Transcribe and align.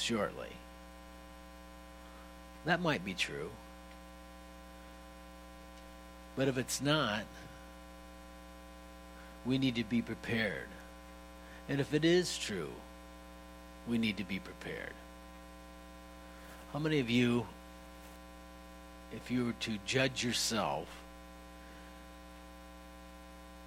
shortly. 0.00 0.48
That 2.64 2.80
might 2.80 3.04
be 3.04 3.14
true. 3.14 3.50
But 6.36 6.48
if 6.48 6.58
it's 6.58 6.82
not, 6.82 7.22
we 9.46 9.58
need 9.58 9.76
to 9.76 9.84
be 9.84 10.02
prepared. 10.02 10.68
And 11.68 11.80
if 11.80 11.94
it 11.94 12.04
is 12.04 12.36
true, 12.36 12.70
we 13.88 13.98
need 13.98 14.16
to 14.18 14.24
be 14.24 14.38
prepared. 14.38 14.92
How 16.72 16.78
many 16.78 17.00
of 17.00 17.08
you, 17.08 17.46
if 19.12 19.30
you 19.30 19.46
were 19.46 19.54
to 19.60 19.78
judge 19.86 20.24
yourself, 20.24 20.86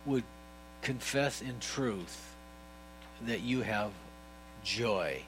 would 0.06 0.24
confess 0.82 1.42
in 1.42 1.60
truth 1.60 2.36
that 3.26 3.42
you 3.42 3.62
have 3.62 3.92
joy, 4.64 5.22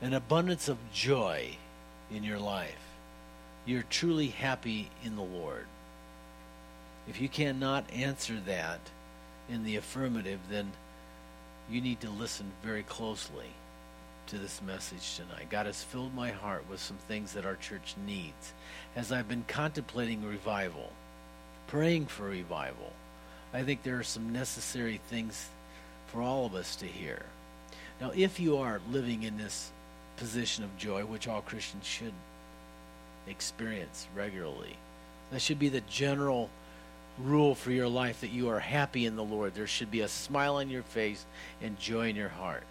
an 0.00 0.14
abundance 0.14 0.68
of 0.68 0.78
joy 0.92 1.56
in 2.10 2.24
your 2.24 2.38
life? 2.38 2.78
You're 3.66 3.84
truly 3.90 4.28
happy 4.28 4.90
in 5.04 5.16
the 5.16 5.22
Lord. 5.22 5.66
If 7.08 7.20
you 7.20 7.28
cannot 7.28 7.90
answer 7.92 8.38
that 8.46 8.80
in 9.48 9.64
the 9.64 9.76
affirmative, 9.76 10.40
then 10.50 10.72
you 11.70 11.80
need 11.80 12.00
to 12.00 12.10
listen 12.10 12.50
very 12.62 12.82
closely 12.82 13.50
to 14.28 14.38
this 14.38 14.60
message 14.62 15.16
tonight. 15.16 15.48
God 15.50 15.66
has 15.66 15.82
filled 15.82 16.14
my 16.14 16.30
heart 16.30 16.64
with 16.70 16.80
some 16.80 16.98
things 17.08 17.32
that 17.32 17.46
our 17.46 17.56
church 17.56 17.94
needs. 18.06 18.52
As 18.94 19.10
I've 19.10 19.28
been 19.28 19.44
contemplating 19.48 20.22
revival, 20.24 20.92
praying 21.66 22.06
for 22.06 22.24
revival, 22.24 22.92
I 23.54 23.62
think 23.62 23.82
there 23.82 23.98
are 23.98 24.04
some 24.04 24.32
necessary 24.32 25.00
things 25.08 25.48
for 26.08 26.20
all 26.20 26.44
of 26.44 26.54
us 26.54 26.76
to 26.76 26.86
hear. 26.86 27.24
Now, 28.00 28.12
if 28.14 28.38
you 28.38 28.58
are 28.58 28.80
living 28.90 29.22
in 29.22 29.38
this 29.38 29.70
position 30.18 30.64
of 30.64 30.76
joy, 30.76 31.04
which 31.04 31.28
all 31.28 31.40
Christians 31.40 31.86
should 31.86 32.12
experience 33.26 34.06
regularly, 34.14 34.76
that 35.30 35.40
should 35.40 35.58
be 35.58 35.68
the 35.68 35.82
general 35.82 36.50
rule 37.18 37.54
for 37.54 37.70
your 37.70 37.88
life 37.88 38.20
that 38.20 38.30
you 38.30 38.48
are 38.48 38.60
happy 38.60 39.06
in 39.06 39.16
the 39.16 39.24
Lord. 39.24 39.54
There 39.54 39.66
should 39.66 39.90
be 39.90 40.00
a 40.00 40.08
smile 40.08 40.56
on 40.56 40.70
your 40.70 40.82
face 40.82 41.24
and 41.62 41.78
joy 41.78 42.08
in 42.08 42.16
your 42.16 42.28
heart. 42.28 42.64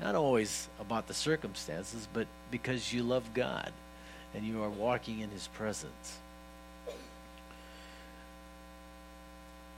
Not 0.00 0.14
always 0.14 0.68
about 0.80 1.06
the 1.06 1.14
circumstances, 1.14 2.08
but 2.12 2.26
because 2.50 2.92
you 2.92 3.02
love 3.02 3.32
God 3.32 3.72
and 4.34 4.44
you 4.44 4.62
are 4.62 4.70
walking 4.70 5.20
in 5.20 5.30
His 5.30 5.48
presence. 5.48 6.18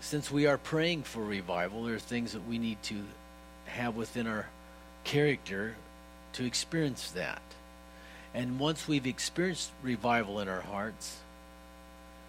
Since 0.01 0.31
we 0.31 0.47
are 0.47 0.59
praying 0.59 1.03
for 1.03 1.21
revival, 1.21 1.85
there 1.85 1.97
are 1.97 1.99
things 1.99 2.33
that 2.33 2.47
we 2.47 2.59
need 2.59 2.83
to 2.85 2.97
have 3.67 3.97
within 3.97 4.27
our 4.27 4.47
character 5.05 5.75
to 6.37 6.45
experience 6.45 7.11
that. 7.13 7.43
And 8.35 8.59
once 8.59 8.87
we've 8.87 9.07
experienced 9.07 9.71
revival 9.83 10.41
in 10.41 10.49
our 10.49 10.61
hearts, 10.61 11.19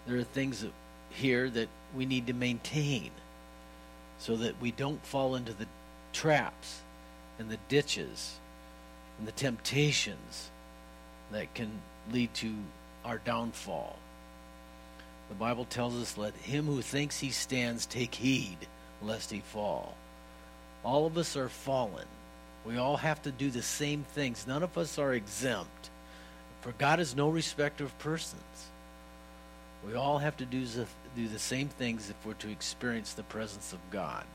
there 0.06 0.18
are 0.18 0.24
things 0.24 0.66
here 1.10 1.50
that 1.50 1.68
we 1.96 2.06
need 2.06 2.28
to 2.28 2.34
maintain 2.34 3.12
so 4.20 4.36
that 4.38 4.60
we 4.62 4.72
don't 4.72 5.06
fall 5.06 5.36
into 5.36 5.54
the 5.54 5.68
traps 6.14 6.82
and 7.38 7.50
the 7.50 7.60
ditches 7.68 8.38
and 9.20 9.28
the 9.28 9.34
temptations 9.34 10.50
that 11.32 11.54
can 11.54 11.72
lead 12.12 12.34
to 12.36 12.54
our 13.04 13.18
downfall. 13.18 13.98
The 15.30 15.36
Bible 15.36 15.66
tells 15.66 15.96
us, 15.96 16.18
Let 16.18 16.34
him 16.36 16.66
who 16.66 16.82
thinks 16.82 17.20
he 17.20 17.32
stands 17.32 17.86
take 17.86 18.16
heed 18.16 18.58
lest 19.02 19.30
he 19.32 19.42
fall. 19.42 19.96
All 20.84 21.06
of 21.06 21.18
us 21.18 21.36
are 21.36 21.50
fallen. 21.50 22.06
We 22.68 22.78
all 22.78 22.98
have 22.98 23.22
to 23.22 23.32
do 23.32 23.50
the 23.50 23.62
same 23.62 24.04
things. 24.04 24.46
None 24.46 24.62
of 24.62 24.78
us 24.78 25.00
are 25.00 25.14
exempt. 25.14 25.90
For 26.60 26.74
God 26.74 27.00
is 27.00 27.16
no 27.16 27.30
respecter 27.30 27.86
of 27.86 27.98
persons. 28.00 28.42
We 29.88 29.94
all 29.94 30.18
have 30.18 30.36
to 30.38 30.46
do 30.46 30.66
the, 30.66 30.86
do 31.16 31.30
the 31.30 31.40
same 31.40 31.70
things 31.70 32.10
if 32.10 32.26
we're 32.26 32.34
to 32.34 32.52
experience 32.52 33.14
the 33.14 33.24
presence 33.24 33.72
of 33.72 33.80
God 33.90 34.26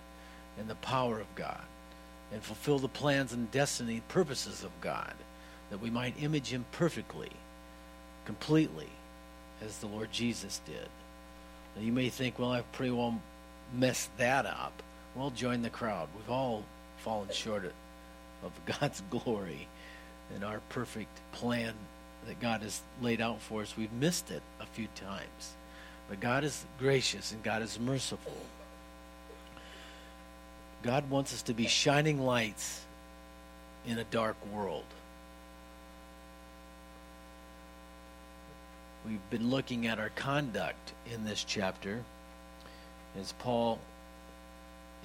and 0.58 0.66
the 0.66 0.76
power 0.76 1.20
of 1.20 1.34
God 1.34 1.60
and 2.32 2.42
fulfill 2.42 2.78
the 2.78 2.88
plans 2.88 3.34
and 3.34 3.50
destiny 3.50 4.00
purposes 4.08 4.64
of 4.64 4.70
God, 4.80 5.12
that 5.68 5.82
we 5.82 5.90
might 5.90 6.14
image 6.22 6.48
Him 6.48 6.64
perfectly, 6.72 7.30
completely, 8.24 8.88
as 9.60 9.76
the 9.78 9.88
Lord 9.88 10.10
Jesus 10.10 10.62
did. 10.64 10.88
Now 11.76 11.82
you 11.82 11.92
may 11.92 12.08
think, 12.08 12.38
well, 12.38 12.52
I've 12.52 12.72
pretty 12.72 12.92
well 12.92 13.20
messed 13.74 14.16
that 14.16 14.46
up. 14.46 14.72
Well, 15.14 15.28
join 15.28 15.60
the 15.60 15.68
crowd. 15.68 16.08
We've 16.16 16.30
all 16.30 16.64
fallen 16.98 17.28
short 17.30 17.66
of 17.66 17.72
God's 18.66 19.02
glory 19.10 19.68
and 20.34 20.44
our 20.44 20.60
perfect 20.68 21.20
plan 21.32 21.74
that 22.26 22.40
God 22.40 22.62
has 22.62 22.80
laid 23.00 23.20
out 23.20 23.40
for 23.40 23.62
us. 23.62 23.76
We've 23.76 23.92
missed 23.92 24.30
it 24.30 24.42
a 24.60 24.66
few 24.66 24.88
times. 24.94 25.54
But 26.08 26.20
God 26.20 26.44
is 26.44 26.64
gracious 26.78 27.32
and 27.32 27.42
God 27.42 27.62
is 27.62 27.78
merciful. 27.78 28.36
God 30.82 31.08
wants 31.10 31.32
us 31.32 31.42
to 31.42 31.54
be 31.54 31.66
shining 31.66 32.24
lights 32.24 32.80
in 33.86 33.98
a 33.98 34.04
dark 34.04 34.36
world. 34.52 34.84
We've 39.06 39.30
been 39.30 39.50
looking 39.50 39.86
at 39.86 39.98
our 39.98 40.10
conduct 40.10 40.92
in 41.12 41.24
this 41.24 41.44
chapter. 41.44 42.04
As 43.20 43.32
Paul, 43.32 43.78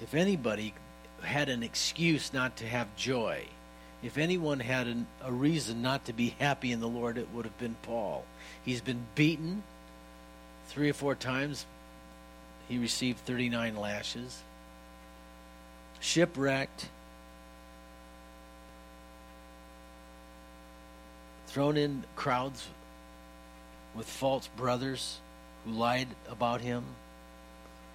if 0.00 0.14
anybody 0.14 0.72
had 1.22 1.48
an 1.48 1.62
excuse 1.62 2.32
not 2.32 2.56
to 2.58 2.66
have 2.66 2.94
joy, 2.96 3.46
if 4.02 4.16
anyone 4.16 4.60
had 4.60 4.86
an, 4.86 5.06
a 5.22 5.32
reason 5.32 5.82
not 5.82 6.04
to 6.04 6.12
be 6.12 6.34
happy 6.38 6.70
in 6.70 6.80
the 6.80 6.88
Lord, 6.88 7.18
it 7.18 7.28
would 7.32 7.44
have 7.44 7.58
been 7.58 7.76
Paul. 7.82 8.24
He's 8.64 8.80
been 8.80 9.06
beaten 9.14 9.62
three 10.68 10.88
or 10.88 10.94
four 10.94 11.14
times. 11.14 11.66
He 12.68 12.78
received 12.78 13.18
39 13.20 13.76
lashes. 13.76 14.40
Shipwrecked. 16.00 16.88
Thrown 21.48 21.76
in 21.76 22.04
crowds 22.14 22.68
with 23.96 24.06
false 24.06 24.48
brothers 24.56 25.18
who 25.64 25.72
lied 25.72 26.08
about 26.30 26.60
him. 26.60 26.84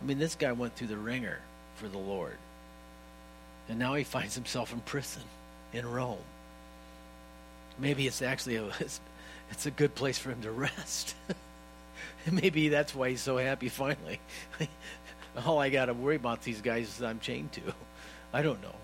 I 0.02 0.06
mean, 0.06 0.20
this 0.20 0.36
guy 0.36 0.52
went 0.52 0.76
through 0.76 0.88
the 0.88 0.98
ringer 0.98 1.40
for 1.78 1.88
the 1.88 1.98
Lord. 1.98 2.38
And 3.70 3.80
now 3.80 3.94
he 3.94 4.04
finds 4.04 4.36
himself 4.36 4.74
in 4.74 4.80
prison 4.82 5.24
in 5.72 5.90
Rome. 5.90 6.18
Maybe 7.80 8.08
it's 8.08 8.22
actually 8.22 8.58
a, 8.58 8.66
it's, 9.50 9.66
a 9.66 9.72
good 9.72 9.96
place 9.96 10.18
for 10.18 10.32
him 10.32 10.42
to 10.42 10.52
rest. 10.52 11.16
Maybe 12.32 12.70
that's 12.70 12.94
why 12.94 13.10
he's 13.10 13.22
so 13.22 13.38
happy 13.38 13.70
finally. 13.70 14.20
All 15.46 15.60
I 15.60 15.70
got 15.70 15.86
to 15.86 15.94
worry 15.94 16.16
about 16.16 16.44
these 16.44 16.62
guys 16.62 16.88
is 16.88 17.02
I'm 17.02 17.20
chained 17.20 17.52
to. 17.54 17.62
I 18.34 18.42
don't 18.42 18.62
know. 18.62 18.76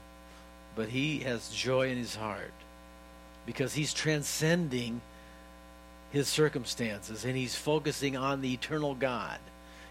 But 0.75 0.89
he 0.89 1.19
has 1.19 1.49
joy 1.49 1.89
in 1.89 1.97
his 1.97 2.15
heart 2.15 2.53
because 3.45 3.73
he's 3.73 3.93
transcending 3.93 5.01
his 6.11 6.27
circumstances 6.27 7.25
and 7.25 7.35
he's 7.35 7.55
focusing 7.55 8.17
on 8.17 8.41
the 8.41 8.53
eternal 8.53 8.95
God. 8.95 9.39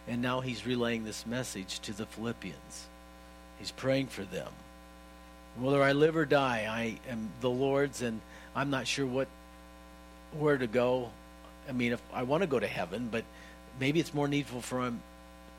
And 0.09 0.23
now 0.23 0.41
he's 0.41 0.67
relaying 0.67 1.05
this 1.05 1.27
message 1.27 1.81
to 1.81 1.93
the 1.93 2.07
Philippians. 2.07 2.87
He's 3.59 3.71
praying 3.71 4.07
for 4.07 4.23
them. 4.23 4.49
Whether 5.61 5.83
I 5.83 5.93
live 5.93 6.17
or 6.17 6.25
die, 6.25 6.67
I 6.71 7.11
am 7.11 7.31
the 7.41 7.51
Lord's, 7.51 8.03
and 8.03 8.21
I'm 8.55 8.71
not 8.71 8.87
sure 8.87 9.07
what 9.07 9.29
where 10.39 10.59
to 10.59 10.67
go. 10.67 11.11
I 11.69 11.73
mean, 11.73 11.93
if 11.93 12.03
I 12.13 12.23
want 12.23 12.43
to 12.43 12.47
go 12.47 12.59
to 12.59 12.67
heaven, 12.67 13.09
but 13.11 13.25
maybe 13.81 14.01
it's 14.01 14.15
more 14.15 14.29
needful 14.29 14.61
for 14.61 14.85
him 14.85 15.01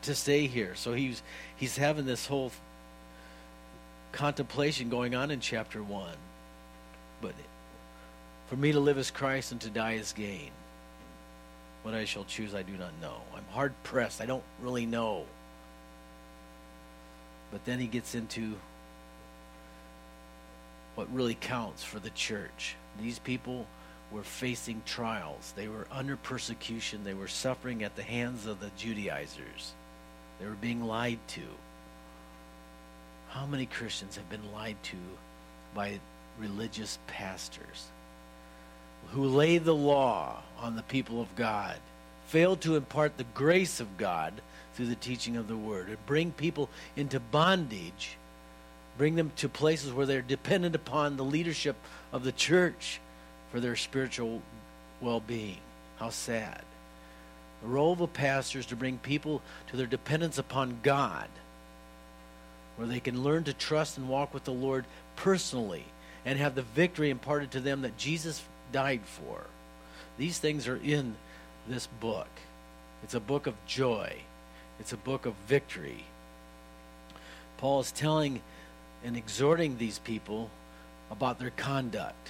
to 0.03 0.15
stay 0.15 0.47
here. 0.47 0.75
So 0.75 0.93
he's 0.93 1.21
he's 1.57 1.75
having 1.77 2.05
this 2.05 2.25
whole 2.25 2.51
contemplation 4.11 4.89
going 4.89 5.15
on 5.15 5.31
in 5.31 5.39
chapter 5.39 5.83
one. 5.83 6.17
But 7.21 7.33
for 8.47 8.55
me 8.55 8.71
to 8.71 8.79
live 8.79 8.97
as 8.97 9.11
Christ 9.11 9.51
and 9.51 9.61
to 9.61 9.69
die 9.69 9.95
as 9.95 10.13
gain. 10.13 10.51
What 11.83 11.93
I 11.93 12.05
shall 12.05 12.25
choose, 12.25 12.53
I 12.53 12.63
do 12.63 12.73
not 12.73 12.91
know. 13.01 13.21
I'm 13.35 13.45
hard 13.51 13.73
pressed. 13.83 14.21
I 14.21 14.25
don't 14.25 14.43
really 14.61 14.85
know. 14.85 15.25
But 17.51 17.63
then 17.65 17.79
he 17.79 17.87
gets 17.87 18.15
into 18.15 18.55
what 20.99 21.15
really 21.15 21.37
counts 21.39 21.81
for 21.81 21.97
the 21.97 22.09
church. 22.09 22.75
These 23.01 23.19
people 23.19 23.65
were 24.11 24.21
facing 24.21 24.81
trials. 24.85 25.53
They 25.55 25.69
were 25.69 25.87
under 25.89 26.17
persecution. 26.17 27.05
They 27.05 27.13
were 27.13 27.29
suffering 27.29 27.83
at 27.83 27.95
the 27.95 28.03
hands 28.03 28.45
of 28.45 28.59
the 28.59 28.69
Judaizers. 28.75 29.71
They 30.41 30.45
were 30.45 30.57
being 30.59 30.83
lied 30.83 31.19
to. 31.29 31.41
How 33.29 33.45
many 33.45 33.65
Christians 33.65 34.17
have 34.17 34.29
been 34.29 34.51
lied 34.51 34.75
to 34.83 34.97
by 35.73 36.01
religious 36.37 36.99
pastors 37.07 37.87
who 39.11 39.23
lay 39.23 39.57
the 39.57 39.73
law 39.73 40.41
on 40.59 40.75
the 40.75 40.83
people 40.83 41.21
of 41.21 41.33
God, 41.37 41.77
failed 42.27 42.59
to 42.61 42.75
impart 42.75 43.15
the 43.15 43.23
grace 43.33 43.79
of 43.79 43.97
God 43.97 44.33
through 44.73 44.87
the 44.87 44.95
teaching 44.95 45.37
of 45.37 45.47
the 45.47 45.55
word, 45.55 45.87
and 45.87 46.05
bring 46.05 46.33
people 46.33 46.69
into 46.97 47.21
bondage 47.21 48.17
Bring 48.99 49.15
them 49.15 49.31
to 49.37 49.47
places 49.47 49.93
where 49.93 50.05
they're 50.05 50.21
dependent 50.21 50.75
upon 50.75 51.15
the 51.15 51.23
leadership 51.23 51.77
of 52.11 52.25
the 52.25 52.33
church 52.33 52.99
for 53.49 53.61
their 53.61 53.77
spiritual 53.77 54.41
well 54.99 55.21
being. 55.21 55.55
How 55.99 56.09
sad. 56.09 56.61
The 57.61 57.69
role 57.69 57.93
of 57.93 58.01
a 58.01 58.07
pastor 58.07 58.59
is 58.59 58.65
to 58.67 58.75
bring 58.75 58.97
people 58.97 59.41
to 59.69 59.77
their 59.77 59.87
dependence 59.87 60.37
upon 60.37 60.79
God, 60.83 61.29
where 62.75 62.89
they 62.89 62.99
can 62.99 63.23
learn 63.23 63.45
to 63.45 63.53
trust 63.53 63.97
and 63.97 64.09
walk 64.09 64.33
with 64.33 64.43
the 64.43 64.51
Lord 64.51 64.83
personally 65.15 65.85
and 66.25 66.37
have 66.37 66.55
the 66.55 66.61
victory 66.63 67.09
imparted 67.09 67.51
to 67.51 67.61
them 67.61 67.83
that 67.83 67.97
Jesus 67.97 68.43
died 68.73 69.01
for. 69.05 69.45
These 70.17 70.39
things 70.39 70.67
are 70.67 70.75
in 70.75 71.15
this 71.69 71.87
book. 71.87 72.27
It's 73.03 73.13
a 73.13 73.21
book 73.21 73.47
of 73.47 73.55
joy, 73.65 74.13
it's 74.77 74.91
a 74.91 74.97
book 74.97 75.25
of 75.25 75.35
victory. 75.47 76.03
Paul 77.59 77.79
is 77.79 77.93
telling 77.93 78.41
and 79.03 79.15
exhorting 79.15 79.77
these 79.77 79.99
people 79.99 80.49
about 81.11 81.39
their 81.39 81.51
conduct, 81.51 82.29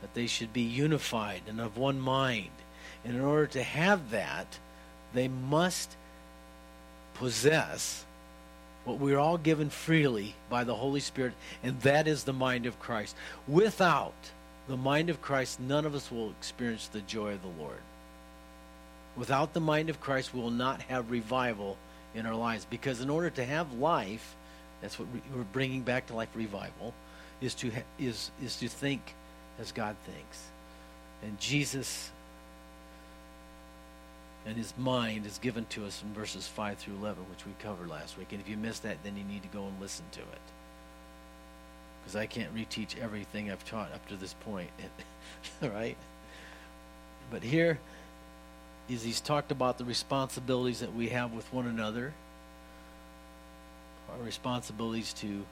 that 0.00 0.14
they 0.14 0.26
should 0.26 0.52
be 0.52 0.62
unified 0.62 1.42
and 1.48 1.60
of 1.60 1.76
one 1.76 2.00
mind. 2.00 2.50
And 3.04 3.16
in 3.16 3.22
order 3.22 3.46
to 3.48 3.62
have 3.62 4.10
that, 4.10 4.58
they 5.12 5.28
must 5.28 5.96
possess 7.14 8.04
what 8.84 8.98
we're 8.98 9.18
all 9.18 9.38
given 9.38 9.70
freely 9.70 10.34
by 10.50 10.64
the 10.64 10.74
Holy 10.74 11.00
Spirit, 11.00 11.32
and 11.62 11.80
that 11.80 12.06
is 12.06 12.24
the 12.24 12.32
mind 12.32 12.66
of 12.66 12.78
Christ. 12.78 13.16
Without 13.48 14.14
the 14.68 14.76
mind 14.76 15.10
of 15.10 15.22
Christ, 15.22 15.60
none 15.60 15.86
of 15.86 15.94
us 15.94 16.10
will 16.10 16.30
experience 16.30 16.86
the 16.88 17.00
joy 17.00 17.32
of 17.32 17.42
the 17.42 17.62
Lord. 17.62 17.78
Without 19.16 19.52
the 19.52 19.60
mind 19.60 19.90
of 19.90 20.00
Christ, 20.00 20.34
we 20.34 20.40
will 20.40 20.50
not 20.50 20.82
have 20.82 21.10
revival 21.10 21.76
in 22.14 22.26
our 22.26 22.34
lives. 22.34 22.66
Because 22.68 23.00
in 23.00 23.10
order 23.10 23.30
to 23.30 23.44
have 23.44 23.72
life, 23.74 24.34
that's 24.84 24.98
what 24.98 25.08
we're 25.34 25.44
bringing 25.44 25.80
back 25.80 26.08
to 26.08 26.14
life 26.14 26.28
revival, 26.34 26.92
is 27.40 27.54
to, 27.54 27.72
is, 27.98 28.30
is 28.42 28.56
to 28.56 28.68
think 28.68 29.14
as 29.58 29.72
God 29.72 29.96
thinks. 30.04 30.46
And 31.22 31.40
Jesus 31.40 32.10
and 34.44 34.58
his 34.58 34.74
mind 34.76 35.24
is 35.24 35.38
given 35.38 35.64
to 35.70 35.86
us 35.86 36.02
in 36.02 36.12
verses 36.12 36.46
5 36.46 36.76
through 36.76 36.96
11, 36.96 37.24
which 37.30 37.46
we 37.46 37.52
covered 37.60 37.88
last 37.88 38.18
week. 38.18 38.28
And 38.32 38.42
if 38.42 38.46
you 38.48 38.58
missed 38.58 38.82
that, 38.82 38.98
then 39.02 39.16
you 39.16 39.24
need 39.24 39.42
to 39.42 39.48
go 39.48 39.64
and 39.64 39.80
listen 39.80 40.04
to 40.12 40.20
it. 40.20 40.44
Because 42.02 42.16
I 42.16 42.26
can't 42.26 42.54
reteach 42.54 42.98
everything 42.98 43.50
I've 43.50 43.64
taught 43.64 43.90
up 43.94 44.06
to 44.08 44.16
this 44.16 44.34
point. 44.34 44.68
All 45.62 45.70
right? 45.70 45.96
But 47.30 47.42
here 47.42 47.78
is 48.90 49.02
he's 49.02 49.22
talked 49.22 49.50
about 49.50 49.78
the 49.78 49.86
responsibilities 49.86 50.80
that 50.80 50.94
we 50.94 51.08
have 51.08 51.32
with 51.32 51.50
one 51.54 51.66
another, 51.66 52.12
our 54.16 54.24
responsibilities 54.24 55.12
to 55.14 55.44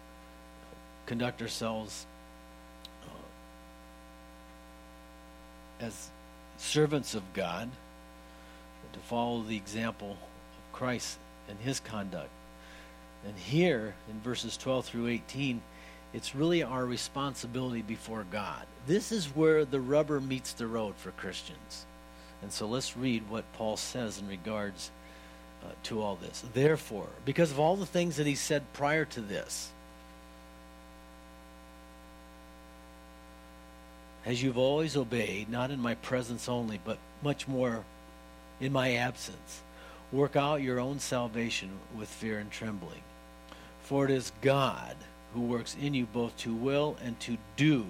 conduct 1.07 1.43
ourselves 1.43 2.07
uh, 3.05 3.07
as 5.85 6.11
servants 6.59 7.15
of 7.15 7.23
God 7.35 7.69
to 8.93 8.99
follow 9.01 9.43
the 9.43 9.57
example 9.57 10.11
of 10.11 10.73
Christ 10.73 11.19
and 11.49 11.59
his 11.59 11.81
conduct. 11.81 12.31
And 13.27 13.37
here 13.37 13.95
in 14.11 14.21
verses 14.21 14.57
12 14.57 14.85
through 14.87 15.09
18, 15.09 15.63
it's 16.13 16.35
really 16.35 16.63
our 16.63 16.85
responsibility 16.85 17.83
before 17.83 18.27
God. 18.31 18.67
This 18.87 19.13
is 19.13 19.27
where 19.27 19.65
the 19.65 19.81
rubber 19.81 20.21
meets 20.21 20.53
the 20.53 20.67
road 20.67 20.95
for 20.97 21.11
Christians. 21.13 21.87
And 22.43 22.53
so 22.53 22.67
let's 22.67 22.97
read 22.97 23.31
what 23.31 23.51
Paul 23.55 23.77
says 23.77 24.19
in 24.19 24.29
regards 24.29 24.91
uh, 25.65 25.69
to 25.85 26.03
all 26.03 26.17
this. 26.17 26.45
Therefore, 26.55 27.09
because 27.25 27.51
of 27.51 27.61
all 27.61 27.77
the 27.77 27.87
things 27.87 28.17
that 28.17 28.27
he 28.27 28.35
said 28.35 28.63
prior 28.73 29.05
to 29.07 29.21
this, 29.21 29.71
as 34.25 34.43
you've 34.43 34.59
always 34.59 34.97
obeyed, 34.97 35.49
not 35.49 35.71
in 35.71 35.81
my 35.81 35.95
presence 35.97 36.49
only, 36.49 36.81
but 36.85 36.99
much 37.23 37.49
more 37.49 37.85
in 38.61 38.73
my 38.73 38.95
absence. 38.95 39.61
Work 40.13 40.37
out 40.37 40.63
your 40.63 40.79
own 40.79 41.01
salvation 41.01 41.71
with 41.97 42.09
fear 42.09 42.39
and 42.39 42.51
trembling. 42.51 43.03
For 43.83 44.05
it 44.05 44.11
is 44.11 44.33
God 44.41 44.97
who 45.35 45.41
works 45.41 45.77
in 45.81 45.95
you 45.95 46.07
both 46.07 46.37
to 46.39 46.55
will 46.55 46.97
and 47.03 47.19
to 47.21 47.37
do 47.57 47.85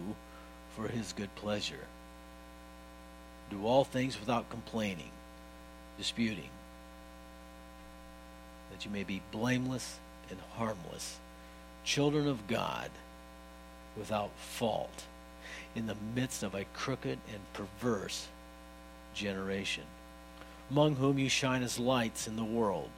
for 0.75 0.89
his 0.89 1.13
good 1.13 1.35
pleasure. 1.35 1.87
Do 3.51 3.67
all 3.67 3.85
things 3.85 4.19
without 4.19 4.49
complaining, 4.49 5.11
disputing, 5.99 6.49
that 8.73 8.85
you 8.85 8.91
may 8.91 9.05
be 9.05 9.23
blameless 9.31 9.99
and 10.31 10.39
harmless, 10.57 11.19
children 11.85 12.27
of 12.27 12.49
God 12.49 12.91
without 13.97 14.31
fault, 14.39 15.05
in 15.77 15.87
the 15.87 15.97
midst 16.15 16.43
of 16.43 16.55
a 16.55 16.65
crooked 16.75 17.19
and 17.33 17.53
perverse 17.53 18.27
generation 19.15 19.85
among 20.73 20.97
whom 20.97 21.19
you 21.19 21.29
shine 21.29 21.63
as 21.63 21.79
lights 21.79 22.27
in 22.27 22.37
the 22.37 22.45
world, 22.45 22.89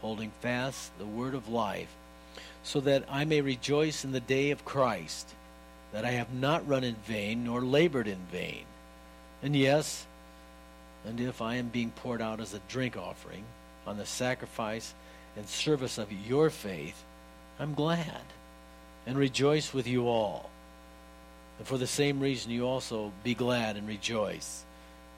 holding 0.00 0.30
fast 0.40 0.90
the 0.98 1.04
word 1.04 1.34
of 1.34 1.50
life, 1.50 1.94
so 2.62 2.80
that 2.80 3.04
I 3.10 3.26
may 3.26 3.42
rejoice 3.42 4.06
in 4.06 4.12
the 4.12 4.20
day 4.20 4.50
of 4.52 4.64
Christ, 4.64 5.28
that 5.92 6.06
I 6.06 6.12
have 6.12 6.32
not 6.32 6.66
run 6.66 6.82
in 6.82 6.94
vain 7.06 7.44
nor 7.44 7.60
labored 7.60 8.08
in 8.08 8.20
vain. 8.32 8.64
And 9.42 9.54
yes, 9.54 10.06
and 11.04 11.20
if 11.20 11.42
I 11.42 11.56
am 11.56 11.68
being 11.68 11.90
poured 11.90 12.22
out 12.22 12.40
as 12.40 12.54
a 12.54 12.60
drink 12.70 12.96
offering 12.96 13.44
on 13.86 13.98
the 13.98 14.06
sacrifice 14.06 14.94
and 15.36 15.48
service 15.48 15.98
of 15.98 16.12
your 16.12 16.50
faith, 16.50 17.02
I'm 17.58 17.74
glad 17.74 18.22
and 19.06 19.18
rejoice 19.18 19.74
with 19.74 19.86
you 19.86 20.08
all. 20.08 20.50
And 21.58 21.66
for 21.66 21.78
the 21.78 21.86
same 21.86 22.20
reason, 22.20 22.50
you 22.50 22.66
also 22.66 23.12
be 23.22 23.34
glad 23.34 23.76
and 23.76 23.86
rejoice 23.86 24.64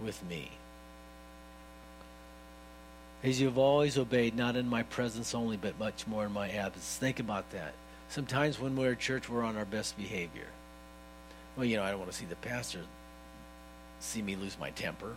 with 0.00 0.22
me 0.28 0.50
as 3.26 3.40
you've 3.40 3.58
always 3.58 3.98
obeyed, 3.98 4.36
not 4.36 4.56
in 4.56 4.68
my 4.68 4.84
presence 4.84 5.34
only, 5.34 5.56
but 5.56 5.78
much 5.78 6.06
more 6.06 6.26
in 6.26 6.32
my 6.32 6.48
absence. 6.48 6.96
Think 6.96 7.18
about 7.18 7.50
that. 7.50 7.72
Sometimes 8.08 8.60
when 8.60 8.76
we're 8.76 8.92
at 8.92 9.00
church, 9.00 9.28
we're 9.28 9.42
on 9.42 9.56
our 9.56 9.64
best 9.64 9.96
behavior. 9.96 10.46
Well, 11.56 11.64
you 11.64 11.76
know, 11.76 11.82
I 11.82 11.90
don't 11.90 11.98
want 11.98 12.12
to 12.12 12.16
see 12.16 12.26
the 12.26 12.36
pastor 12.36 12.80
see 13.98 14.22
me 14.22 14.36
lose 14.36 14.56
my 14.60 14.70
temper. 14.70 15.16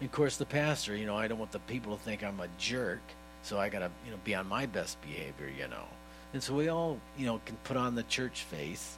Of 0.00 0.12
course, 0.12 0.38
the 0.38 0.46
pastor, 0.46 0.96
you 0.96 1.04
know, 1.04 1.16
I 1.16 1.28
don't 1.28 1.38
want 1.38 1.52
the 1.52 1.58
people 1.60 1.94
to 1.96 2.02
think 2.02 2.24
I'm 2.24 2.40
a 2.40 2.48
jerk, 2.58 3.02
so 3.42 3.58
I 3.58 3.68
got 3.68 3.80
to, 3.80 3.90
you 4.04 4.10
know, 4.10 4.18
be 4.24 4.34
on 4.34 4.48
my 4.48 4.64
best 4.64 5.00
behavior, 5.02 5.50
you 5.56 5.68
know. 5.68 5.84
And 6.32 6.42
so 6.42 6.54
we 6.54 6.68
all, 6.68 6.98
you 7.18 7.26
know, 7.26 7.40
can 7.44 7.56
put 7.64 7.76
on 7.76 7.94
the 7.94 8.02
church 8.04 8.42
face. 8.44 8.96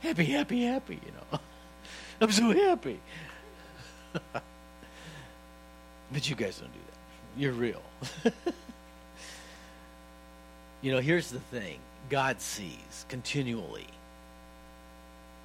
happy, 0.00 0.24
happy, 0.24 0.64
happy, 0.64 0.94
you 0.94 1.12
know. 1.12 1.38
I'm 2.20 2.32
so 2.32 2.50
happy. 2.50 2.98
but 4.32 4.42
you 6.28 6.34
guys 6.34 6.58
don't 6.58 6.72
do 6.72 6.78
that. 6.78 7.40
You're 7.40 7.52
real. 7.52 7.82
you 10.82 10.92
know, 10.92 10.98
here's 10.98 11.30
the 11.30 11.40
thing 11.40 11.78
God 12.10 12.40
sees 12.40 13.06
continually. 13.08 13.86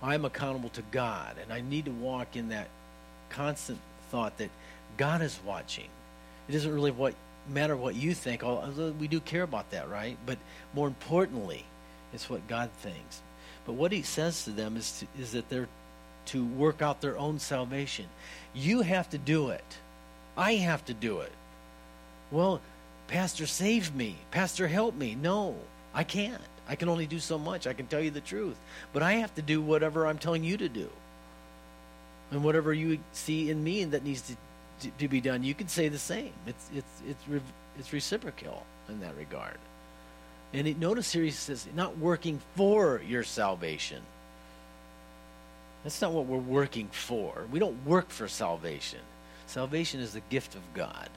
I'm 0.01 0.25
accountable 0.25 0.69
to 0.69 0.83
God, 0.91 1.35
and 1.41 1.51
I 1.51 1.61
need 1.61 1.85
to 1.85 1.91
walk 1.91 2.35
in 2.35 2.49
that 2.49 2.69
constant 3.29 3.79
thought 4.11 4.37
that 4.37 4.49
God 4.97 5.21
is 5.21 5.39
watching. 5.45 5.87
It 6.47 6.51
doesn't 6.51 6.73
really 6.73 6.91
what 6.91 7.13
matter 7.49 7.75
what 7.75 7.95
you 7.95 8.13
think, 8.13 8.43
although 8.43 8.91
we 8.91 9.07
do 9.07 9.19
care 9.19 9.43
about 9.43 9.71
that, 9.71 9.89
right? 9.89 10.17
But 10.25 10.37
more 10.73 10.87
importantly, 10.87 11.65
it's 12.13 12.29
what 12.29 12.47
God 12.47 12.69
thinks. 12.81 13.21
But 13.65 13.73
what 13.73 13.91
he 13.91 14.01
says 14.01 14.43
to 14.45 14.51
them 14.51 14.77
is, 14.77 14.99
to, 14.99 15.21
is 15.21 15.31
that 15.31 15.49
they're 15.49 15.67
to 16.27 16.45
work 16.45 16.81
out 16.81 17.01
their 17.01 17.17
own 17.17 17.39
salvation. 17.39 18.05
You 18.53 18.81
have 18.81 19.09
to 19.11 19.17
do 19.17 19.49
it. 19.49 19.77
I 20.35 20.55
have 20.55 20.83
to 20.85 20.93
do 20.93 21.21
it. 21.21 21.31
Well, 22.31 22.61
Pastor, 23.07 23.47
save 23.47 23.95
me. 23.95 24.17
Pastor, 24.31 24.67
help 24.67 24.95
me. 24.95 25.15
No, 25.15 25.55
I 25.93 26.03
can't. 26.03 26.41
I 26.67 26.75
can 26.75 26.89
only 26.89 27.07
do 27.07 27.19
so 27.19 27.37
much. 27.37 27.67
I 27.67 27.73
can 27.73 27.87
tell 27.87 28.01
you 28.01 28.11
the 28.11 28.21
truth. 28.21 28.57
But 28.93 29.03
I 29.03 29.13
have 29.13 29.33
to 29.35 29.41
do 29.41 29.61
whatever 29.61 30.05
I'm 30.05 30.17
telling 30.17 30.43
you 30.43 30.57
to 30.57 30.69
do. 30.69 30.89
And 32.31 32.43
whatever 32.43 32.73
you 32.73 32.99
see 33.13 33.49
in 33.49 33.63
me 33.63 33.85
that 33.85 34.03
needs 34.03 34.21
to, 34.81 34.89
to, 34.99 35.07
be 35.07 35.21
done, 35.21 35.43
you 35.43 35.53
can 35.53 35.67
say 35.67 35.87
the 35.87 35.97
same. 35.97 36.33
It's, 36.45 36.69
it's, 36.75 37.01
it's, 37.07 37.43
it's 37.79 37.93
reciprocal 37.93 38.65
in 38.89 38.99
that 38.99 39.15
regard. 39.17 39.57
And 40.53 40.67
it, 40.67 40.77
notice 40.77 41.11
here 41.11 41.23
he 41.23 41.31
says, 41.31 41.67
not 41.75 41.97
working 41.97 42.41
for 42.55 43.01
your 43.07 43.23
salvation. 43.23 44.01
That's 45.83 46.01
not 46.01 46.11
what 46.11 46.25
we're 46.25 46.37
working 46.37 46.87
for. 46.87 47.45
We 47.51 47.59
don't 47.59 47.85
work 47.85 48.09
for 48.09 48.27
salvation. 48.27 48.99
Salvation 49.47 50.01
is 50.01 50.13
the 50.13 50.21
gift 50.29 50.55
of 50.55 50.61
God, 50.73 51.09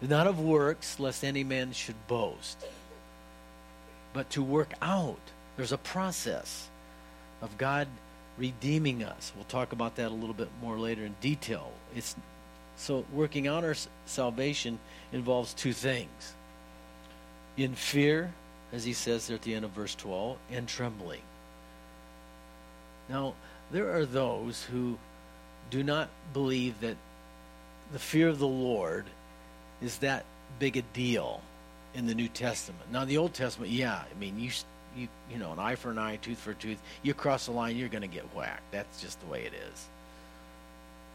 not 0.00 0.28
of 0.28 0.38
works, 0.38 1.00
lest 1.00 1.24
any 1.24 1.42
man 1.42 1.72
should 1.72 1.96
boast, 2.06 2.64
but 4.12 4.30
to 4.30 4.42
work 4.42 4.72
out. 4.82 5.20
There's 5.56 5.72
a 5.72 5.78
process 5.78 6.68
of 7.42 7.56
God 7.58 7.88
redeeming 8.38 9.04
us. 9.04 9.32
We'll 9.34 9.44
talk 9.44 9.72
about 9.72 9.96
that 9.96 10.10
a 10.10 10.14
little 10.14 10.34
bit 10.34 10.48
more 10.62 10.78
later 10.78 11.04
in 11.04 11.14
detail. 11.20 11.72
It's 11.94 12.16
so 12.76 13.04
working 13.12 13.46
out 13.46 13.64
our 13.64 13.76
salvation 14.06 14.78
involves 15.12 15.52
two 15.52 15.72
things. 15.72 16.34
in 17.56 17.74
fear, 17.74 18.32
as 18.72 18.84
he 18.84 18.92
says 18.92 19.26
there 19.26 19.36
at 19.36 19.42
the 19.42 19.54
end 19.54 19.64
of 19.64 19.70
verse 19.72 19.94
12, 19.94 20.38
and 20.50 20.68
trembling. 20.68 21.20
Now, 23.08 23.34
there 23.70 23.94
are 23.96 24.06
those 24.06 24.64
who 24.64 24.98
do 25.68 25.82
not 25.82 26.08
believe 26.32 26.80
that 26.80 26.96
the 27.92 27.98
fear 27.98 28.28
of 28.28 28.38
the 28.38 28.46
Lord 28.46 29.04
is 29.82 29.98
that 29.98 30.24
big 30.58 30.76
a 30.76 30.82
deal 30.82 31.42
in 31.94 32.06
the 32.06 32.14
New 32.14 32.28
Testament. 32.28 32.82
Now, 32.92 33.04
the 33.04 33.18
Old 33.18 33.34
Testament, 33.34 33.72
yeah, 33.72 33.94
I 33.94 34.18
mean, 34.18 34.38
you 34.38 34.50
you 34.96 35.08
you 35.30 35.38
know, 35.38 35.52
an 35.52 35.58
eye 35.58 35.76
for 35.76 35.90
an 35.90 35.98
eye, 35.98 36.16
tooth 36.16 36.38
for 36.38 36.50
a 36.50 36.54
tooth. 36.54 36.80
You 37.02 37.14
cross 37.14 37.46
the 37.46 37.52
line, 37.52 37.76
you're 37.76 37.88
going 37.88 38.02
to 38.02 38.08
get 38.08 38.24
whacked. 38.34 38.72
That's 38.72 39.00
just 39.00 39.20
the 39.20 39.26
way 39.26 39.42
it 39.44 39.52
is. 39.54 39.86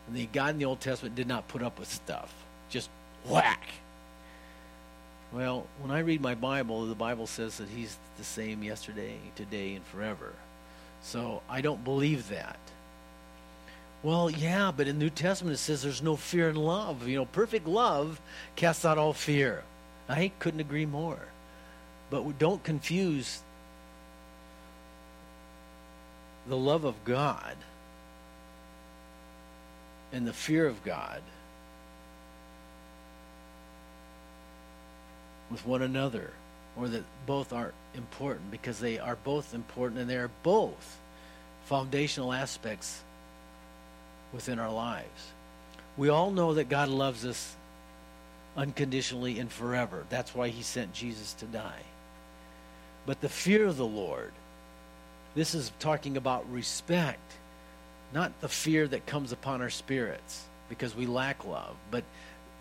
And 0.07 0.15
the 0.15 0.27
God 0.27 0.51
in 0.51 0.59
the 0.59 0.65
Old 0.65 0.79
Testament 0.79 1.15
did 1.15 1.27
not 1.27 1.47
put 1.47 1.61
up 1.61 1.79
with 1.79 1.91
stuff. 1.91 2.33
Just 2.69 2.89
whack. 3.25 3.67
Well, 5.33 5.65
when 5.81 5.91
I 5.91 5.99
read 5.99 6.21
my 6.21 6.35
Bible, 6.35 6.85
the 6.85 6.95
Bible 6.95 7.27
says 7.27 7.57
that 7.57 7.67
He's 7.67 7.97
the 8.17 8.23
same 8.23 8.63
yesterday, 8.63 9.17
today, 9.35 9.73
and 9.73 9.85
forever. 9.85 10.33
So 11.01 11.41
I 11.49 11.61
don't 11.61 11.83
believe 11.83 12.29
that. 12.29 12.59
Well, 14.03 14.29
yeah, 14.29 14.71
but 14.75 14.87
in 14.87 14.99
the 14.99 15.05
New 15.05 15.09
Testament 15.09 15.55
it 15.55 15.57
says 15.57 15.81
there's 15.81 16.01
no 16.01 16.15
fear 16.15 16.49
in 16.49 16.55
love. 16.55 17.07
You 17.07 17.17
know, 17.17 17.25
perfect 17.25 17.67
love 17.67 18.21
casts 18.55 18.85
out 18.85 18.97
all 18.97 19.13
fear. 19.13 19.63
I 20.07 20.31
couldn't 20.39 20.59
agree 20.59 20.85
more. 20.85 21.19
But 22.09 22.37
don't 22.37 22.63
confuse 22.63 23.41
the 26.47 26.57
love 26.57 26.83
of 26.83 27.03
God 27.03 27.55
and 30.13 30.27
the 30.27 30.33
fear 30.33 30.67
of 30.67 30.83
God 30.83 31.21
with 35.49 35.65
one 35.65 35.81
another, 35.81 36.31
or 36.77 36.87
that 36.87 37.03
both 37.25 37.53
are 37.53 37.73
important 37.95 38.51
because 38.51 38.79
they 38.79 38.99
are 38.99 39.17
both 39.23 39.53
important 39.53 39.99
and 39.99 40.09
they 40.09 40.17
are 40.17 40.31
both 40.43 40.97
foundational 41.65 42.33
aspects 42.33 43.01
within 44.33 44.59
our 44.59 44.71
lives. 44.71 45.31
We 45.97 46.09
all 46.09 46.31
know 46.31 46.53
that 46.55 46.69
God 46.69 46.89
loves 46.89 47.25
us 47.25 47.55
unconditionally 48.55 49.39
and 49.39 49.51
forever. 49.51 50.05
That's 50.09 50.33
why 50.33 50.49
he 50.49 50.63
sent 50.63 50.93
Jesus 50.93 51.33
to 51.33 51.45
die. 51.45 51.83
But 53.05 53.21
the 53.21 53.29
fear 53.29 53.65
of 53.65 53.77
the 53.77 53.85
Lord, 53.85 54.31
this 55.35 55.53
is 55.53 55.71
talking 55.79 56.17
about 56.17 56.49
respect, 56.51 57.33
not 58.13 58.39
the 58.41 58.47
fear 58.47 58.87
that 58.87 59.05
comes 59.05 59.31
upon 59.31 59.61
our 59.61 59.69
spirits 59.69 60.43
because 60.69 60.95
we 60.95 61.05
lack 61.05 61.45
love, 61.45 61.75
but 61.91 62.03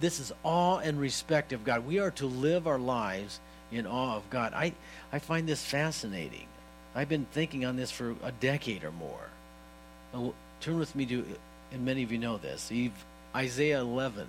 this 0.01 0.21
is 0.21 0.33
awe 0.43 0.79
and 0.79 1.01
respect 1.01 1.53
of 1.53 1.65
God. 1.65 1.87
We 1.87 1.99
are 1.99 2.11
to 2.13 2.27
live 2.27 2.67
our 2.67 2.79
lives 2.79 3.41
in 3.73 3.87
awe 3.87 4.17
of 4.17 4.29
God. 4.29 4.53
I, 4.53 4.73
I 5.13 5.19
find 5.19 5.49
this 5.49 5.65
fascinating. 5.65 6.47
I've 6.95 7.09
been 7.09 7.27
thinking 7.33 7.65
on 7.65 7.77
this 7.77 7.91
for 7.91 8.15
a 8.23 8.33
decade 8.33 8.85
or 8.85 8.93
more. 8.93 10.33
Turn 10.61 10.79
with 10.79 10.95
me 10.95 11.07
to, 11.07 11.25
and 11.73 11.85
many 11.85 12.03
of 12.03 12.13
you 12.13 12.19
know 12.19 12.37
this, 12.37 12.71
Isaiah 13.35 13.81
11. 13.81 14.27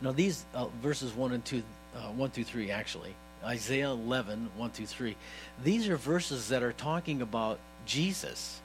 Now, 0.00 0.12
these 0.12 0.44
uh, 0.54 0.66
verses 0.82 1.12
1 1.12 1.32
and 1.32 1.44
2, 1.44 1.62
uh, 1.94 1.98
1 2.12 2.30
through 2.30 2.44
3, 2.44 2.70
actually, 2.70 3.14
Isaiah 3.44 3.90
11, 3.90 4.50
1 4.56 4.70
through 4.70 4.86
3, 4.86 5.16
these 5.64 5.88
are 5.88 5.96
verses 5.96 6.48
that 6.48 6.62
are 6.62 6.72
talking 6.72 7.22
about 7.22 7.58
Jesus. 7.86 8.60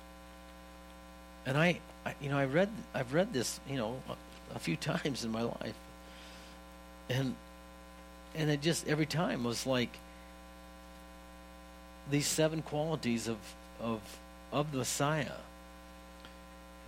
And 1.46 1.58
I, 1.58 1.80
I 2.06 2.16
you 2.22 2.30
know, 2.30 2.38
I 2.38 2.46
read, 2.46 2.70
I've 2.94 3.14
read 3.14 3.34
this, 3.34 3.60
you 3.70 3.78
know, 3.78 4.00
a, 4.10 4.56
a 4.56 4.60
few 4.60 4.76
times 4.78 5.24
in 5.24 5.32
my 5.32 5.44
life. 5.44 5.76
And, 7.10 7.36
and 8.36 8.50
it 8.50 8.62
just, 8.62 8.88
every 8.88 9.06
time 9.06 9.44
was 9.44 9.66
like, 9.66 9.90
these 12.10 12.28
seven 12.28 12.62
qualities 12.62 13.28
of 13.28 13.38
of 13.80 14.02
of 14.52 14.72
the 14.72 14.80
Messiah. 14.80 15.32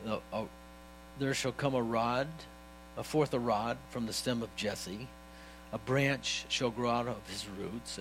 Uh, 0.07 0.43
there 1.19 1.33
shall 1.33 1.51
come 1.51 1.75
a 1.75 1.81
rod, 1.81 2.27
a 2.97 3.03
forth 3.03 3.33
a 3.33 3.39
rod 3.39 3.77
from 3.89 4.05
the 4.05 4.13
stem 4.13 4.41
of 4.43 4.55
Jesse, 4.55 5.07
a 5.71 5.77
branch 5.77 6.45
shall 6.49 6.69
grow 6.69 6.89
out 6.89 7.07
of 7.07 7.27
his 7.27 7.47
roots. 7.47 7.99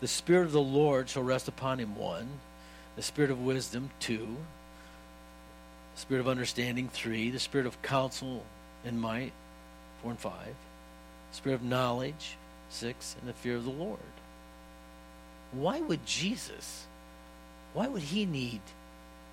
The 0.00 0.08
spirit 0.08 0.46
of 0.46 0.52
the 0.52 0.60
Lord 0.60 1.08
shall 1.08 1.22
rest 1.24 1.48
upon 1.48 1.78
him. 1.78 1.96
One, 1.96 2.28
the 2.96 3.02
spirit 3.02 3.30
of 3.30 3.40
wisdom. 3.40 3.90
Two, 3.98 4.36
the 5.94 6.00
spirit 6.00 6.20
of 6.20 6.28
understanding. 6.28 6.88
Three, 6.88 7.30
the 7.30 7.40
spirit 7.40 7.66
of 7.66 7.80
counsel 7.82 8.44
and 8.84 9.00
might. 9.00 9.32
Four 10.02 10.12
and 10.12 10.20
five, 10.20 10.54
The 11.30 11.36
spirit 11.36 11.56
of 11.56 11.62
knowledge. 11.62 12.36
Six, 12.70 13.16
and 13.18 13.28
the 13.28 13.32
fear 13.32 13.56
of 13.56 13.64
the 13.64 13.70
Lord 13.70 13.98
why 15.52 15.80
would 15.80 16.04
Jesus, 16.04 16.86
why 17.72 17.88
would 17.88 18.02
he 18.02 18.26
need 18.26 18.60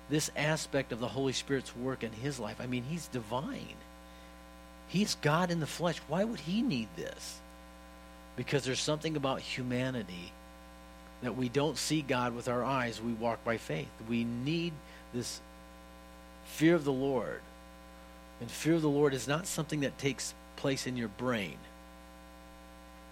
this 0.08 0.30
aspect 0.36 0.92
of 0.92 1.00
the 1.00 1.08
Holy 1.08 1.32
Spirit's 1.32 1.76
work 1.76 2.02
in 2.02 2.12
his 2.12 2.38
life? 2.38 2.56
I 2.60 2.66
mean, 2.66 2.84
he's 2.84 3.08
divine. 3.08 3.76
He's 4.88 5.16
God 5.16 5.50
in 5.50 5.60
the 5.60 5.66
flesh. 5.66 5.98
Why 6.08 6.24
would 6.24 6.40
he 6.40 6.62
need 6.62 6.88
this? 6.96 7.40
Because 8.36 8.64
there's 8.64 8.80
something 8.80 9.16
about 9.16 9.40
humanity 9.40 10.32
that 11.22 11.36
we 11.36 11.48
don't 11.48 11.78
see 11.78 12.02
God 12.02 12.34
with 12.34 12.48
our 12.48 12.62
eyes, 12.62 13.00
we 13.00 13.12
walk 13.12 13.42
by 13.44 13.56
faith. 13.56 13.88
We 14.08 14.24
need 14.24 14.72
this 15.14 15.40
fear 16.44 16.74
of 16.74 16.84
the 16.84 16.92
Lord. 16.92 17.40
And 18.40 18.50
fear 18.50 18.74
of 18.74 18.82
the 18.82 18.88
Lord 18.88 19.14
is 19.14 19.26
not 19.26 19.46
something 19.46 19.80
that 19.80 19.98
takes 19.98 20.34
place 20.56 20.86
in 20.86 20.96
your 20.96 21.08
brain. 21.08 21.56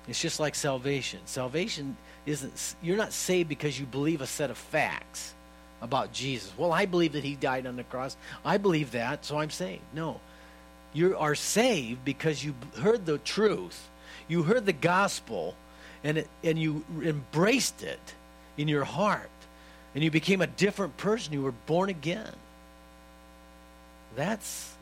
It's 0.07 0.21
just 0.21 0.39
like 0.39 0.55
salvation. 0.55 1.21
Salvation 1.25 1.97
isn't, 2.27 2.75
you're 2.83 2.97
not 2.99 3.13
saved 3.13 3.49
because 3.49 3.81
you 3.81 3.87
believe 3.87 4.21
a 4.21 4.27
set 4.27 4.51
of 4.51 4.59
facts 4.59 5.33
about 5.81 6.13
Jesus. 6.13 6.53
Well, 6.57 6.73
I 6.73 6.85
believe 6.85 7.13
that 7.13 7.25
he 7.25 7.35
died 7.35 7.67
on 7.67 7.77
the 7.77 7.85
cross. 7.85 8.17
I 8.45 8.59
believe 8.59 8.93
that, 8.93 9.25
so 9.25 9.39
I'm 9.39 9.51
saved. 9.51 9.83
No. 9.95 10.21
You 10.95 11.19
are 11.19 11.35
saved 11.35 12.05
because 12.05 12.43
you 12.43 12.55
heard 12.81 13.05
the 13.05 13.19
truth. 13.19 13.89
You 14.29 14.45
heard 14.45 14.65
the 14.65 14.73
gospel 14.73 15.55
and, 16.03 16.19
it, 16.19 16.29
and 16.43 16.59
you 16.59 16.85
embraced 17.03 17.83
it 17.83 18.15
in 18.57 18.69
your 18.69 18.85
heart. 18.85 19.29
And 19.95 20.03
you 20.03 20.11
became 20.11 20.41
a 20.41 20.47
different 20.47 20.97
person. 20.97 21.35
You 21.35 21.43
were 21.43 21.55
born 21.67 21.91
again. 21.91 22.33
That's 24.17 24.73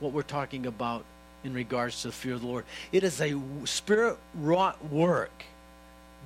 what 0.00 0.12
we're 0.12 0.22
talking 0.22 0.66
about 0.66 1.04
in 1.44 1.54
regards 1.54 2.02
to 2.02 2.08
the 2.08 2.12
fear 2.12 2.34
of 2.34 2.40
the 2.40 2.46
Lord. 2.46 2.64
It 2.92 3.02
is 3.04 3.20
a 3.20 3.40
spirit 3.64 4.18
wrought 4.34 4.84
work 4.90 5.44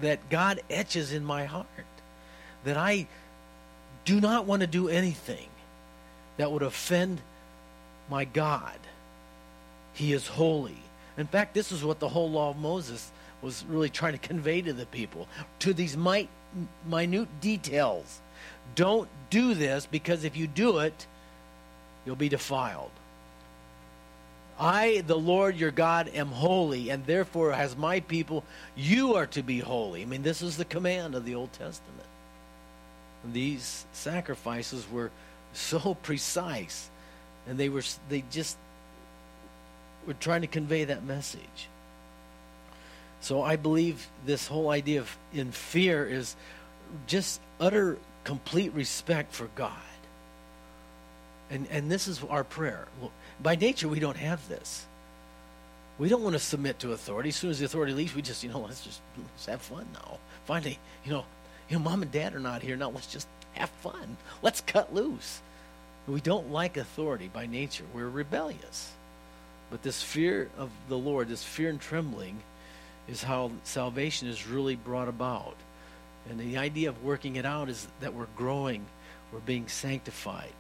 that 0.01 0.29
God 0.31 0.61
etches 0.71 1.13
in 1.13 1.25
my 1.25 1.45
heart. 1.45 1.67
That 2.65 2.77
I 2.77 3.07
do 4.05 4.21
not 4.21 4.47
want 4.47 4.61
to 4.61 4.67
do 4.67 4.89
anything 4.89 5.49
that 6.37 6.51
would 6.51 6.63
offend 6.63 7.21
my 8.11 8.25
God. 8.25 8.79
He 9.95 10.13
is 10.13 10.27
holy. 10.27 10.77
In 11.17 11.27
fact, 11.27 11.55
this 11.55 11.73
is 11.73 11.85
what 11.85 12.01
the 12.01 12.09
whole 12.09 12.31
law 12.31 12.51
of 12.51 12.59
Moses 12.59 13.11
was 13.41 13.65
really 13.69 13.91
trying 13.91 14.13
to 14.13 14.19
convey 14.19 14.61
to 14.63 14.73
the 14.73 14.87
people 14.87 15.29
to 15.61 15.73
these 15.73 15.97
minute 15.97 17.41
details. 17.41 18.21
Don't 18.75 19.09
do 19.31 19.55
this 19.55 19.87
because 19.87 20.25
if 20.25 20.37
you 20.37 20.47
do 20.47 20.79
it, 20.79 21.07
you'll 22.05 22.17
be 22.17 22.29
defiled. 22.29 22.91
I, 24.59 25.03
the 25.07 25.19
Lord 25.19 25.57
your 25.57 25.73
God, 25.73 26.09
am 26.15 26.29
holy, 26.29 26.91
and 26.91 27.05
therefore, 27.07 27.53
as 27.53 27.77
my 27.77 28.01
people, 28.01 28.45
you 28.77 29.15
are 29.15 29.27
to 29.27 29.43
be 29.43 29.59
holy. 29.59 30.03
I 30.03 30.05
mean, 30.05 30.23
this 30.23 30.43
is 30.43 30.57
the 30.57 30.65
command 30.65 31.15
of 31.15 31.25
the 31.25 31.35
Old 31.35 31.53
Testament. 31.53 32.09
And 33.25 33.35
these 33.35 33.85
sacrifices 33.93 34.87
were 34.91 35.11
so 35.55 35.95
precise, 36.03 36.89
and 37.49 37.59
they 37.59 37.69
were 37.69 37.83
they 38.09 38.23
just 38.31 38.57
were 40.07 40.15
trying 40.15 40.43
to 40.43 40.47
convey 40.47 40.85
that 40.85 41.05
message. 41.05 41.69
So 43.21 43.43
I 43.43 43.57
believe 43.57 44.07
this 44.27 44.47
whole 44.47 44.69
idea 44.69 45.01
of 45.01 45.17
in 45.33 45.51
fear 45.51 46.07
is 46.07 46.37
just 47.07 47.41
utter 47.59 47.97
complete 48.25 48.73
respect 48.75 49.33
for 49.33 49.49
God. 49.55 49.73
And 51.51 51.67
and 51.71 51.91
this 51.91 52.09
is 52.09 52.23
our 52.25 52.45
prayer. 52.45 52.87
By 53.43 53.57
nature, 53.57 53.89
we 53.89 54.01
don't 54.01 54.17
have 54.17 54.47
this. 54.49 54.87
We 55.99 56.09
don't 56.09 56.23
want 56.23 56.35
to 56.35 56.41
submit 56.41 56.81
to 56.81 56.93
authority. 56.93 57.29
As 57.29 57.37
soon 57.37 57.51
as 57.51 57.61
the 57.61 57.67
authority 57.67 57.93
leaves, 57.93 58.15
we 58.15 58.23
just, 58.23 58.43
you 58.43 58.51
know, 58.51 58.61
let's 58.61 58.83
just 58.83 59.01
let's 59.17 59.47
have 59.47 59.63
fun 59.63 59.87
now. 59.95 60.19
Finally, 60.45 60.79
you 61.05 61.13
know, 61.13 61.25
you 61.69 61.77
know, 61.77 61.83
mom 61.83 62.03
and 62.03 62.11
dad 62.11 62.35
are 62.35 62.41
not 62.41 62.63
here 62.63 62.77
now. 62.77 62.91
Let's 62.91 63.07
just 63.07 63.29
have 63.53 63.71
fun. 63.71 64.17
Let's 64.43 64.61
cut 64.61 64.95
loose. 64.95 65.41
We 66.07 66.21
don't 66.21 66.51
like 66.51 66.77
authority 66.77 67.31
by 67.33 67.47
nature. 67.47 67.85
We're 67.95 68.09
rebellious. 68.09 68.93
But 69.71 69.83
this 69.83 70.03
fear 70.03 70.49
of 70.57 70.71
the 70.89 70.99
Lord, 70.99 71.29
this 71.29 71.43
fear 71.43 71.71
and 71.71 71.81
trembling, 71.81 72.39
is 73.09 73.23
how 73.23 73.51
salvation 73.65 74.29
is 74.29 74.47
really 74.47 74.77
brought 74.77 75.09
about. 75.09 75.57
And 76.29 76.39
the 76.39 76.57
idea 76.57 76.89
of 76.89 77.03
working 77.03 77.37
it 77.37 77.45
out 77.45 77.69
is 77.69 77.87
that 78.01 78.15
we're 78.15 78.27
growing, 78.37 78.85
we're 79.33 79.41
being 79.41 79.69
sanctified. 79.69 80.53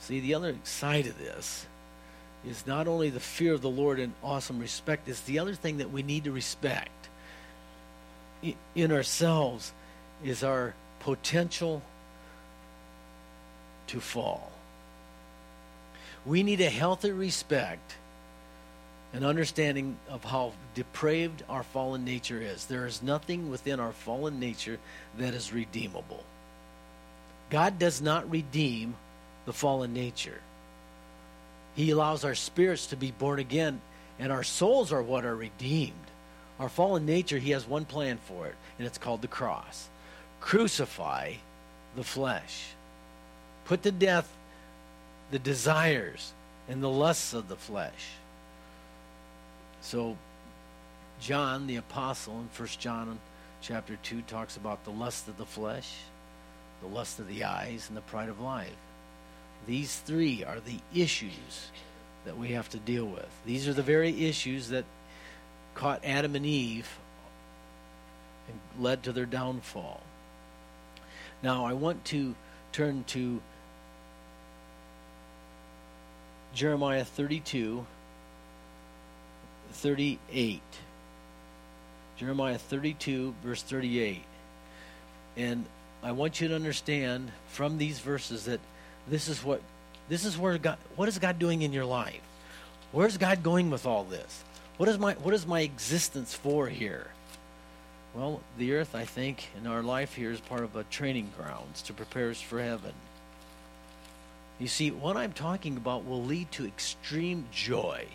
See, 0.00 0.20
the 0.20 0.34
other 0.34 0.56
side 0.64 1.06
of 1.06 1.16
this 1.18 1.66
is 2.44 2.66
not 2.66 2.88
only 2.88 3.08
the 3.08 3.20
fear 3.20 3.54
of 3.54 3.62
the 3.62 3.70
Lord 3.70 4.00
and 4.00 4.12
awesome 4.22 4.58
respect, 4.58 5.08
it's 5.08 5.20
the 5.20 5.38
other 5.38 5.54
thing 5.54 5.78
that 5.78 5.92
we 5.92 6.02
need 6.02 6.24
to 6.24 6.32
respect 6.32 6.90
in 8.74 8.90
ourselves 8.90 9.72
is 10.24 10.42
our 10.42 10.74
potential 11.00 11.82
to 13.86 14.00
fall. 14.00 14.50
We 16.24 16.42
need 16.42 16.60
a 16.60 16.70
healthy 16.70 17.10
respect 17.10 17.96
and 19.12 19.24
understanding 19.24 19.96
of 20.08 20.24
how 20.24 20.52
depraved 20.74 21.42
our 21.48 21.62
fallen 21.62 22.04
nature 22.04 22.40
is. 22.40 22.66
There 22.66 22.86
is 22.86 23.02
nothing 23.02 23.50
within 23.50 23.80
our 23.80 23.92
fallen 23.92 24.40
nature 24.40 24.78
that 25.18 25.34
is 25.34 25.52
redeemable. 25.52 26.24
God 27.50 27.78
does 27.78 28.00
not 28.00 28.30
redeem 28.30 28.94
the 29.44 29.52
fallen 29.52 29.92
nature. 29.92 30.40
He 31.74 31.90
allows 31.90 32.24
our 32.24 32.34
spirits 32.34 32.86
to 32.86 32.96
be 32.96 33.10
born 33.10 33.38
again, 33.38 33.80
and 34.18 34.30
our 34.30 34.44
souls 34.44 34.92
are 34.92 35.02
what 35.02 35.24
are 35.24 35.36
redeemed. 35.36 35.92
Our 36.58 36.68
fallen 36.68 37.04
nature, 37.04 37.38
He 37.38 37.50
has 37.50 37.66
one 37.66 37.84
plan 37.84 38.18
for 38.26 38.46
it, 38.46 38.54
and 38.78 38.86
it's 38.86 38.98
called 38.98 39.22
the 39.22 39.28
cross. 39.28 39.88
Crucify 40.40 41.34
the 41.96 42.04
flesh, 42.04 42.68
put 43.64 43.82
to 43.82 43.92
death 43.92 44.32
the 45.32 45.38
desires 45.38 46.32
and 46.68 46.82
the 46.82 46.90
lusts 46.90 47.32
of 47.32 47.48
the 47.48 47.56
flesh. 47.56 48.12
So, 49.80 50.16
John 51.20 51.66
the 51.66 51.76
apostle 51.76 52.38
in 52.38 52.48
First 52.48 52.78
John 52.78 53.18
chapter 53.62 53.96
2 54.02 54.22
talks 54.22 54.56
about 54.56 54.84
the 54.84 54.90
lust 54.90 55.26
of 55.28 55.38
the 55.38 55.46
flesh, 55.46 55.90
the 56.82 56.86
lust 56.86 57.18
of 57.18 57.28
the 57.28 57.44
eyes, 57.44 57.86
and 57.88 57.96
the 57.96 58.02
pride 58.02 58.28
of 58.28 58.40
life. 58.40 58.76
These 59.66 59.96
three 60.00 60.44
are 60.44 60.60
the 60.60 60.78
issues 60.94 61.70
that 62.26 62.36
we 62.36 62.48
have 62.48 62.68
to 62.70 62.78
deal 62.78 63.06
with. 63.06 63.28
These 63.46 63.66
are 63.66 63.72
the 63.72 63.82
very 63.82 64.26
issues 64.26 64.68
that 64.68 64.84
caught 65.74 66.04
Adam 66.04 66.36
and 66.36 66.44
Eve 66.44 66.98
and 68.48 68.84
led 68.84 69.02
to 69.04 69.12
their 69.12 69.26
downfall. 69.26 70.02
Now, 71.42 71.64
I 71.64 71.72
want 71.72 72.04
to 72.06 72.34
turn 72.72 73.04
to 73.08 73.40
Jeremiah 76.54 77.04
32, 77.04 77.86
38. 79.72 80.60
Jeremiah 82.18 82.58
32, 82.58 83.34
verse 83.42 83.62
38. 83.62 84.22
And 85.36 85.64
I 86.02 86.12
want 86.12 86.40
you 86.40 86.48
to 86.48 86.54
understand 86.54 87.30
from 87.48 87.78
these 87.78 87.98
verses 87.98 88.44
that 88.44 88.60
this 89.08 89.28
is 89.28 89.42
what 89.42 89.60
this 90.08 90.24
is 90.24 90.36
where 90.36 90.58
God 90.58 90.76
what 90.96 91.08
is 91.08 91.18
God 91.18 91.38
doing 91.38 91.62
in 91.62 91.72
your 91.72 91.84
life? 91.84 92.20
Where's 92.92 93.16
God 93.16 93.42
going 93.42 93.70
with 93.70 93.86
all 93.86 94.04
this? 94.04 94.44
What 94.76 94.88
is 94.88 94.98
my 94.98 95.14
what 95.14 95.32
is 95.32 95.46
my 95.46 95.60
existence 95.60 96.34
for 96.34 96.68
here? 96.68 97.08
Well, 98.14 98.42
the 98.58 98.74
earth, 98.74 98.94
I 98.94 99.06
think, 99.06 99.48
in 99.56 99.66
our 99.66 99.82
life 99.82 100.14
here 100.14 100.30
is 100.30 100.40
part 100.40 100.64
of 100.64 100.76
a 100.76 100.84
training 100.84 101.32
grounds 101.36 101.80
to 101.82 101.94
prepare 101.94 102.28
us 102.28 102.40
for 102.40 102.60
heaven. 102.60 102.92
You 104.62 104.68
see, 104.68 104.92
what 104.92 105.16
I'm 105.16 105.32
talking 105.32 105.76
about 105.76 106.06
will 106.06 106.22
lead 106.22 106.52
to 106.52 106.64
extreme 106.64 107.46
joy 107.50 108.06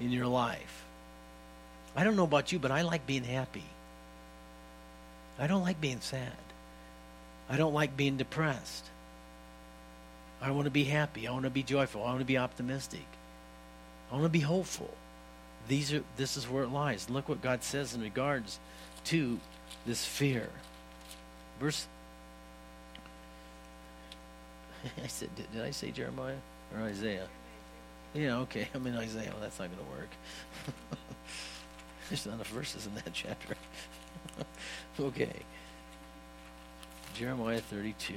in 0.00 0.10
your 0.10 0.26
life. 0.26 0.84
I 1.94 2.02
don't 2.02 2.16
know 2.16 2.24
about 2.24 2.50
you, 2.50 2.58
but 2.58 2.72
I 2.72 2.82
like 2.82 3.06
being 3.06 3.22
happy. 3.22 3.62
I 5.38 5.46
don't 5.46 5.62
like 5.62 5.80
being 5.80 6.00
sad. 6.00 6.32
I 7.48 7.56
don't 7.56 7.74
like 7.74 7.96
being 7.96 8.16
depressed. 8.16 8.86
I 10.40 10.50
want 10.50 10.64
to 10.64 10.72
be 10.72 10.82
happy. 10.82 11.28
I 11.28 11.30
want 11.30 11.44
to 11.44 11.50
be 11.50 11.62
joyful. 11.62 12.02
I 12.02 12.06
want 12.06 12.18
to 12.18 12.24
be 12.24 12.38
optimistic. 12.38 13.06
I 14.10 14.14
want 14.14 14.24
to 14.24 14.30
be 14.30 14.40
hopeful. 14.40 14.92
These 15.68 15.92
are 15.92 16.02
this 16.16 16.36
is 16.36 16.48
where 16.48 16.64
it 16.64 16.72
lies. 16.72 17.08
Look 17.08 17.28
what 17.28 17.40
God 17.40 17.62
says 17.62 17.94
in 17.94 18.00
regards 18.00 18.58
to 19.04 19.38
this 19.86 20.04
fear. 20.04 20.48
Verse 21.60 21.86
I 25.04 25.06
said 25.06 25.34
did, 25.36 25.50
did 25.52 25.62
I 25.62 25.70
say 25.70 25.90
Jeremiah 25.90 26.36
or 26.74 26.82
Isaiah? 26.82 27.28
Yeah, 28.14 28.38
okay. 28.38 28.68
I'm 28.74 28.86
in 28.86 28.96
Isaiah. 28.96 29.30
Well, 29.30 29.40
that's 29.40 29.58
not 29.58 29.68
going 29.74 29.86
to 29.86 29.98
work. 29.98 30.10
There's 32.08 32.26
not 32.26 32.34
enough 32.34 32.48
verses 32.48 32.86
in 32.86 32.94
that 32.96 33.12
chapter. 33.12 33.54
okay. 35.00 35.32
Jeremiah 37.14 37.60
32, 37.60 38.14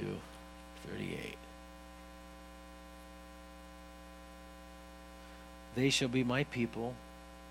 38. 0.88 1.36
They 5.74 5.90
shall 5.90 6.08
be 6.08 6.24
my 6.24 6.44
people, 6.44 6.94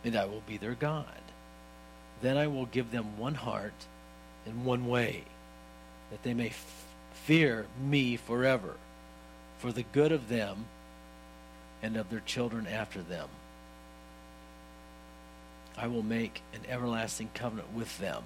and 0.04 0.16
I 0.16 0.26
will 0.26 0.42
be 0.48 0.58
their 0.58 0.74
God. 0.74 1.06
Then 2.22 2.38
I 2.38 2.48
will 2.48 2.66
give 2.66 2.92
them 2.92 3.18
one 3.18 3.36
heart 3.36 3.86
and 4.46 4.66
one 4.66 4.88
way, 4.88 5.24
that 6.12 6.24
they 6.24 6.34
may 6.34 6.48
f- 6.48 6.86
fear 7.26 7.68
me 7.80 8.18
forever, 8.18 8.76
for 9.66 9.72
the 9.72 9.86
good 9.94 10.12
of 10.12 10.30
them 10.30 10.66
and 11.82 11.98
of 11.98 12.12
their 12.12 12.20
children 12.20 12.68
after 12.68 13.02
them. 13.02 13.28
I 15.76 15.88
will 15.88 16.04
make 16.04 16.44
an 16.54 16.60
everlasting 16.70 17.32
covenant 17.34 17.74
with 17.74 17.98
them, 17.98 18.22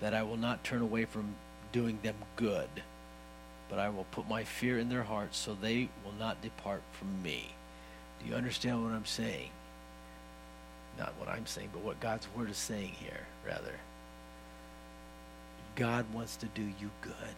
that 0.00 0.14
I 0.14 0.22
will 0.22 0.36
not 0.36 0.62
turn 0.62 0.80
away 0.80 1.06
from 1.06 1.34
doing 1.72 1.98
them 2.04 2.14
good, 2.36 2.68
but 3.68 3.80
I 3.80 3.88
will 3.88 4.06
put 4.12 4.28
my 4.28 4.44
fear 4.44 4.78
in 4.78 4.90
their 4.90 5.02
hearts 5.02 5.38
so 5.38 5.54
they 5.54 5.88
will 6.04 6.14
not 6.20 6.40
depart 6.40 6.82
from 6.92 7.20
me. 7.20 7.48
Do 8.22 8.28
you 8.28 8.36
understand 8.36 8.80
what 8.80 8.92
I'm 8.92 9.06
saying? 9.06 9.50
Not 10.96 11.14
what 11.18 11.28
I'm 11.28 11.46
saying, 11.46 11.70
but 11.72 11.82
what 11.82 11.98
God's 11.98 12.28
word 12.36 12.48
is 12.48 12.56
saying 12.56 12.92
here, 13.00 13.26
rather. 13.44 13.74
God 15.74 16.06
wants 16.14 16.36
to 16.36 16.46
do 16.46 16.62
you 16.62 16.90
good. 17.02 17.34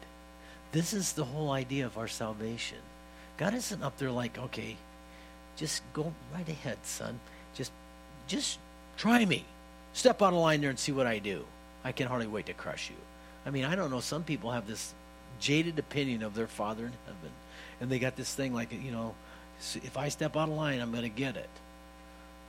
This 0.72 0.92
is 0.92 1.14
the 1.14 1.24
whole 1.24 1.52
idea 1.52 1.86
of 1.86 1.96
our 1.96 2.08
salvation. 2.08 2.76
God 3.36 3.54
isn't 3.54 3.82
up 3.82 3.98
there 3.98 4.10
like, 4.10 4.38
okay, 4.38 4.76
just 5.56 5.82
go 5.92 6.12
right 6.34 6.48
ahead, 6.48 6.78
son. 6.84 7.20
Just 7.54 7.72
just 8.26 8.58
try 8.96 9.24
me. 9.24 9.44
Step 9.92 10.20
on 10.22 10.32
a 10.32 10.38
line 10.38 10.60
there 10.60 10.70
and 10.70 10.78
see 10.78 10.92
what 10.92 11.06
I 11.06 11.18
do. 11.18 11.44
I 11.84 11.92
can 11.92 12.06
hardly 12.06 12.26
wait 12.26 12.46
to 12.46 12.52
crush 12.52 12.90
you. 12.90 12.96
I 13.46 13.50
mean, 13.50 13.64
I 13.64 13.76
don't 13.76 13.90
know. 13.90 14.00
Some 14.00 14.24
people 14.24 14.50
have 14.50 14.66
this 14.66 14.92
jaded 15.40 15.78
opinion 15.78 16.22
of 16.22 16.34
their 16.34 16.46
Father 16.46 16.84
in 16.84 16.92
heaven. 17.06 17.30
And 17.80 17.90
they 17.90 17.98
got 17.98 18.16
this 18.16 18.34
thing 18.34 18.52
like, 18.52 18.72
you 18.72 18.90
know, 18.90 19.14
if 19.74 19.96
I 19.96 20.08
step 20.08 20.36
out 20.36 20.48
of 20.48 20.54
line, 20.54 20.80
I'm 20.80 20.90
going 20.90 21.02
to 21.02 21.08
get 21.08 21.36
it. 21.36 21.48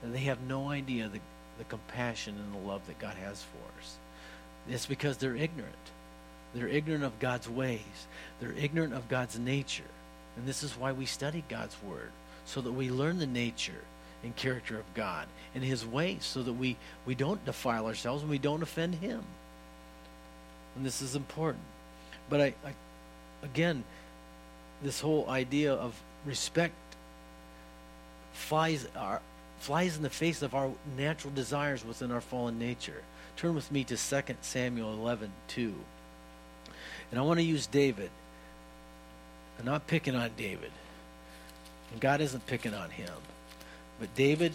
And 0.02 0.14
they 0.14 0.20
have 0.20 0.40
no 0.42 0.68
idea 0.68 1.08
the, 1.08 1.20
the 1.58 1.64
compassion 1.64 2.34
and 2.36 2.54
the 2.54 2.68
love 2.68 2.86
that 2.86 2.98
God 2.98 3.14
has 3.14 3.42
for 3.42 3.80
us. 3.80 3.96
It's 4.68 4.86
because 4.86 5.16
they're 5.16 5.36
ignorant. 5.36 5.74
They're 6.54 6.68
ignorant 6.68 7.04
of 7.04 7.18
God's 7.18 7.48
ways. 7.48 7.80
They're 8.40 8.52
ignorant 8.52 8.94
of 8.94 9.08
God's 9.08 9.38
nature. 9.38 9.84
And 10.38 10.46
this 10.46 10.62
is 10.62 10.76
why 10.76 10.92
we 10.92 11.04
study 11.04 11.42
God's 11.48 11.76
Word 11.82 12.12
so 12.46 12.60
that 12.60 12.70
we 12.70 12.90
learn 12.90 13.18
the 13.18 13.26
nature 13.26 13.82
and 14.22 14.34
character 14.36 14.78
of 14.78 14.94
God 14.94 15.26
and 15.52 15.64
His 15.64 15.84
ways 15.84 16.24
so 16.24 16.44
that 16.44 16.52
we, 16.52 16.76
we 17.04 17.16
don't 17.16 17.44
defile 17.44 17.86
ourselves 17.86 18.22
and 18.22 18.30
we 18.30 18.38
don't 18.38 18.62
offend 18.62 18.94
Him. 18.94 19.24
And 20.76 20.86
this 20.86 21.02
is 21.02 21.16
important. 21.16 21.64
But 22.30 22.40
I, 22.40 22.54
I 22.64 22.72
again, 23.42 23.82
this 24.80 25.00
whole 25.00 25.28
idea 25.28 25.74
of 25.74 26.00
respect 26.24 26.74
flies, 28.32 28.86
our, 28.96 29.20
flies 29.58 29.96
in 29.96 30.04
the 30.04 30.10
face 30.10 30.40
of 30.42 30.54
our 30.54 30.70
natural 30.96 31.32
desires 31.34 31.84
within 31.84 32.12
our 32.12 32.20
fallen 32.20 32.60
nature. 32.60 33.02
Turn 33.36 33.56
with 33.56 33.72
me 33.72 33.82
to 33.84 33.96
2 33.96 34.22
Samuel 34.40 34.92
11 34.92 35.32
2. 35.48 35.74
And 37.10 37.18
I 37.18 37.24
want 37.24 37.40
to 37.40 37.44
use 37.44 37.66
David. 37.66 38.10
I'm 39.58 39.64
not 39.64 39.86
picking 39.86 40.14
on 40.14 40.30
David. 40.36 40.70
And 41.92 42.00
God 42.00 42.20
isn't 42.20 42.46
picking 42.46 42.74
on 42.74 42.90
him. 42.90 43.12
But 43.98 44.14
David 44.14 44.52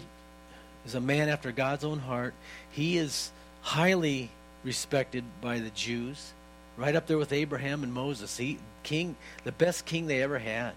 is 0.86 0.94
a 0.94 1.00
man 1.00 1.28
after 1.28 1.52
God's 1.52 1.84
own 1.84 1.98
heart. 1.98 2.34
He 2.70 2.96
is 2.96 3.30
highly 3.62 4.30
respected 4.62 5.24
by 5.40 5.58
the 5.58 5.70
Jews, 5.70 6.32
right 6.76 6.96
up 6.96 7.06
there 7.06 7.18
with 7.18 7.32
Abraham 7.32 7.82
and 7.82 7.92
Moses. 7.92 8.36
He 8.36 8.58
king, 8.82 9.16
the 9.44 9.52
best 9.52 9.84
king 9.84 10.06
they 10.06 10.22
ever 10.22 10.38
had. 10.38 10.74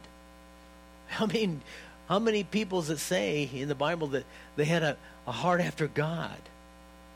I 1.20 1.26
mean, 1.26 1.62
how 2.08 2.20
many 2.20 2.44
people 2.44 2.82
does 2.82 2.90
it 2.90 3.00
say 3.00 3.50
in 3.54 3.68
the 3.68 3.76
Bible 3.76 4.08
that 4.08 4.26
they 4.56 4.66
had 4.66 4.84
a, 4.84 4.98
a 5.26 5.32
heart 5.32 5.62
after 5.62 5.88
God? 5.88 6.38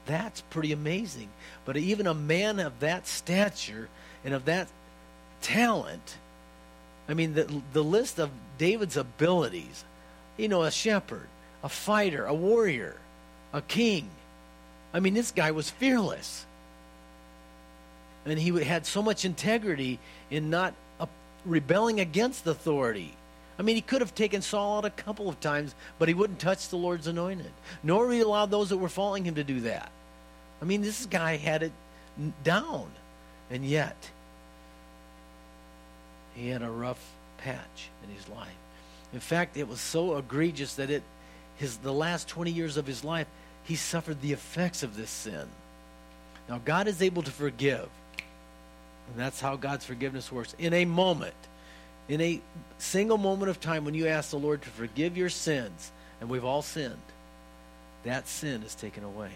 That's 0.05 0.41
pretty 0.41 0.71
amazing. 0.71 1.29
But 1.65 1.77
even 1.77 2.07
a 2.07 2.13
man 2.13 2.59
of 2.59 2.79
that 2.79 3.07
stature 3.07 3.87
and 4.25 4.33
of 4.33 4.45
that 4.45 4.67
talent, 5.41 6.17
I 7.11 7.13
mean, 7.13 7.33
the, 7.33 7.61
the 7.73 7.83
list 7.83 8.19
of 8.19 8.31
David's 8.57 8.97
abilities, 8.97 9.83
you 10.37 10.47
know, 10.47 10.63
a 10.63 10.71
shepherd, 10.71 11.27
a 11.63 11.69
fighter, 11.69 12.25
a 12.25 12.33
warrior, 12.33 12.95
a 13.53 13.61
king. 13.61 14.09
I 14.93 14.99
mean, 14.99 15.13
this 15.13 15.31
guy 15.31 15.51
was 15.51 15.69
fearless. 15.69 16.45
And 18.25 18.39
he 18.39 18.63
had 18.63 18.85
so 18.85 19.01
much 19.01 19.25
integrity 19.25 19.99
in 20.29 20.49
not 20.49 20.73
uh, 20.99 21.07
rebelling 21.45 21.99
against 21.99 22.47
authority 22.47 23.15
I 23.61 23.63
mean, 23.63 23.75
he 23.75 23.81
could 23.83 24.01
have 24.01 24.15
taken 24.15 24.41
Saul 24.41 24.79
out 24.79 24.85
a 24.85 24.89
couple 24.89 25.29
of 25.29 25.39
times, 25.39 25.75
but 25.99 26.07
he 26.07 26.15
wouldn't 26.15 26.39
touch 26.39 26.69
the 26.69 26.77
Lord's 26.77 27.05
anointed. 27.05 27.51
Nor 27.83 28.07
would 28.07 28.15
he 28.15 28.21
allow 28.21 28.47
those 28.47 28.69
that 28.69 28.77
were 28.77 28.89
following 28.89 29.23
him 29.23 29.35
to 29.35 29.43
do 29.43 29.59
that. 29.61 29.91
I 30.63 30.65
mean, 30.65 30.81
this 30.81 31.05
guy 31.05 31.37
had 31.37 31.61
it 31.61 31.71
down. 32.43 32.89
And 33.51 33.63
yet, 33.63 34.09
he 36.35 36.49
had 36.49 36.61
a 36.61 36.69
rough 36.69 37.01
patch 37.37 37.89
in 38.03 38.15
his 38.15 38.27
life. 38.29 38.49
In 39.13 39.19
fact, 39.19 39.57
it 39.57 39.67
was 39.67 39.81
so 39.81 40.17
egregious 40.17 40.75
that 40.75 40.89
it 40.89 41.03
his 41.61 41.77
the 41.77 41.93
last 41.93 42.27
20 42.27 42.51
years 42.51 42.75
of 42.75 42.87
his 42.87 43.03
life, 43.03 43.27
he 43.63 43.75
suffered 43.75 44.21
the 44.21 44.33
effects 44.33 44.81
of 44.81 44.97
this 44.97 45.11
sin. 45.11 45.47
Now, 46.49 46.59
God 46.65 46.87
is 46.87 47.01
able 47.01 47.21
to 47.21 47.31
forgive. 47.31 47.87
And 48.17 49.15
that's 49.19 49.39
how 49.39 49.57
God's 49.57 49.85
forgiveness 49.85 50.31
works. 50.31 50.55
In 50.57 50.73
a 50.73 50.85
moment, 50.85 51.35
in 52.09 52.19
a 52.19 52.41
single 52.79 53.17
moment 53.17 53.49
of 53.49 53.61
time 53.61 53.85
when 53.85 53.93
you 53.93 54.07
ask 54.07 54.31
the 54.31 54.37
Lord 54.37 54.63
to 54.63 54.69
forgive 54.69 55.17
your 55.17 55.29
sins, 55.29 55.91
and 56.19 56.29
we've 56.29 56.43
all 56.45 56.61
sinned, 56.61 56.95
that 58.03 58.27
sin 58.27 58.63
is 58.63 58.73
taken 58.73 59.03
away. 59.03 59.31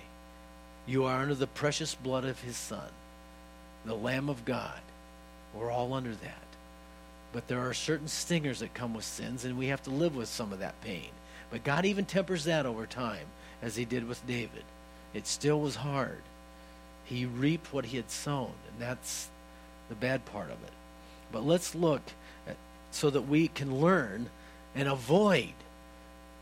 You 0.88 1.05
are 1.05 1.21
under 1.21 1.36
the 1.36 1.47
precious 1.47 1.93
blood 1.93 2.25
of 2.25 2.41
his 2.41 2.58
Son, 2.58 2.89
the 3.86 3.95
Lamb 3.95 4.29
of 4.29 4.45
God. 4.45 4.79
We're 5.53 5.71
all 5.71 5.93
under 5.93 6.12
that. 6.12 6.44
But 7.33 7.47
there 7.47 7.59
are 7.59 7.73
certain 7.73 8.07
stingers 8.07 8.59
that 8.59 8.73
come 8.73 8.93
with 8.93 9.05
sins, 9.05 9.45
and 9.45 9.57
we 9.57 9.67
have 9.67 9.83
to 9.83 9.89
live 9.89 10.15
with 10.15 10.29
some 10.29 10.53
of 10.53 10.59
that 10.59 10.79
pain. 10.81 11.09
But 11.51 11.63
God 11.63 11.85
even 11.85 12.05
tempers 12.05 12.45
that 12.45 12.65
over 12.65 12.85
time, 12.85 13.25
as 13.61 13.75
he 13.75 13.85
did 13.85 14.07
with 14.07 14.25
David. 14.25 14.63
It 15.13 15.27
still 15.27 15.59
was 15.59 15.77
hard. 15.77 16.21
He 17.05 17.25
reaped 17.25 17.73
what 17.73 17.85
he 17.85 17.97
had 17.97 18.11
sown, 18.11 18.51
and 18.69 18.79
that's 18.79 19.29
the 19.89 19.95
bad 19.95 20.25
part 20.25 20.47
of 20.47 20.63
it. 20.63 20.73
But 21.31 21.45
let's 21.45 21.75
look 21.75 22.01
at, 22.47 22.55
so 22.91 23.09
that 23.09 23.21
we 23.21 23.47
can 23.47 23.79
learn 23.79 24.29
and 24.75 24.88
avoid. 24.88 25.53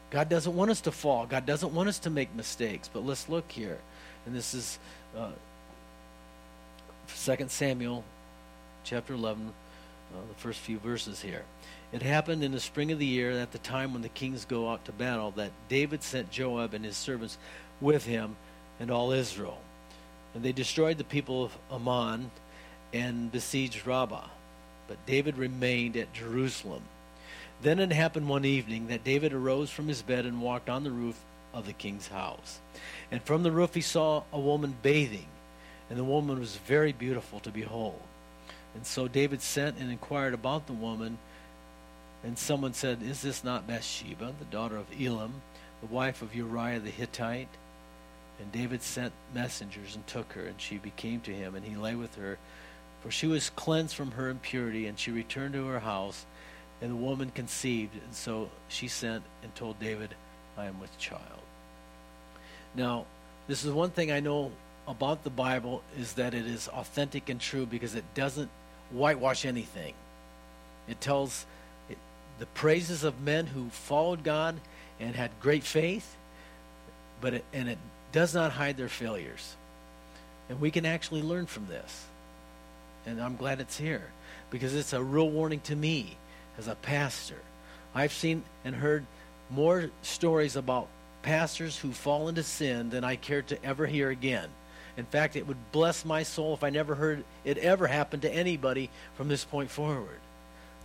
God 0.09 0.29
doesn't 0.29 0.55
want 0.55 0.71
us 0.71 0.81
to 0.81 0.91
fall. 0.91 1.25
God 1.25 1.45
doesn't 1.45 1.73
want 1.73 1.89
us 1.89 1.99
to 1.99 2.09
make 2.09 2.33
mistakes. 2.35 2.89
But 2.91 3.05
let's 3.05 3.29
look 3.29 3.51
here. 3.51 3.79
And 4.25 4.35
this 4.35 4.53
is 4.53 4.79
uh, 5.17 5.31
2 7.23 7.45
Samuel 7.47 8.03
chapter 8.83 9.13
11, 9.13 9.53
uh, 10.13 10.17
the 10.27 10.39
first 10.39 10.59
few 10.59 10.77
verses 10.79 11.21
here. 11.21 11.43
It 11.91 12.01
happened 12.01 12.43
in 12.43 12.51
the 12.51 12.59
spring 12.59 12.91
of 12.91 12.99
the 12.99 13.05
year, 13.05 13.31
at 13.31 13.51
the 13.51 13.59
time 13.59 13.93
when 13.93 14.01
the 14.01 14.09
kings 14.09 14.45
go 14.45 14.69
out 14.69 14.85
to 14.85 14.91
battle, 14.91 15.31
that 15.31 15.51
David 15.69 16.01
sent 16.03 16.31
Joab 16.31 16.73
and 16.73 16.83
his 16.83 16.97
servants 16.97 17.37
with 17.79 18.05
him 18.05 18.35
and 18.79 18.89
all 18.89 19.11
Israel. 19.11 19.59
And 20.33 20.43
they 20.43 20.51
destroyed 20.51 20.97
the 20.97 21.03
people 21.03 21.43
of 21.43 21.57
Ammon 21.71 22.31
and 22.91 23.31
besieged 23.31 23.85
Rabbah. 23.85 24.27
But 24.87 25.05
David 25.05 25.37
remained 25.37 25.95
at 25.95 26.13
Jerusalem. 26.13 26.81
Then 27.61 27.79
it 27.79 27.91
happened 27.91 28.27
one 28.27 28.45
evening 28.45 28.87
that 28.87 29.03
David 29.03 29.33
arose 29.33 29.69
from 29.69 29.87
his 29.87 30.01
bed 30.01 30.25
and 30.25 30.41
walked 30.41 30.69
on 30.69 30.83
the 30.83 30.91
roof 30.91 31.19
of 31.53 31.65
the 31.65 31.73
king's 31.73 32.07
house. 32.07 32.59
And 33.11 33.21
from 33.21 33.43
the 33.43 33.51
roof 33.51 33.75
he 33.75 33.81
saw 33.81 34.23
a 34.33 34.39
woman 34.39 34.75
bathing, 34.81 35.27
and 35.89 35.97
the 35.97 36.03
woman 36.03 36.39
was 36.39 36.57
very 36.57 36.91
beautiful 36.91 37.39
to 37.41 37.51
behold. 37.51 38.01
And 38.75 38.85
so 38.85 39.07
David 39.07 39.41
sent 39.41 39.77
and 39.77 39.91
inquired 39.91 40.33
about 40.33 40.67
the 40.67 40.73
woman. 40.73 41.17
And 42.23 42.37
someone 42.37 42.73
said, 42.73 43.03
Is 43.03 43.21
this 43.21 43.43
not 43.43 43.67
Bathsheba, 43.67 44.33
the 44.39 44.45
daughter 44.45 44.77
of 44.77 44.89
Eliam, 44.91 45.31
the 45.81 45.87
wife 45.87 46.21
of 46.21 46.35
Uriah 46.35 46.79
the 46.79 46.89
Hittite? 46.89 47.49
And 48.39 48.51
David 48.51 48.81
sent 48.81 49.13
messengers 49.33 49.95
and 49.95 50.05
took 50.07 50.33
her, 50.33 50.45
and 50.45 50.59
she 50.59 50.77
became 50.77 51.21
to 51.21 51.31
him, 51.31 51.55
and 51.55 51.65
he 51.65 51.75
lay 51.75 51.95
with 51.95 52.15
her. 52.15 52.37
For 53.01 53.11
she 53.11 53.27
was 53.27 53.49
cleansed 53.51 53.95
from 53.95 54.11
her 54.11 54.29
impurity, 54.29 54.87
and 54.87 54.97
she 54.97 55.11
returned 55.11 55.53
to 55.53 55.67
her 55.67 55.79
house, 55.79 56.25
and 56.81 56.91
the 56.91 56.95
woman 56.95 57.29
conceived. 57.29 57.93
And 57.93 58.15
so 58.15 58.49
she 58.69 58.87
sent 58.87 59.23
and 59.43 59.53
told 59.55 59.79
David, 59.79 60.15
I 60.57 60.65
am 60.65 60.79
with 60.79 60.97
child. 60.97 61.41
Now, 62.75 63.05
this 63.47 63.65
is 63.65 63.71
one 63.71 63.91
thing 63.91 64.11
I 64.11 64.19
know 64.19 64.51
about 64.87 65.23
the 65.23 65.29
Bible 65.29 65.83
is 65.97 66.13
that 66.13 66.33
it 66.33 66.45
is 66.45 66.67
authentic 66.69 67.29
and 67.29 67.39
true 67.39 67.65
because 67.65 67.95
it 67.95 68.03
doesn't 68.15 68.49
whitewash 68.91 69.45
anything. 69.45 69.93
It 70.87 70.99
tells 71.01 71.45
it, 71.89 71.97
the 72.39 72.45
praises 72.47 73.03
of 73.03 73.21
men 73.21 73.47
who 73.47 73.69
followed 73.69 74.23
God 74.23 74.55
and 74.99 75.15
had 75.15 75.31
great 75.41 75.63
faith, 75.63 76.15
but 77.21 77.35
it, 77.35 77.45
and 77.53 77.69
it 77.69 77.77
does 78.11 78.33
not 78.33 78.51
hide 78.51 78.77
their 78.77 78.89
failures. 78.89 79.55
And 80.49 80.59
we 80.59 80.71
can 80.71 80.85
actually 80.85 81.21
learn 81.21 81.45
from 81.45 81.67
this. 81.67 82.05
And 83.05 83.21
I'm 83.21 83.35
glad 83.35 83.59
it's 83.59 83.77
here 83.77 84.03
because 84.49 84.75
it's 84.75 84.93
a 84.93 85.03
real 85.03 85.29
warning 85.29 85.59
to 85.61 85.75
me 85.75 86.17
as 86.57 86.67
a 86.67 86.75
pastor. 86.75 87.39
I've 87.95 88.13
seen 88.13 88.43
and 88.63 88.75
heard 88.75 89.05
more 89.49 89.89
stories 90.01 90.55
about 90.55 90.87
pastors 91.21 91.77
who 91.77 91.91
fall 91.91 92.27
into 92.27 92.43
sin 92.43 92.89
than 92.89 93.03
I 93.03 93.15
care 93.15 93.41
to 93.43 93.65
ever 93.65 93.85
hear 93.87 94.09
again. 94.09 94.49
In 94.95 95.05
fact, 95.05 95.35
it 95.35 95.47
would 95.47 95.71
bless 95.71 96.05
my 96.05 96.23
soul 96.23 96.53
if 96.53 96.63
I 96.63 96.69
never 96.69 96.95
heard 96.95 97.23
it 97.43 97.57
ever 97.57 97.87
happen 97.87 98.19
to 98.21 98.33
anybody 98.33 98.89
from 99.15 99.27
this 99.27 99.43
point 99.43 99.71
forward. 99.71 100.19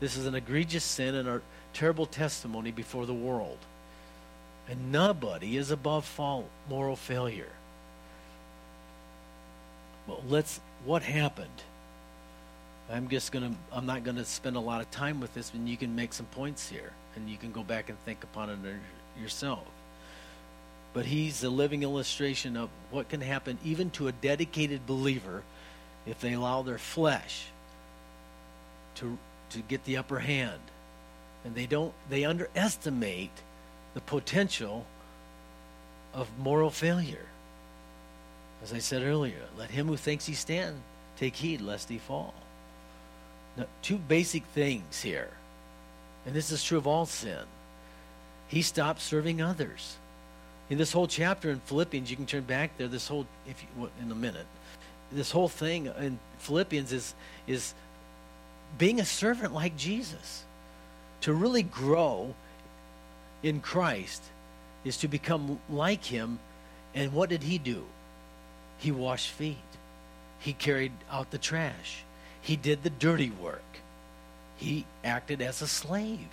This 0.01 0.17
is 0.17 0.27
an 0.27 0.35
egregious 0.35 0.85
sin 0.85 1.15
and 1.15 1.29
a 1.29 1.43
terrible 1.75 2.07
testimony 2.07 2.71
before 2.71 3.05
the 3.05 3.15
world. 3.15 3.59
And 4.69 4.93
nobody 4.93 5.57
is 5.57 5.71
above 5.71 6.05
fall, 6.05 6.45
moral 6.69 6.97
failure. 6.97 7.53
Well, 10.07 10.23
let's 10.29 10.61
what 10.85 11.03
happened? 11.03 11.49
I'm 12.91 13.09
just 13.09 13.33
to 13.51 13.59
I'm 13.73 13.85
not 13.85 14.05
to 14.17 14.25
spend 14.25 14.57
a 14.57 14.61
lot 14.61 14.81
of 14.81 14.91
time 14.91 15.21
with 15.21 15.35
this, 15.35 15.53
and 15.53 15.69
you 15.69 15.77
can 15.77 15.95
make 15.95 16.15
some 16.15 16.27
points 16.27 16.69
here 16.69 16.93
and 17.15 17.29
you 17.29 17.37
can 17.37 17.53
go 17.53 17.63
back 17.63 17.91
and 17.91 17.99
think 18.01 18.23
upon 18.25 18.49
it 18.49 18.59
yourself 19.21 19.65
but 20.93 21.07
he's 21.07 21.45
a 21.45 21.51
living 21.51 21.83
illustration 21.83 22.57
of 22.57 22.71
what 22.91 23.09
can 23.09 23.21
happen 23.21 23.59
even 23.65 23.91
to 23.91 24.09
a 24.09 24.13
dedicated 24.13 24.87
believer 24.87 25.43
if 26.07 26.21
they 26.21 26.33
allow 26.33 26.63
their 26.63 26.79
flesh 26.79 27.47
to 28.97 29.19
to 29.51 29.61
get 29.61 29.85
the 29.85 29.97
upper 29.97 30.19
hand. 30.19 30.61
And 31.45 31.55
they 31.55 31.67
don't 31.67 31.95
they 32.11 32.25
underestimate 32.25 33.31
the 33.95 34.01
potential 34.01 34.87
of 36.15 36.29
moral 36.39 36.71
failure. 36.71 37.27
As 38.63 38.73
i 38.73 38.79
said 38.79 39.03
earlier 39.03 39.45
let 39.57 39.71
him 39.71 39.87
who 39.87 39.97
thinks 39.97 40.27
he 40.27 40.35
stand 40.35 40.81
take 41.19 41.37
heed 41.37 41.61
lest 41.61 41.89
he 41.89 41.99
fall. 41.99 42.35
Now, 43.57 43.67
two 43.83 43.99
basic 43.99 44.45
things 44.45 45.03
here. 45.03 45.31
And 46.25 46.35
this 46.35 46.53
is 46.53 46.63
true 46.63 46.79
of 46.79 46.87
all 46.87 47.07
sin. 47.07 47.45
He 48.47 48.63
stopped 48.63 49.01
serving 49.01 49.43
others 49.43 49.97
in 50.71 50.79
this 50.79 50.93
whole 50.93 51.07
chapter 51.07 51.51
in 51.51 51.61
Philippians, 51.61 52.11
you 52.11 52.17
can 52.17 52.27
turn 52.27 52.43
back 52.43 52.77
there. 52.77 52.89
This 52.89 53.09
whole, 53.09 53.27
if 53.47 53.63
you, 53.63 53.91
in 54.03 54.11
a 54.11 54.15
minute, 54.15 54.47
this 55.11 55.31
whole 55.31 55.49
thing 55.49 55.87
in 55.87 56.19
Philippians 56.39 56.93
is 56.93 57.15
is 57.47 57.75
being 58.77 59.01
a 59.01 59.05
servant 59.05 59.55
like 59.55 59.77
Jesus. 59.77 60.45
To 61.23 61.33
really 61.33 61.63
grow 61.63 62.35
in 63.43 63.61
Christ 63.61 64.23
is 64.85 64.99
to 64.99 65.09
become 65.09 65.59
like 65.69 66.05
Him. 66.05 66.39
And 66.95 67.13
what 67.13 67.29
did 67.29 67.43
He 67.43 67.59
do? 67.59 67.85
He 68.79 68.93
washed 68.93 69.31
feet. 69.31 69.57
He 70.39 70.53
carried 70.53 70.93
out 71.11 71.31
the 71.31 71.39
trash. 71.39 72.05
He 72.41 72.57
did 72.57 72.83
the 72.83 72.91
dirty 72.91 73.31
work. 73.31 73.63
He 74.57 74.85
acted 75.03 75.43
as 75.43 75.61
a 75.63 75.67
slave. 75.67 76.29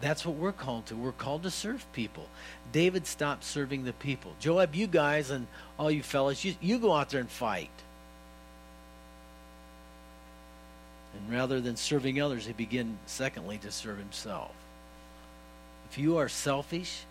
That's 0.00 0.24
what 0.24 0.36
we're 0.36 0.52
called 0.52 0.86
to. 0.86 0.96
We're 0.96 1.12
called 1.12 1.42
to 1.42 1.50
serve 1.50 1.84
people. 1.92 2.28
David 2.72 3.06
stopped 3.06 3.44
serving 3.44 3.84
the 3.84 3.92
people. 3.92 4.32
Joab, 4.38 4.74
you 4.74 4.86
guys 4.86 5.30
and 5.30 5.46
all 5.78 5.90
you 5.90 6.02
fellas, 6.02 6.44
you, 6.44 6.54
you 6.60 6.78
go 6.78 6.92
out 6.92 7.10
there 7.10 7.20
and 7.20 7.30
fight. 7.30 7.70
And 11.14 11.32
rather 11.32 11.60
than 11.60 11.76
serving 11.76 12.20
others, 12.20 12.46
he 12.46 12.52
began, 12.52 12.98
secondly, 13.06 13.58
to 13.58 13.72
serve 13.72 13.98
himself. 13.98 14.52
If 15.90 15.98
you 15.98 16.18
are 16.18 16.28
selfish 16.28 17.02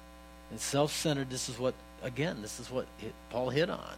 and 0.52 0.60
self 0.60 0.94
centered, 0.94 1.30
this 1.30 1.50
is 1.50 1.60
what, 1.60 1.74
again, 2.04 2.42
this 2.42 2.60
is 2.60 2.72
what 2.72 2.86
Paul 3.32 3.50
hit 3.50 3.70
on. 3.70 3.96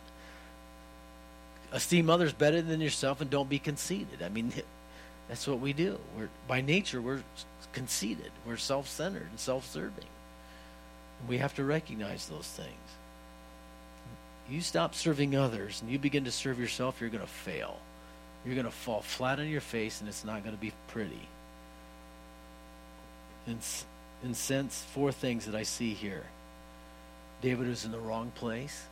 Esteem 1.71 2.09
others 2.09 2.33
better 2.33 2.61
than 2.61 2.81
yourself 2.81 3.21
and 3.21 3.29
don't 3.29 3.49
be 3.49 3.59
conceited. 3.59 4.23
I 4.23 4.29
mean, 4.29 4.51
that's 5.29 5.47
what 5.47 5.59
we 5.59 5.73
do. 5.73 5.97
We're, 6.17 6.29
by 6.47 6.61
nature, 6.61 7.01
we're 7.01 7.21
conceited. 7.71 8.31
We're 8.45 8.57
self 8.57 8.89
centered 8.89 9.27
and 9.29 9.39
self 9.39 9.65
serving. 9.71 10.07
We 11.27 11.37
have 11.37 11.53
to 11.55 11.63
recognize 11.63 12.27
those 12.27 12.47
things. 12.47 12.69
You 14.49 14.61
stop 14.61 14.95
serving 14.95 15.35
others 15.35 15.81
and 15.81 15.91
you 15.91 15.99
begin 15.99 16.25
to 16.25 16.31
serve 16.31 16.59
yourself, 16.59 16.99
you're 16.99 17.11
going 17.11 17.23
to 17.23 17.29
fail. 17.29 17.77
You're 18.43 18.55
going 18.55 18.65
to 18.65 18.71
fall 18.71 19.01
flat 19.01 19.39
on 19.39 19.47
your 19.47 19.61
face 19.61 19.99
and 19.99 20.09
it's 20.09 20.25
not 20.25 20.43
going 20.43 20.55
to 20.55 20.61
be 20.61 20.73
pretty. 20.87 21.27
In, 23.45 23.59
in 24.23 24.33
sense, 24.33 24.83
four 24.93 25.11
things 25.11 25.45
that 25.45 25.55
I 25.55 25.63
see 25.63 25.93
here 25.93 26.23
David 27.41 27.67
was 27.67 27.85
in 27.85 27.91
the 27.91 27.99
wrong 27.99 28.31
place, 28.35 28.83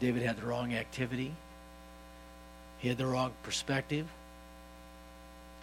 David 0.00 0.22
had 0.22 0.38
the 0.38 0.46
wrong 0.46 0.74
activity, 0.74 1.32
he 2.78 2.88
had 2.88 2.98
the 2.98 3.06
wrong 3.06 3.32
perspective, 3.42 4.08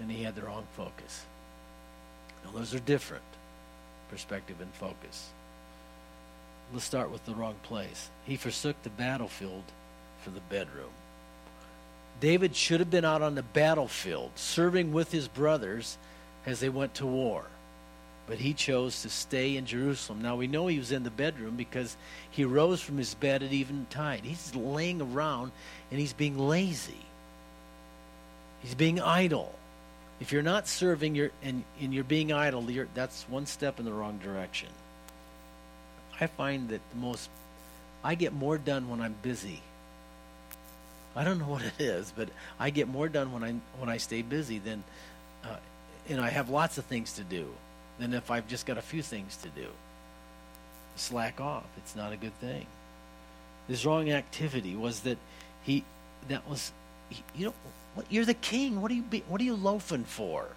and 0.03 0.11
he 0.11 0.23
had 0.23 0.35
the 0.35 0.41
wrong 0.41 0.67
focus. 0.75 1.25
Now, 2.43 2.51
those 2.51 2.75
are 2.75 2.79
different 2.79 3.23
perspective 4.09 4.57
and 4.59 4.71
focus. 4.73 5.29
Let's 6.73 6.83
start 6.83 7.09
with 7.09 7.25
the 7.25 7.33
wrong 7.33 7.55
place. 7.63 8.09
He 8.25 8.35
forsook 8.35 8.75
the 8.83 8.89
battlefield 8.89 9.63
for 10.21 10.29
the 10.31 10.41
bedroom. 10.41 10.91
David 12.19 12.53
should 12.53 12.81
have 12.81 12.91
been 12.91 13.05
out 13.05 13.21
on 13.21 13.35
the 13.35 13.43
battlefield 13.43 14.31
serving 14.35 14.91
with 14.91 15.11
his 15.11 15.29
brothers 15.29 15.97
as 16.45 16.59
they 16.59 16.69
went 16.69 16.95
to 16.95 17.05
war. 17.05 17.45
But 18.27 18.39
he 18.39 18.53
chose 18.53 19.01
to 19.03 19.09
stay 19.09 19.55
in 19.55 19.65
Jerusalem. 19.65 20.21
Now 20.21 20.35
we 20.35 20.47
know 20.47 20.67
he 20.67 20.79
was 20.79 20.91
in 20.91 21.03
the 21.03 21.09
bedroom 21.09 21.55
because 21.55 21.95
he 22.29 22.43
rose 22.43 22.81
from 22.81 22.97
his 22.97 23.13
bed 23.13 23.41
at 23.41 23.53
eventide. 23.53 24.25
He's 24.25 24.53
laying 24.53 25.01
around 25.01 25.53
and 25.91 25.99
he's 25.99 26.13
being 26.13 26.37
lazy. 26.37 27.05
He's 28.61 28.75
being 28.75 28.99
idle. 28.99 29.53
If 30.23 30.31
you're 30.31 30.41
not 30.41 30.69
serving 30.69 31.15
you're, 31.15 31.31
and, 31.43 31.65
and 31.81 31.93
you're 31.93 32.05
being 32.05 32.31
idle, 32.31 32.71
you're, 32.71 32.87
that's 32.93 33.27
one 33.27 33.45
step 33.45 33.77
in 33.77 33.83
the 33.83 33.91
wrong 33.91 34.19
direction. 34.23 34.69
I 36.17 36.27
find 36.27 36.69
that 36.69 36.79
the 36.91 36.95
most, 36.97 37.29
I 38.05 38.15
get 38.15 38.31
more 38.31 38.57
done 38.57 38.89
when 38.89 39.01
I'm 39.01 39.15
busy. 39.21 39.61
I 41.13 41.25
don't 41.25 41.39
know 41.39 41.47
what 41.49 41.61
it 41.61 41.73
is, 41.77 42.13
but 42.15 42.29
I 42.57 42.69
get 42.69 42.87
more 42.87 43.09
done 43.09 43.33
when 43.33 43.43
I 43.43 43.53
when 43.77 43.89
I 43.89 43.97
stay 43.97 44.21
busy 44.21 44.59
than, 44.59 44.85
uh, 45.43 45.57
and 46.07 46.21
I 46.21 46.29
have 46.29 46.49
lots 46.49 46.77
of 46.77 46.85
things 46.85 47.11
to 47.15 47.23
do 47.25 47.49
than 47.99 48.13
if 48.13 48.31
I've 48.31 48.47
just 48.47 48.65
got 48.65 48.77
a 48.77 48.81
few 48.81 49.01
things 49.01 49.35
to 49.43 49.49
do. 49.49 49.67
Slack 50.95 51.41
off. 51.41 51.65
It's 51.75 51.97
not 51.97 52.13
a 52.13 52.15
good 52.15 52.39
thing. 52.39 52.65
This 53.67 53.85
wrong 53.85 54.09
activity 54.09 54.77
was 54.77 55.01
that 55.01 55.17
he, 55.63 55.83
that 56.29 56.47
was, 56.47 56.71
he, 57.09 57.21
you 57.35 57.47
know, 57.47 57.53
you're 58.09 58.25
the 58.25 58.33
king. 58.33 58.81
What 58.81 58.91
are 58.91 58.95
you 58.95 59.03
be, 59.03 59.23
what 59.27 59.39
are 59.41 59.43
you 59.43 59.55
loafing 59.55 60.03
for? 60.03 60.47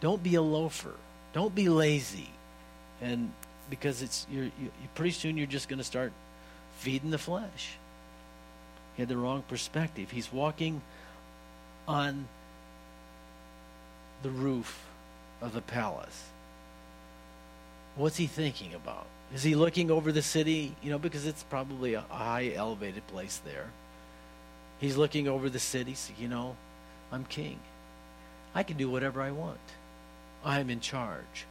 Don't 0.00 0.22
be 0.22 0.34
a 0.36 0.42
loafer. 0.42 0.94
Don't 1.32 1.54
be 1.54 1.68
lazy. 1.68 2.30
And 3.00 3.32
because 3.70 4.02
it's 4.02 4.26
you're, 4.30 4.44
you 4.44 4.70
pretty 4.94 5.10
soon 5.10 5.36
you're 5.36 5.46
just 5.46 5.68
going 5.68 5.78
to 5.78 5.84
start 5.84 6.12
feeding 6.78 7.10
the 7.10 7.18
flesh. 7.18 7.76
He 8.96 9.02
had 9.02 9.08
the 9.08 9.16
wrong 9.16 9.42
perspective. 9.48 10.10
He's 10.10 10.32
walking 10.32 10.80
on 11.86 12.26
the 14.22 14.30
roof 14.30 14.84
of 15.40 15.52
the 15.52 15.60
palace. 15.60 16.24
What's 17.96 18.16
he 18.16 18.26
thinking 18.26 18.74
about? 18.74 19.06
Is 19.34 19.42
he 19.42 19.54
looking 19.54 19.90
over 19.90 20.12
the 20.12 20.22
city? 20.22 20.74
You 20.82 20.90
know, 20.90 20.98
because 20.98 21.26
it's 21.26 21.42
probably 21.42 21.94
a 21.94 22.00
high 22.00 22.52
elevated 22.54 23.06
place 23.08 23.40
there. 23.44 23.68
He's 24.80 24.96
looking 24.96 25.28
over 25.28 25.48
the 25.50 25.58
city, 25.58 25.96
you 26.18 26.28
know, 26.28 26.56
I'm 27.10 27.24
king. 27.24 27.58
I 28.54 28.62
can 28.62 28.76
do 28.76 28.88
whatever 28.88 29.20
I 29.20 29.30
want. 29.30 29.58
I'm 30.44 30.70
in 30.70 30.80
charge. 30.80 31.46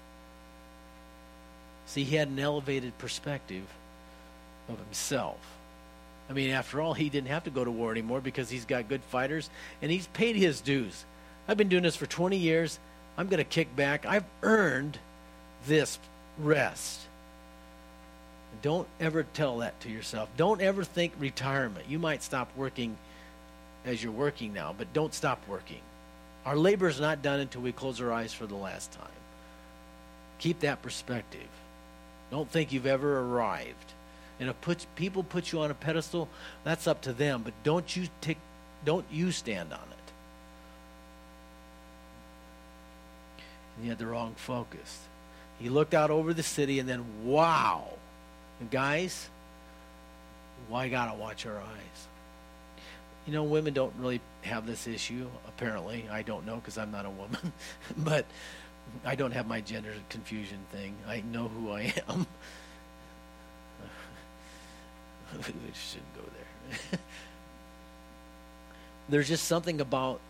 See, 1.86 2.04
he 2.04 2.16
had 2.16 2.28
an 2.28 2.40
elevated 2.40 2.98
perspective 2.98 3.64
of 4.70 4.78
himself. 4.80 5.40
I 6.30 6.34
mean, 6.34 6.50
after 6.50 6.82
all, 6.82 6.94
he 6.94 7.10
didn't 7.10 7.30
have 7.30 7.46
to 7.46 7.50
go 7.50 7.64
to 7.64 7.72
war 7.72 7.92
anymore 7.92 8.20
because 8.20 8.50
he's 8.50 8.66
got 8.66 8.90
good 8.90 9.02
fighters 9.04 9.50
and 9.82 9.90
he's 9.90 10.08
paid 10.08 10.36
his 10.36 10.60
dues. 10.60 11.06
I've 11.48 11.58
been 11.58 11.70
doing 11.70 11.84
this 11.84 11.96
for 11.96 12.06
20 12.06 12.38
years. 12.38 12.80
I'm 13.18 13.28
going 13.28 13.38
to 13.38 13.46
kick 13.46 13.74
back. 13.76 14.06
I've 14.06 14.26
earned 14.44 15.00
this 15.66 15.98
rest. 16.38 17.02
Don't 18.62 18.88
ever 19.00 19.24
tell 19.24 19.60
that 19.60 19.80
to 19.82 19.90
yourself. 19.90 20.30
Don't 20.36 20.62
ever 20.62 20.84
think 20.84 21.14
retirement. 21.18 21.86
You 21.88 22.00
might 22.00 22.24
stop 22.24 22.50
working 22.58 22.98
as 23.88 24.04
you're 24.04 24.12
working 24.12 24.54
now, 24.54 24.76
but 24.78 24.92
don't 24.94 25.14
stop 25.14 25.42
working. 25.48 25.82
Our 26.46 26.56
labor 26.56 26.88
is 26.88 27.00
not 27.00 27.22
done 27.22 27.40
until 27.40 27.62
we 27.62 27.72
close 27.72 28.00
our 28.02 28.12
eyes 28.12 28.34
for 28.34 28.46
the 28.46 28.56
last 28.56 28.92
time. 28.92 29.08
Keep 30.40 30.60
that 30.60 30.82
perspective. 30.82 31.48
Don't 32.30 32.50
think 32.50 32.72
you've 32.72 32.86
ever 32.86 33.20
arrived. 33.20 33.94
And 34.40 34.50
if 34.50 34.96
people 34.96 35.24
put 35.24 35.52
you 35.52 35.62
on 35.62 35.72
a 35.72 35.74
pedestal, 35.74 36.30
that's 36.64 36.86
up 36.86 37.02
to 37.04 37.14
them. 37.14 37.42
But 37.44 37.54
don't 37.64 37.96
you 37.96 38.08
don't 38.86 39.06
you 39.12 39.32
stand 39.32 39.74
on 39.74 39.80
it. 39.80 40.12
And 43.76 43.84
he 43.84 43.90
had 43.90 43.98
the 43.98 44.06
wrong 44.06 44.36
focus. 44.36 45.00
He 45.60 45.70
looked 45.70 45.94
out 45.94 46.12
over 46.12 46.34
the 46.34 46.44
city 46.44 46.78
and 46.80 46.88
then, 46.88 47.04
wow. 47.26 47.88
And 48.60 48.70
guys, 48.70 49.30
why 50.68 50.88
gotta 50.90 51.18
watch 51.18 51.46
our 51.46 51.58
eyes? 51.58 52.08
You 53.28 53.34
know, 53.34 53.44
women 53.44 53.74
don't 53.74 53.94
really 54.00 54.22
have 54.44 54.66
this 54.66 54.88
issue, 54.88 55.28
apparently. 55.48 56.08
I 56.10 56.22
don't 56.22 56.46
know 56.46 56.56
because 56.56 56.78
I'm 56.78 56.92
not 56.92 57.06
a 57.06 57.10
woman. 57.10 57.52
but 57.98 58.26
I 59.06 59.16
don't 59.16 59.32
have 59.32 59.48
my 59.48 59.60
gender 59.60 59.94
confusion 60.10 60.60
thing. 60.72 60.96
I 61.06 61.22
know 61.22 61.50
who 61.50 61.72
I 61.72 61.94
am. 62.08 62.26
we 65.36 65.44
shouldn't 65.44 66.16
go 66.16 66.22
there. 66.22 67.00
There's 69.10 69.28
just 69.28 69.46
something 69.46 69.82
about, 69.82 70.22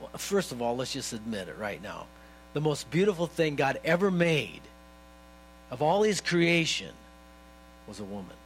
well, 0.00 0.10
first 0.18 0.52
of 0.52 0.60
all, 0.60 0.76
let's 0.76 0.92
just 0.92 1.14
admit 1.14 1.48
it 1.48 1.56
right 1.58 1.82
now. 1.82 2.06
The 2.52 2.60
most 2.60 2.90
beautiful 2.90 3.26
thing 3.26 3.56
God 3.56 3.80
ever 3.84 4.10
made 4.10 4.60
of 5.70 5.80
all 5.80 6.02
his 6.02 6.20
creation 6.20 6.92
was 7.88 8.00
a 8.00 8.04
woman. 8.04 8.36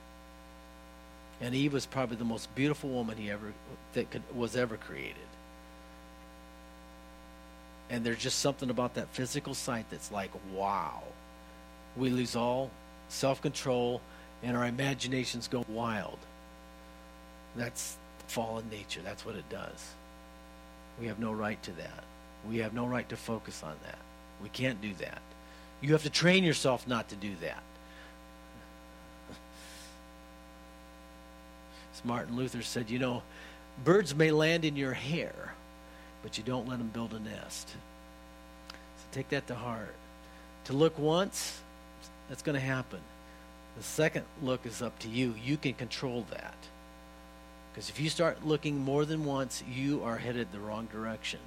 And 1.41 1.55
Eve 1.55 1.73
was 1.73 1.87
probably 1.87 2.17
the 2.17 2.25
most 2.25 2.53
beautiful 2.55 2.91
woman 2.91 3.17
he 3.17 3.31
ever 3.31 3.53
that 3.93 4.11
could, 4.11 4.23
was 4.35 4.57
ever 4.57 4.77
created. 4.77 5.17
And 7.91 8.05
there's 8.05 8.19
just 8.19 8.41
something 8.41 8.71
about 8.71 8.95
that 8.95 9.09
physical 9.09 9.55
sight 9.55 9.87
that's 9.91 10.11
like, 10.13 10.31
wow. 10.53 11.03
We 11.97 12.11
lose 12.11 12.37
all 12.37 12.71
self 13.09 13.41
control 13.41 14.01
and 14.43 14.57
our 14.57 14.67
imaginations 14.67 15.49
go 15.49 15.65
wild. 15.69 16.19
That's 17.57 17.97
fallen 18.27 18.69
nature. 18.71 19.01
That's 19.03 19.25
what 19.25 19.37
it 19.37 19.49
does. 19.49 19.93
We 21.01 21.07
have 21.07 21.19
no 21.19 21.33
right 21.33 21.61
to 21.63 21.73
that. 21.73 22.05
We 22.49 22.59
have 22.59 22.75
no 22.75 22.87
right 22.87 23.09
to 23.09 23.17
focus 23.17 23.63
on 23.63 23.75
that. 23.85 23.99
We 24.43 24.49
can't 24.51 24.81
do 24.81 24.93
that. 24.95 25.21
You 25.81 25.93
have 25.93 26.03
to 26.03 26.11
train 26.11 26.45
yourself 26.45 26.87
not 26.87 27.09
to 27.09 27.17
do 27.17 27.33
that. 27.41 27.63
As 31.99 32.05
Martin 32.05 32.37
Luther 32.37 32.63
said, 32.63 32.91
you 32.91 33.01
know, 33.01 33.25
birds 33.83 34.15
may 34.15 34.31
land 34.31 34.65
in 34.65 34.77
your 34.77 34.93
hair, 34.93 35.55
but 36.23 36.39
you 36.39 36.45
don't 36.45 36.69
let 36.69 36.79
them 36.79 36.91
build 36.93 37.13
a 37.13 37.19
nest. 37.19 37.69
So 38.69 39.05
take 39.11 39.31
that 39.31 39.49
to 39.49 39.57
heart. 39.57 39.95
To 40.67 40.75
look 40.75 40.97
once, 40.97 41.61
that's 42.29 42.43
going 42.43 42.55
to 42.55 42.65
happen. 42.65 43.01
The 43.77 43.83
second 43.83 44.27
look 44.43 44.65
is 44.65 44.81
up 44.81 44.97
to 45.01 45.09
you. 45.09 45.35
You 45.45 45.57
can 45.57 45.75
control 45.75 46.25
that. 46.31 46.55
Because 47.73 47.91
if 47.91 47.99
you 47.99 48.09
start 48.11 48.47
looking 48.47 48.79
more 48.79 49.05
than 49.05 49.25
once, 49.25 49.65
you 49.69 50.05
are 50.05 50.19
headed 50.19 50.53
the 50.53 50.61
wrong 50.61 50.87
direction. 50.93 51.41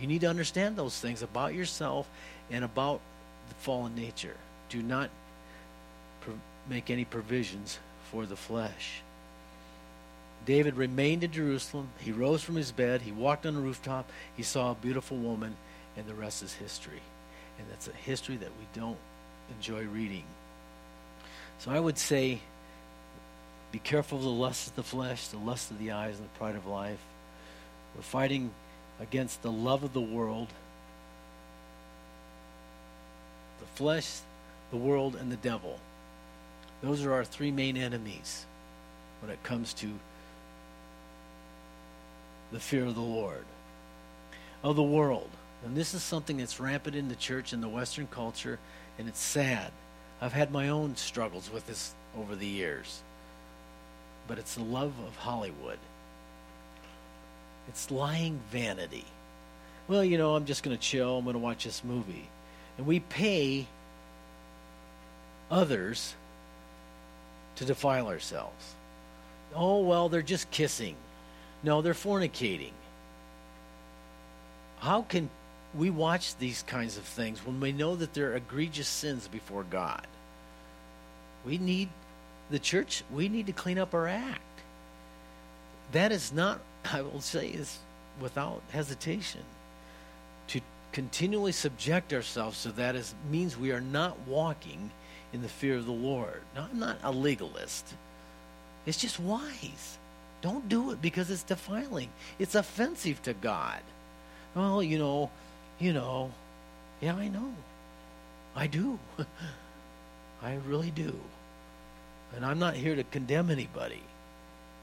You 0.00 0.06
need 0.06 0.22
to 0.22 0.28
understand 0.28 0.76
those 0.76 0.98
things 0.98 1.20
about 1.20 1.52
yourself 1.52 2.08
and 2.50 2.64
about 2.64 3.00
the 3.50 3.54
fallen 3.56 3.94
nature. 3.94 4.36
Do 4.70 4.82
not 4.82 5.10
make 6.70 6.88
any 6.88 7.04
provisions 7.04 7.78
for 8.10 8.24
the 8.24 8.36
flesh. 8.36 9.02
David 10.44 10.76
remained 10.76 11.24
in 11.24 11.32
Jerusalem. 11.32 11.88
He 11.98 12.12
rose 12.12 12.42
from 12.42 12.56
his 12.56 12.72
bed. 12.72 13.02
He 13.02 13.12
walked 13.12 13.46
on 13.46 13.54
the 13.54 13.60
rooftop. 13.60 14.10
He 14.36 14.42
saw 14.42 14.72
a 14.72 14.74
beautiful 14.74 15.16
woman, 15.16 15.56
and 15.96 16.06
the 16.06 16.14
rest 16.14 16.42
is 16.42 16.52
history. 16.54 17.00
And 17.58 17.66
that's 17.70 17.88
a 17.88 17.92
history 17.92 18.36
that 18.36 18.50
we 18.58 18.66
don't 18.78 18.98
enjoy 19.56 19.84
reading. 19.84 20.24
So 21.58 21.70
I 21.70 21.80
would 21.80 21.98
say 21.98 22.40
be 23.72 23.78
careful 23.78 24.18
of 24.18 24.24
the 24.24 24.30
lust 24.30 24.68
of 24.68 24.76
the 24.76 24.82
flesh, 24.82 25.28
the 25.28 25.38
lust 25.38 25.70
of 25.70 25.78
the 25.78 25.92
eyes, 25.92 26.16
and 26.18 26.24
the 26.24 26.38
pride 26.38 26.56
of 26.56 26.66
life. 26.66 27.00
We're 27.96 28.02
fighting 28.02 28.50
against 29.00 29.42
the 29.42 29.50
love 29.50 29.82
of 29.82 29.92
the 29.92 30.00
world, 30.00 30.48
the 33.60 33.66
flesh, 33.74 34.20
the 34.70 34.76
world, 34.76 35.16
and 35.16 35.32
the 35.32 35.36
devil. 35.36 35.78
Those 36.82 37.04
are 37.04 37.12
our 37.12 37.24
three 37.24 37.50
main 37.50 37.76
enemies 37.76 38.44
when 39.20 39.30
it 39.30 39.42
comes 39.42 39.72
to 39.74 39.88
the 42.54 42.60
fear 42.60 42.84
of 42.84 42.94
the 42.94 43.00
Lord. 43.00 43.44
Of 44.62 44.76
the 44.76 44.82
world. 44.82 45.28
And 45.64 45.76
this 45.76 45.92
is 45.92 46.04
something 46.04 46.36
that's 46.36 46.60
rampant 46.60 46.94
in 46.94 47.08
the 47.08 47.16
church 47.16 47.52
in 47.52 47.60
the 47.60 47.68
Western 47.68 48.06
culture, 48.06 48.60
and 48.96 49.08
it's 49.08 49.20
sad. 49.20 49.72
I've 50.20 50.32
had 50.32 50.52
my 50.52 50.68
own 50.68 50.94
struggles 50.94 51.50
with 51.50 51.66
this 51.66 51.92
over 52.16 52.36
the 52.36 52.46
years. 52.46 53.02
But 54.28 54.38
it's 54.38 54.54
the 54.54 54.62
love 54.62 54.92
of 55.04 55.16
Hollywood. 55.16 55.78
It's 57.68 57.90
lying 57.90 58.40
vanity. 58.52 59.04
Well, 59.88 60.04
you 60.04 60.16
know, 60.16 60.36
I'm 60.36 60.46
just 60.46 60.62
going 60.62 60.76
to 60.76 60.82
chill. 60.82 61.18
I'm 61.18 61.24
going 61.24 61.34
to 61.34 61.40
watch 61.40 61.64
this 61.64 61.82
movie. 61.82 62.28
And 62.78 62.86
we 62.86 63.00
pay 63.00 63.66
others 65.50 66.14
to 67.56 67.64
defile 67.64 68.06
ourselves. 68.06 68.74
Oh, 69.56 69.80
well, 69.80 70.08
they're 70.08 70.22
just 70.22 70.50
kissing. 70.52 70.94
No, 71.64 71.82
they're 71.82 71.94
fornicating. 71.94 72.72
How 74.78 75.02
can 75.02 75.28
we 75.76 75.90
watch 75.90 76.36
these 76.36 76.62
kinds 76.62 76.96
of 76.96 77.04
things 77.04 77.44
when 77.44 77.60
we 77.60 77.72
know 77.72 77.96
that 77.96 78.14
they're 78.14 78.36
egregious 78.36 78.88
sins 78.88 79.26
before 79.26 79.64
God. 79.64 80.06
We 81.44 81.58
need 81.58 81.88
the 82.50 82.58
church, 82.58 83.02
we 83.12 83.28
need 83.28 83.46
to 83.46 83.52
clean 83.52 83.78
up 83.78 83.94
our 83.94 84.06
act. 84.06 84.40
That 85.92 86.12
is 86.12 86.32
not, 86.32 86.60
I 86.92 87.02
will 87.02 87.20
say, 87.20 87.48
is 87.48 87.78
without 88.20 88.62
hesitation 88.70 89.40
to 90.48 90.60
continually 90.92 91.52
subject 91.52 92.12
ourselves 92.12 92.62
to 92.62 92.72
that 92.72 92.94
is 92.94 93.14
means 93.30 93.56
we 93.56 93.72
are 93.72 93.80
not 93.80 94.16
walking 94.26 94.90
in 95.32 95.42
the 95.42 95.48
fear 95.48 95.76
of 95.76 95.86
the 95.86 95.92
Lord. 95.92 96.42
Now, 96.54 96.68
I'm 96.70 96.78
not 96.78 96.98
a 97.02 97.10
legalist. 97.10 97.94
It's 98.86 98.98
just 98.98 99.18
wise. 99.18 99.98
Don't 100.44 100.68
do 100.68 100.90
it 100.90 101.00
because 101.00 101.30
it's 101.30 101.42
defiling. 101.42 102.10
It's 102.38 102.54
offensive 102.54 103.22
to 103.22 103.32
God. 103.32 103.80
Well, 104.54 104.82
you 104.82 104.98
know, 104.98 105.30
you 105.78 105.94
know, 105.94 106.32
yeah, 107.00 107.16
I 107.16 107.28
know. 107.28 107.54
I 108.54 108.66
do. 108.66 108.98
I 110.42 110.56
really 110.66 110.90
do. 110.90 111.18
And 112.36 112.44
I'm 112.44 112.58
not 112.58 112.74
here 112.74 112.94
to 112.94 113.04
condemn 113.04 113.48
anybody, 113.48 114.02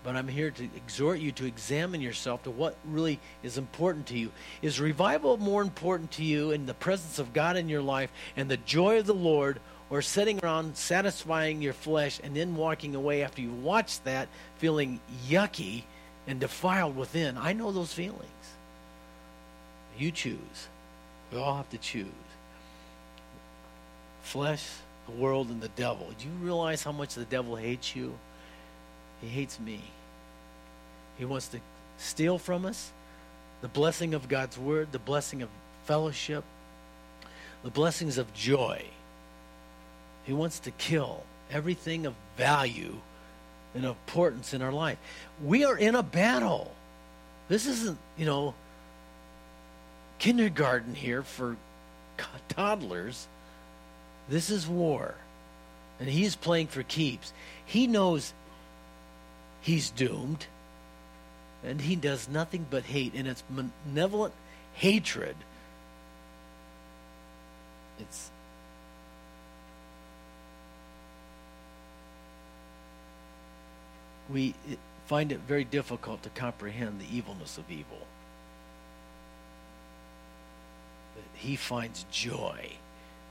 but 0.03 0.15
I'm 0.15 0.27
here 0.27 0.49
to 0.49 0.63
exhort 0.75 1.19
you 1.19 1.31
to 1.33 1.45
examine 1.45 2.01
yourself 2.01 2.41
to 2.45 2.49
what 2.49 2.75
really 2.83 3.19
is 3.43 3.59
important 3.59 4.07
to 4.07 4.17
you. 4.17 4.31
Is 4.63 4.79
revival 4.79 5.37
more 5.37 5.61
important 5.61 6.09
to 6.13 6.23
you 6.23 6.49
in 6.49 6.65
the 6.65 6.73
presence 6.73 7.19
of 7.19 7.33
God 7.33 7.55
in 7.55 7.69
your 7.69 7.83
life 7.83 8.09
and 8.35 8.49
the 8.49 8.57
joy 8.57 8.97
of 8.97 9.05
the 9.05 9.13
Lord, 9.13 9.59
or 9.91 10.01
sitting 10.01 10.39
around 10.39 10.77
satisfying 10.77 11.61
your 11.61 11.73
flesh 11.73 12.19
and 12.23 12.35
then 12.35 12.55
walking 12.55 12.95
away 12.95 13.23
after 13.23 13.41
you 13.41 13.51
watch 13.51 14.01
that 14.03 14.29
feeling 14.57 15.01
yucky 15.27 15.83
and 16.25 16.39
defiled 16.39 16.95
within? 16.95 17.37
I 17.37 17.51
know 17.51 17.71
those 17.71 17.93
feelings. 17.93 18.25
You 19.99 20.11
choose. 20.11 20.67
We 21.31 21.37
all 21.37 21.57
have 21.57 21.69
to 21.71 21.77
choose. 21.77 22.07
Flesh, 24.23 24.65
the 25.07 25.11
world, 25.11 25.49
and 25.49 25.61
the 25.61 25.67
devil. 25.69 26.07
Do 26.17 26.25
you 26.25 26.33
realize 26.41 26.83
how 26.83 26.93
much 26.93 27.15
the 27.15 27.25
devil 27.25 27.57
hates 27.57 27.93
you? 27.93 28.17
He 29.21 29.27
hates 29.27 29.59
me. 29.59 29.81
He 31.19 31.25
wants 31.25 31.49
to 31.49 31.59
steal 31.97 32.37
from 32.37 32.65
us 32.65 32.91
the 33.61 33.67
blessing 33.67 34.13
of 34.13 34.29
God's 34.29 34.57
word, 34.57 34.93
the 34.93 34.99
blessing 34.99 35.41
of 35.41 35.49
fellowship, 35.83 36.45
the 37.63 37.69
blessings 37.69 38.17
of 38.17 38.33
joy. 38.33 38.85
He 40.23 40.33
wants 40.33 40.59
to 40.59 40.71
kill 40.71 41.23
everything 41.51 42.05
of 42.05 42.13
value 42.37 42.95
and 43.73 43.85
importance 43.85 44.53
in 44.53 44.61
our 44.61 44.71
life. 44.71 44.97
We 45.43 45.65
are 45.65 45.77
in 45.77 45.95
a 45.95 46.03
battle. 46.03 46.71
This 47.47 47.65
isn't, 47.65 47.97
you 48.17 48.25
know, 48.25 48.53
kindergarten 50.19 50.95
here 50.95 51.23
for 51.23 51.57
toddlers. 52.49 53.27
This 54.29 54.49
is 54.49 54.67
war. 54.67 55.15
And 55.99 56.09
he's 56.09 56.35
playing 56.35 56.67
for 56.67 56.83
keeps. 56.83 57.33
He 57.65 57.87
knows 57.87 58.33
he's 59.61 59.89
doomed. 59.89 60.45
And 61.63 61.81
he 61.81 61.95
does 61.95 62.27
nothing 62.27 62.65
but 62.69 62.83
hate. 62.83 63.13
And 63.15 63.27
it's 63.27 63.43
malevolent 63.85 64.33
hatred. 64.73 65.35
It's 67.99 68.31
we 74.31 74.55
find 75.07 75.31
it 75.31 75.39
very 75.47 75.63
difficult 75.63 76.23
to 76.23 76.29
comprehend 76.29 76.99
the 76.99 77.15
evilness 77.17 77.57
of 77.57 77.69
evil. 77.69 78.07
he 81.41 81.55
finds 81.55 82.05
joy 82.11 82.69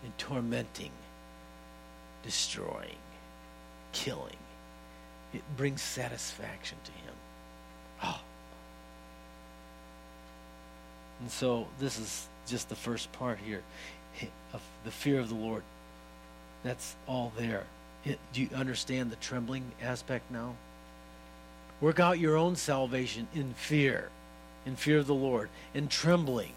in 0.05 0.13
tormenting, 0.19 0.91
destroying, 2.25 2.99
killing. 3.93 4.37
It 5.33 5.43
brings 5.57 5.81
satisfaction 5.81 6.77
to 6.85 6.91
him. 6.91 7.15
Oh. 8.03 8.21
And 11.21 11.31
so 11.31 11.69
this 11.79 12.01
is 12.01 12.27
just 12.49 12.69
the 12.69 12.75
first 12.75 13.13
part 13.13 13.39
here 13.39 13.63
of 14.53 14.61
the 14.85 14.91
fear 14.91 15.21
of 15.21 15.29
the 15.29 15.37
Lord. 15.37 15.63
That's 16.65 16.97
all 17.07 17.33
there. 17.39 17.65
Do 18.05 18.43
you 18.43 18.49
understand 18.57 19.13
the 19.13 19.17
trembling 19.17 19.71
aspect 19.81 20.31
now? 20.33 20.55
Work 21.81 22.01
out 22.01 22.19
your 22.19 22.37
own 22.37 22.57
salvation 22.57 23.27
in 23.35 23.55
fear, 23.55 24.11
in 24.66 24.77
fear 24.77 24.99
of 24.99 25.07
the 25.07 25.14
Lord, 25.14 25.49
in 25.75 25.88
trembling 25.88 26.53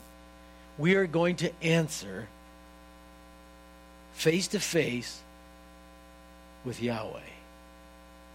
we 0.77 0.95
are 0.95 1.05
going 1.05 1.35
to 1.37 1.51
answer 1.61 2.27
face 4.13 4.47
to 4.47 4.59
face 4.59 5.21
with 6.65 6.81
Yahweh. 6.81 7.19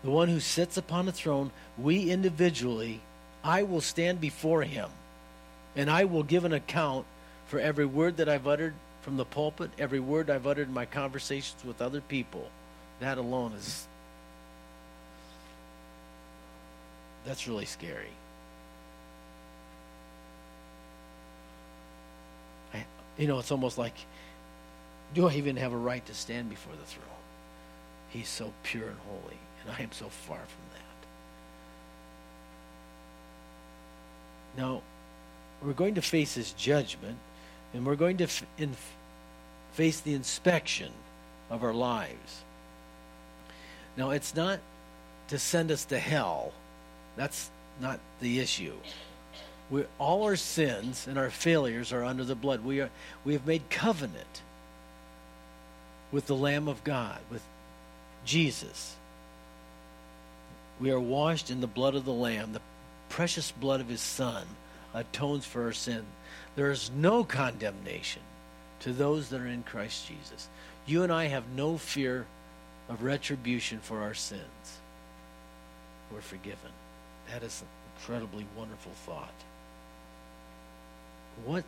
The 0.04 0.10
one 0.10 0.28
who 0.28 0.40
sits 0.40 0.76
upon 0.76 1.06
the 1.06 1.12
throne, 1.12 1.50
we 1.76 2.10
individually, 2.10 3.00
I 3.42 3.64
will 3.64 3.80
stand 3.80 4.20
before 4.20 4.62
him 4.62 4.90
and 5.74 5.90
I 5.90 6.04
will 6.04 6.22
give 6.22 6.44
an 6.44 6.52
account 6.52 7.06
for 7.46 7.58
every 7.58 7.86
word 7.86 8.18
that 8.18 8.28
I've 8.28 8.46
uttered 8.46 8.74
from 9.02 9.16
the 9.16 9.24
pulpit, 9.24 9.70
every 9.78 10.00
word 10.00 10.30
I've 10.30 10.46
uttered 10.46 10.68
in 10.68 10.74
my 10.74 10.86
conversations 10.86 11.64
with 11.64 11.80
other 11.82 12.00
people. 12.00 12.50
That 13.00 13.18
alone 13.18 13.52
is. 13.54 13.87
That's 17.26 17.46
really 17.46 17.66
scary. 17.66 18.10
You 23.18 23.26
know, 23.26 23.40
it's 23.40 23.50
almost 23.50 23.78
like, 23.78 23.94
do 25.12 25.26
I 25.26 25.34
even 25.34 25.56
have 25.56 25.72
a 25.72 25.76
right 25.76 26.06
to 26.06 26.14
stand 26.14 26.48
before 26.48 26.74
the 26.74 26.84
throne? 26.84 27.04
He's 28.10 28.28
so 28.28 28.52
pure 28.62 28.86
and 28.86 28.98
holy, 29.08 29.36
and 29.62 29.74
I 29.76 29.82
am 29.82 29.90
so 29.90 30.06
far 30.06 30.38
from 30.38 30.64
that. 34.56 34.62
Now, 34.62 34.82
we're 35.60 35.72
going 35.72 35.96
to 35.96 36.02
face 36.02 36.34
his 36.34 36.52
judgment, 36.52 37.18
and 37.74 37.84
we're 37.84 37.96
going 37.96 38.18
to 38.18 38.24
f- 38.24 38.44
face 39.72 40.00
the 40.00 40.14
inspection 40.14 40.92
of 41.50 41.64
our 41.64 41.74
lives. 41.74 42.42
Now, 43.96 44.10
it's 44.10 44.36
not 44.36 44.60
to 45.26 45.40
send 45.40 45.72
us 45.72 45.84
to 45.86 45.98
hell. 45.98 46.52
That's 47.18 47.50
not 47.80 47.98
the 48.20 48.38
issue. 48.38 48.74
We, 49.70 49.84
all 49.98 50.22
our 50.22 50.36
sins 50.36 51.08
and 51.08 51.18
our 51.18 51.30
failures 51.30 51.92
are 51.92 52.04
under 52.04 52.24
the 52.24 52.36
blood. 52.36 52.64
We, 52.64 52.80
are, 52.80 52.90
we 53.24 53.32
have 53.32 53.44
made 53.44 53.68
covenant 53.68 54.42
with 56.12 56.26
the 56.26 56.36
Lamb 56.36 56.68
of 56.68 56.84
God, 56.84 57.18
with 57.28 57.42
Jesus. 58.24 58.94
We 60.80 60.92
are 60.92 61.00
washed 61.00 61.50
in 61.50 61.60
the 61.60 61.66
blood 61.66 61.96
of 61.96 62.04
the 62.04 62.12
Lamb. 62.12 62.52
The 62.52 62.62
precious 63.08 63.50
blood 63.50 63.80
of 63.80 63.88
his 63.88 64.00
Son 64.00 64.46
atones 64.94 65.44
for 65.44 65.64
our 65.64 65.72
sin. 65.72 66.04
There 66.54 66.70
is 66.70 66.88
no 66.96 67.24
condemnation 67.24 68.22
to 68.80 68.92
those 68.92 69.28
that 69.30 69.40
are 69.40 69.46
in 69.46 69.64
Christ 69.64 70.06
Jesus. 70.06 70.46
You 70.86 71.02
and 71.02 71.12
I 71.12 71.24
have 71.24 71.48
no 71.48 71.78
fear 71.78 72.26
of 72.88 73.02
retribution 73.02 73.80
for 73.80 74.02
our 74.02 74.14
sins. 74.14 74.78
We're 76.12 76.20
forgiven. 76.20 76.70
That 77.30 77.42
is 77.42 77.62
an 77.62 77.68
incredibly 77.96 78.46
wonderful 78.56 78.92
thought 79.04 79.34
what 81.44 81.64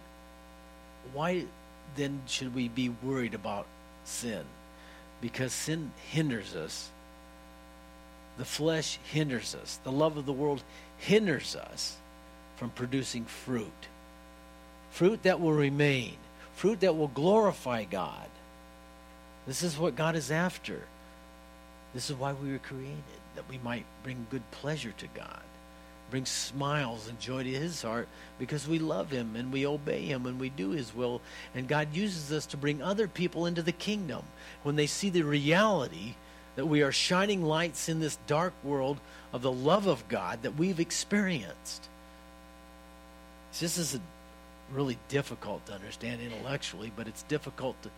why 1.12 1.44
then 1.96 2.22
should 2.26 2.54
we 2.54 2.68
be 2.68 2.88
worried 2.88 3.34
about 3.34 3.66
sin? 4.04 4.44
Because 5.20 5.52
sin 5.52 5.92
hinders 6.10 6.54
us. 6.54 6.90
The 8.38 8.44
flesh 8.44 8.98
hinders 9.10 9.54
us. 9.54 9.78
The 9.82 9.92
love 9.92 10.16
of 10.16 10.26
the 10.26 10.32
world 10.32 10.62
hinders 10.98 11.56
us 11.56 11.96
from 12.56 12.70
producing 12.70 13.24
fruit. 13.24 13.72
Fruit 14.90 15.22
that 15.22 15.40
will 15.40 15.52
remain. 15.52 16.16
Fruit 16.54 16.80
that 16.80 16.96
will 16.96 17.08
glorify 17.08 17.84
God. 17.84 18.28
This 19.46 19.62
is 19.62 19.78
what 19.78 19.96
God 19.96 20.16
is 20.16 20.30
after. 20.30 20.82
This 21.94 22.10
is 22.10 22.16
why 22.16 22.34
we 22.34 22.52
were 22.52 22.58
created, 22.58 23.20
that 23.40 23.50
we 23.50 23.58
might 23.64 23.86
bring 24.02 24.26
good 24.30 24.48
pleasure 24.50 24.92
to 24.98 25.06
God 25.14 25.40
bring 26.10 26.26
smiles 26.26 27.08
and 27.08 27.18
joy 27.20 27.42
to 27.42 27.50
his 27.50 27.82
heart 27.82 28.08
because 28.38 28.66
we 28.66 28.78
love 28.78 29.10
him 29.10 29.36
and 29.36 29.52
we 29.52 29.66
obey 29.66 30.02
him 30.02 30.26
and 30.26 30.40
we 30.40 30.50
do 30.50 30.70
his 30.70 30.94
will. 30.94 31.20
And 31.54 31.68
God 31.68 31.94
uses 31.94 32.32
us 32.32 32.46
to 32.46 32.56
bring 32.56 32.82
other 32.82 33.06
people 33.06 33.46
into 33.46 33.62
the 33.62 33.72
kingdom 33.72 34.22
when 34.62 34.76
they 34.76 34.86
see 34.86 35.08
the 35.08 35.22
reality 35.22 36.14
that 36.56 36.66
we 36.66 36.82
are 36.82 36.92
shining 36.92 37.42
lights 37.42 37.88
in 37.88 38.00
this 38.00 38.18
dark 38.26 38.52
world 38.64 38.98
of 39.32 39.42
the 39.42 39.52
love 39.52 39.86
of 39.86 40.08
God 40.08 40.42
that 40.42 40.56
we've 40.56 40.80
experienced. 40.80 41.88
This 43.58 43.78
is 43.78 43.98
really 44.72 44.98
difficult 45.08 45.64
to 45.66 45.72
understand 45.72 46.20
intellectually, 46.20 46.92
but 46.94 47.06
it's 47.08 47.22
difficult 47.24 47.80
to, 47.82 47.90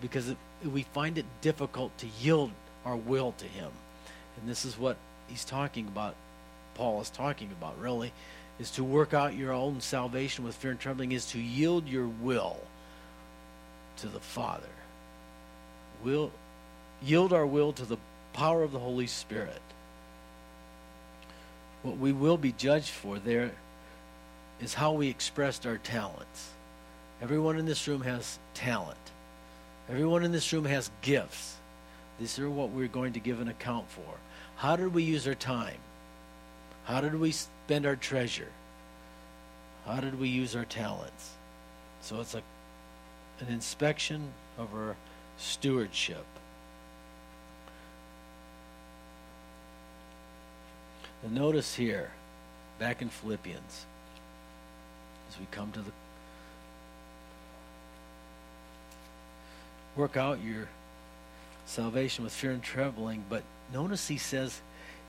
because 0.00 0.34
we 0.64 0.82
find 0.82 1.18
it 1.18 1.26
difficult 1.40 1.96
to 1.98 2.06
yield 2.20 2.50
our 2.84 2.96
will 2.96 3.32
to 3.38 3.44
Him. 3.46 3.70
And 4.40 4.48
this 4.48 4.64
is 4.64 4.78
what 4.78 4.96
He's 5.28 5.44
talking 5.44 5.86
about 5.86 6.14
Paul 6.74 7.00
is 7.00 7.10
talking 7.10 7.50
about, 7.58 7.78
really, 7.80 8.12
is 8.58 8.70
to 8.72 8.84
work 8.84 9.14
out 9.14 9.36
your 9.36 9.52
own 9.52 9.80
salvation 9.80 10.44
with 10.44 10.54
fear 10.54 10.72
and 10.72 10.80
trembling, 10.80 11.12
is 11.12 11.26
to 11.26 11.40
yield 11.40 11.88
your 11.88 12.06
will 12.06 12.58
to 13.98 14.08
the 14.08 14.20
Father. 14.20 14.66
Will 16.04 16.30
yield 17.02 17.32
our 17.32 17.46
will 17.46 17.72
to 17.72 17.84
the 17.84 17.96
power 18.32 18.62
of 18.62 18.72
the 18.72 18.78
Holy 18.78 19.06
Spirit. 19.06 19.62
What 21.82 21.98
we 21.98 22.12
will 22.12 22.36
be 22.36 22.52
judged 22.52 22.90
for 22.90 23.18
there 23.18 23.52
is 24.60 24.74
how 24.74 24.92
we 24.92 25.08
expressed 25.08 25.66
our 25.66 25.78
talents. 25.78 26.50
Everyone 27.22 27.58
in 27.58 27.66
this 27.66 27.86
room 27.86 28.02
has 28.02 28.38
talent. 28.54 28.98
Everyone 29.88 30.24
in 30.24 30.32
this 30.32 30.52
room 30.52 30.64
has 30.64 30.90
gifts. 31.02 31.56
These 32.18 32.38
are 32.38 32.48
what 32.48 32.70
we're 32.70 32.88
going 32.88 33.12
to 33.14 33.20
give 33.20 33.40
an 33.40 33.48
account 33.48 33.90
for. 33.90 34.18
How 34.56 34.76
did 34.76 34.94
we 34.94 35.02
use 35.02 35.26
our 35.26 35.34
time? 35.34 35.78
How 36.84 37.00
did 37.00 37.18
we 37.18 37.32
spend 37.32 37.86
our 37.86 37.96
treasure? 37.96 38.52
How 39.86 40.00
did 40.00 40.18
we 40.18 40.28
use 40.28 40.54
our 40.54 40.64
talents? 40.64 41.30
So 42.02 42.20
it's 42.20 42.34
a, 42.34 42.42
an 43.40 43.48
inspection 43.48 44.28
of 44.58 44.72
our 44.74 44.96
stewardship. 45.38 46.24
And 51.24 51.34
notice 51.34 51.74
here, 51.74 52.10
back 52.78 53.02
in 53.02 53.08
Philippians, 53.08 53.86
as 55.30 55.38
we 55.38 55.46
come 55.50 55.72
to 55.72 55.80
the 55.80 55.90
work 59.96 60.16
out 60.16 60.42
your 60.42 60.68
salvation 61.66 62.24
with 62.24 62.32
fear 62.32 62.50
and 62.52 62.62
trembling, 62.62 63.24
but 63.28 63.42
notice 63.72 64.08
he 64.08 64.18
says, 64.18 64.60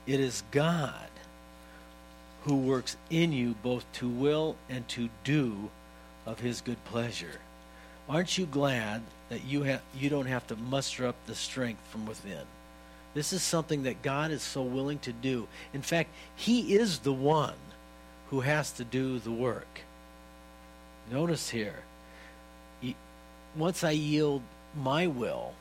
It 0.06 0.20
is 0.20 0.42
God 0.50 1.08
who 2.44 2.56
works 2.56 2.96
in 3.10 3.32
you 3.32 3.54
both 3.62 3.84
to 3.94 4.08
will 4.08 4.56
and 4.68 4.86
to 4.88 5.08
do 5.24 5.70
of 6.24 6.40
his 6.40 6.60
good 6.60 6.82
pleasure. 6.84 7.40
Aren't 8.08 8.38
you 8.38 8.46
glad 8.46 9.02
that 9.30 9.44
you 9.44 9.64
have 9.64 9.82
you 9.98 10.08
don't 10.08 10.26
have 10.26 10.46
to 10.48 10.56
muster 10.56 11.06
up 11.06 11.16
the 11.26 11.34
strength 11.34 11.80
from 11.90 12.06
within? 12.06 12.46
This 13.14 13.32
is 13.32 13.42
something 13.42 13.84
that 13.84 14.02
God 14.02 14.30
is 14.30 14.42
so 14.42 14.62
willing 14.62 14.98
to 15.00 15.12
do. 15.12 15.48
In 15.72 15.82
fact, 15.82 16.10
he 16.36 16.74
is 16.74 17.00
the 17.00 17.12
one 17.12 17.54
who 18.30 18.40
has 18.40 18.70
to 18.72 18.84
do 18.84 19.18
the 19.18 19.32
work. 19.32 19.80
Notice 21.10 21.48
here, 21.48 21.82
once 23.56 23.82
I 23.82 23.92
yield 23.92 24.42
my 24.76 25.06
will, 25.06 25.54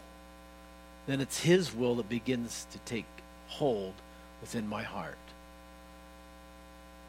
then 1.07 1.21
it's 1.21 1.39
His 1.39 1.73
will 1.73 1.95
that 1.95 2.09
begins 2.09 2.65
to 2.71 2.77
take 2.79 3.05
hold 3.47 3.93
within 4.41 4.67
my 4.67 4.83
heart. 4.83 5.17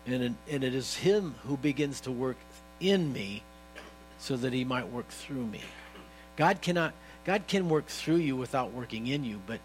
And, 0.07 0.36
and 0.49 0.64
it 0.64 0.74
is 0.74 0.97
Him 0.97 1.34
who 1.47 1.57
begins 1.57 2.01
to 2.03 2.11
work 2.11 2.36
in 2.80 3.12
me 3.12 3.42
so 4.18 4.36
that 4.36 4.53
He 4.53 4.64
might 4.64 4.88
work 4.88 5.09
through 5.09 5.47
me. 5.47 5.62
God 6.36 6.61
cannot, 6.61 6.92
God 7.24 7.44
can 7.49 7.68
work 7.68 7.86
through 7.86 8.16
you 8.16 8.36
without 8.36 8.72
working 8.72 9.07
in 9.07 9.24
you, 9.24 9.40
but 9.47 9.61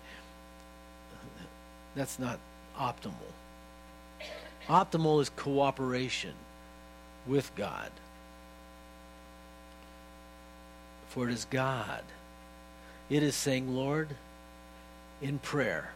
that's 1.95 2.17
not 2.17 2.39
optimal. 2.77 3.13
Optimal 4.67 5.21
is 5.21 5.29
cooperation 5.29 6.33
with 7.27 7.53
God. 7.55 7.91
For 11.09 11.27
it 11.27 11.33
is 11.33 11.45
God 11.49 12.03
it 13.11 13.23
is 13.23 13.35
saying, 13.35 13.75
Lord, 13.75 14.07
in 15.21 15.37
prayer, 15.37 15.91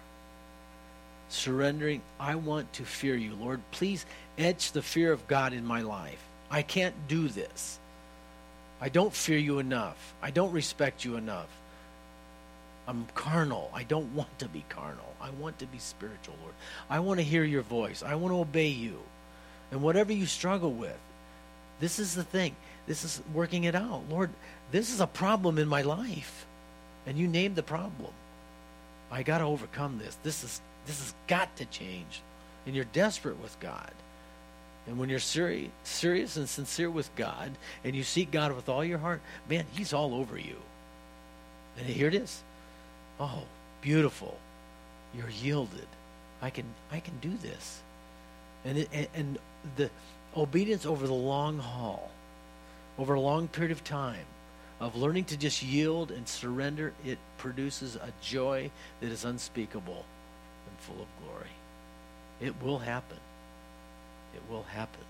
surrendering, 1.29 2.01
I 2.19 2.35
want 2.35 2.73
to 2.73 2.83
fear 2.83 3.15
you. 3.15 3.33
Lord, 3.35 3.61
please 3.71 4.05
etch 4.37 4.73
the 4.73 4.81
fear 4.81 5.13
of 5.13 5.25
God 5.25 5.53
in 5.53 5.65
my 5.65 5.79
life. 5.79 6.21
I 6.51 6.61
can't 6.61 7.07
do 7.07 7.29
this. 7.29 7.79
I 8.81 8.89
don't 8.89 9.13
fear 9.13 9.37
you 9.37 9.59
enough. 9.59 10.13
I 10.21 10.29
don't 10.31 10.51
respect 10.51 11.05
you 11.05 11.15
enough. 11.15 11.47
I'm 12.85 13.07
carnal. 13.15 13.71
I 13.73 13.83
don't 13.83 14.13
want 14.13 14.37
to 14.39 14.49
be 14.49 14.65
carnal. 14.67 15.15
I 15.21 15.29
want 15.29 15.57
to 15.59 15.67
be 15.67 15.77
spiritual, 15.77 16.35
Lord. 16.41 16.53
I 16.89 16.99
want 16.99 17.21
to 17.21 17.23
hear 17.23 17.45
your 17.45 17.61
voice. 17.61 18.03
I 18.03 18.15
want 18.15 18.33
to 18.33 18.39
obey 18.39 18.67
you. 18.67 18.99
And 19.71 19.81
whatever 19.81 20.11
you 20.11 20.25
struggle 20.25 20.71
with, 20.73 20.99
this 21.79 21.97
is 21.97 22.13
the 22.13 22.25
thing. 22.25 22.57
This 22.87 23.05
is 23.05 23.21
working 23.33 23.63
it 23.63 23.73
out. 23.73 24.03
Lord, 24.09 24.31
this 24.71 24.93
is 24.93 24.99
a 24.99 25.07
problem 25.07 25.57
in 25.57 25.69
my 25.69 25.81
life. 25.81 26.45
And 27.05 27.17
you 27.17 27.27
name 27.27 27.55
the 27.55 27.63
problem. 27.63 28.11
I 29.11 29.23
got 29.23 29.39
to 29.39 29.43
overcome 29.45 29.99
this. 29.99 30.17
This 30.23 30.43
is 30.43 30.61
this 30.85 30.99
has 30.99 31.13
got 31.27 31.55
to 31.57 31.65
change. 31.65 32.21
And 32.65 32.75
you're 32.75 32.85
desperate 32.85 33.39
with 33.41 33.59
God. 33.59 33.91
And 34.87 34.99
when 34.99 35.09
you're 35.09 35.19
serious, 35.19 35.71
serious 35.83 36.37
and 36.37 36.47
sincere 36.47 36.89
with 36.89 37.13
God, 37.15 37.51
and 37.83 37.95
you 37.95 38.03
seek 38.03 38.31
God 38.31 38.55
with 38.55 38.69
all 38.69 38.83
your 38.83 38.99
heart, 38.99 39.21
man, 39.49 39.65
He's 39.73 39.93
all 39.93 40.13
over 40.13 40.37
you. 40.37 40.57
And 41.77 41.87
here 41.87 42.07
it 42.07 42.15
is. 42.15 42.41
Oh, 43.19 43.43
beautiful. 43.81 44.37
You're 45.15 45.29
yielded. 45.29 45.87
I 46.41 46.49
can 46.49 46.65
I 46.91 46.99
can 46.99 47.17
do 47.19 47.35
this. 47.41 47.81
And 48.63 48.79
it, 48.79 48.89
and, 48.91 49.07
and 49.15 49.39
the 49.77 49.89
obedience 50.35 50.85
over 50.85 51.07
the 51.07 51.13
long 51.13 51.59
haul, 51.59 52.11
over 52.99 53.13
a 53.13 53.19
long 53.19 53.47
period 53.47 53.71
of 53.71 53.83
time, 53.83 54.25
of 54.79 54.95
learning 54.95 55.25
to 55.25 55.37
just 55.37 55.63
yield 55.63 56.11
and 56.11 56.27
surrender, 56.27 56.93
it 57.05 57.17
produces 57.37 57.95
a 57.95 58.11
joy 58.21 58.69
that 58.99 59.11
is 59.11 59.23
unspeakable 59.23 60.05
and 60.67 60.79
full 60.79 61.01
of 61.01 61.07
glory. 61.23 61.49
It 62.41 62.61
will 62.61 62.79
happen. 62.79 63.19
It 64.35 64.41
will 64.49 64.63
happen. 64.63 65.03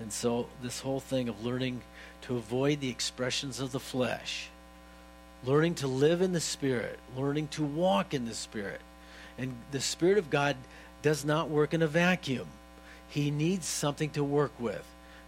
And 0.00 0.12
so, 0.12 0.48
this 0.62 0.80
whole 0.80 1.00
thing 1.00 1.28
of 1.28 1.44
learning 1.44 1.80
to 2.22 2.36
avoid 2.36 2.80
the 2.80 2.90
expressions 2.90 3.60
of 3.60 3.72
the 3.72 3.80
flesh, 3.80 4.48
learning 5.44 5.76
to 5.76 5.86
live 5.86 6.20
in 6.20 6.32
the 6.32 6.40
Spirit, 6.40 6.98
learning 7.16 7.48
to 7.48 7.62
walk 7.62 8.12
in 8.12 8.26
the 8.26 8.34
Spirit. 8.34 8.80
And 9.38 9.54
the 9.70 9.80
Spirit 9.80 10.18
of 10.18 10.28
God 10.28 10.56
does 11.02 11.24
not 11.24 11.48
work 11.48 11.72
in 11.72 11.82
a 11.82 11.86
vacuum, 11.86 12.48
He 13.08 13.30
needs 13.30 13.66
something 13.66 14.10
to 14.10 14.24
work 14.24 14.52
with. 14.58 14.84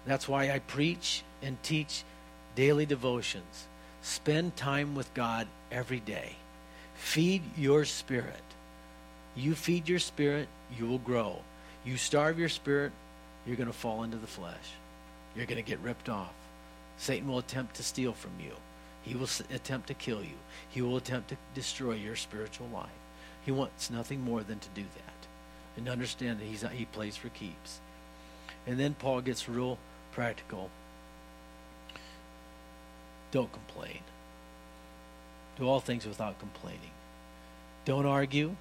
That's 0.08 0.26
why 0.26 0.50
I 0.50 0.60
preach 0.60 1.22
and 1.42 1.62
teach 1.62 2.02
daily 2.56 2.86
devotions. 2.86 3.66
Spend 4.00 4.56
time 4.56 4.94
with 4.94 5.12
God 5.12 5.46
every 5.70 6.00
day. 6.00 6.36
Feed 6.94 7.42
your 7.56 7.84
spirit. 7.84 8.40
You 9.36 9.54
feed 9.54 9.88
your 9.88 9.98
spirit, 9.98 10.48
you 10.76 10.86
will 10.86 10.98
grow. 10.98 11.36
You 11.84 11.96
starve 11.96 12.38
your 12.38 12.48
spirit, 12.48 12.92
you're 13.46 13.56
going 13.56 13.68
to 13.68 13.72
fall 13.72 14.02
into 14.02 14.16
the 14.16 14.26
flesh. 14.26 14.72
You're 15.36 15.46
going 15.46 15.62
to 15.62 15.68
get 15.68 15.78
ripped 15.80 16.08
off. 16.08 16.32
Satan 16.96 17.28
will 17.28 17.38
attempt 17.38 17.76
to 17.76 17.82
steal 17.82 18.14
from 18.14 18.32
you. 18.42 18.52
He 19.02 19.14
will 19.14 19.28
attempt 19.52 19.88
to 19.88 19.94
kill 19.94 20.22
you. 20.22 20.38
He 20.70 20.82
will 20.82 20.96
attempt 20.96 21.28
to 21.28 21.36
destroy 21.54 21.92
your 21.92 22.16
spiritual 22.16 22.68
life. 22.72 22.88
He 23.44 23.52
wants 23.52 23.90
nothing 23.90 24.22
more 24.22 24.42
than 24.42 24.58
to 24.58 24.68
do 24.74 24.82
that. 24.82 25.26
And 25.76 25.88
understand 25.88 26.40
that 26.40 26.46
he's, 26.46 26.64
he 26.72 26.86
plays 26.86 27.16
for 27.16 27.28
keeps. 27.28 27.80
And 28.66 28.80
then 28.80 28.94
Paul 28.94 29.20
gets 29.20 29.48
real 29.48 29.78
practical. 30.12 30.70
Don't 33.30 33.50
complain. 33.52 34.00
Do 35.58 35.68
all 35.68 35.80
things 35.80 36.06
without 36.06 36.38
complaining. 36.38 36.90
Don't 37.84 38.06
argue. 38.06 38.54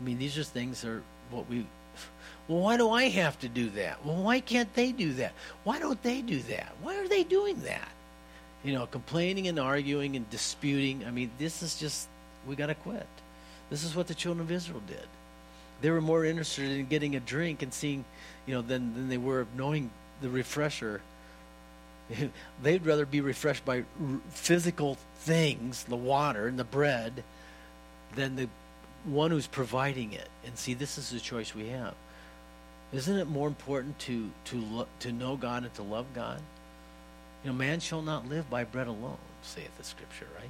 I 0.00 0.04
mean, 0.04 0.18
these 0.18 0.36
are 0.38 0.44
things 0.44 0.84
are 0.84 1.02
what 1.30 1.48
we. 1.48 1.66
Well, 2.46 2.60
why 2.60 2.76
do 2.76 2.90
I 2.90 3.08
have 3.08 3.38
to 3.40 3.48
do 3.48 3.68
that? 3.70 4.04
Well, 4.04 4.22
why 4.22 4.40
can't 4.40 4.72
they 4.74 4.92
do 4.92 5.12
that? 5.14 5.32
Why 5.64 5.78
don't 5.78 6.02
they 6.02 6.22
do 6.22 6.40
that? 6.42 6.72
Why 6.80 6.96
are 6.96 7.08
they 7.08 7.24
doing 7.24 7.60
that? 7.62 7.88
You 8.64 8.72
know, 8.72 8.86
complaining 8.86 9.48
and 9.48 9.58
arguing 9.58 10.16
and 10.16 10.28
disputing. 10.30 11.04
I 11.06 11.10
mean, 11.10 11.30
this 11.38 11.62
is 11.62 11.78
just, 11.78 12.08
we 12.46 12.56
got 12.56 12.66
to 12.66 12.74
quit. 12.74 13.06
This 13.70 13.84
is 13.84 13.94
what 13.94 14.06
the 14.06 14.14
children 14.14 14.44
of 14.46 14.50
Israel 14.50 14.82
did. 14.86 15.06
They 15.80 15.90
were 15.90 16.00
more 16.00 16.24
interested 16.24 16.70
in 16.70 16.86
getting 16.86 17.14
a 17.14 17.20
drink 17.20 17.62
and 17.62 17.72
seeing 17.72 18.04
you 18.46 18.54
know, 18.54 18.62
than, 18.62 18.94
than 18.94 19.08
they 19.08 19.18
were 19.18 19.40
of 19.40 19.54
knowing 19.54 19.90
the 20.20 20.28
refresher. 20.28 21.00
They'd 22.62 22.86
rather 22.86 23.06
be 23.06 23.20
refreshed 23.20 23.64
by 23.64 23.84
physical 24.30 24.96
things, 25.18 25.84
the 25.84 25.96
water 25.96 26.48
and 26.48 26.58
the 26.58 26.64
bread, 26.64 27.22
than 28.14 28.36
the 28.36 28.48
one 29.04 29.30
who's 29.30 29.46
providing 29.46 30.12
it. 30.12 30.28
And 30.46 30.56
see, 30.56 30.74
this 30.74 30.98
is 30.98 31.10
the 31.10 31.20
choice 31.20 31.54
we 31.54 31.68
have. 31.68 31.94
Isn't 32.92 33.18
it 33.18 33.26
more 33.26 33.46
important 33.46 33.98
to 34.00 34.30
to 34.46 34.56
lo- 34.56 34.88
to 35.00 35.12
know 35.12 35.36
God 35.36 35.64
and 35.64 35.74
to 35.74 35.82
love 35.82 36.06
God? 36.14 36.40
You 37.44 37.50
know, 37.50 37.56
man 37.56 37.80
shall 37.80 38.00
not 38.00 38.28
live 38.28 38.48
by 38.48 38.64
bread 38.64 38.86
alone, 38.86 39.18
saith 39.42 39.76
the 39.76 39.84
Scripture, 39.84 40.26
right? 40.38 40.48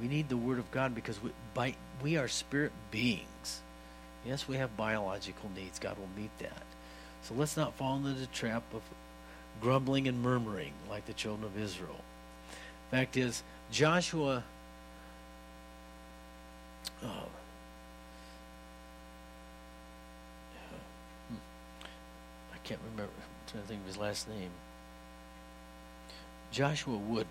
We 0.00 0.08
need 0.08 0.28
the 0.28 0.36
Word 0.36 0.58
of 0.58 0.70
God 0.70 0.94
because 0.94 1.22
we, 1.22 1.30
by, 1.54 1.74
we 2.02 2.16
are 2.16 2.28
spirit 2.28 2.72
beings. 2.90 3.60
Yes, 4.24 4.46
we 4.48 4.56
have 4.56 4.76
biological 4.76 5.50
needs. 5.54 5.78
God 5.78 5.96
will 5.98 6.08
meet 6.16 6.30
that. 6.38 6.62
So 7.22 7.34
let's 7.34 7.56
not 7.56 7.74
fall 7.74 7.96
into 7.96 8.18
the 8.18 8.26
trap 8.26 8.62
of 8.74 8.82
grumbling 9.60 10.08
and 10.08 10.22
murmuring 10.22 10.72
like 10.88 11.06
the 11.06 11.12
children 11.12 11.44
of 11.44 11.60
Israel. 11.60 12.00
Fact 12.90 13.16
is, 13.16 13.42
Joshua 13.70 14.44
oh. 17.04 17.28
I 22.52 22.58
can't 22.64 22.80
remember. 22.90 23.12
I'm 23.16 23.50
trying 23.50 23.62
to 23.62 23.68
think 23.68 23.80
of 23.80 23.86
his 23.86 23.96
last 23.96 24.28
name. 24.28 24.50
Joshua 26.50 26.96
Wooden. 26.96 27.26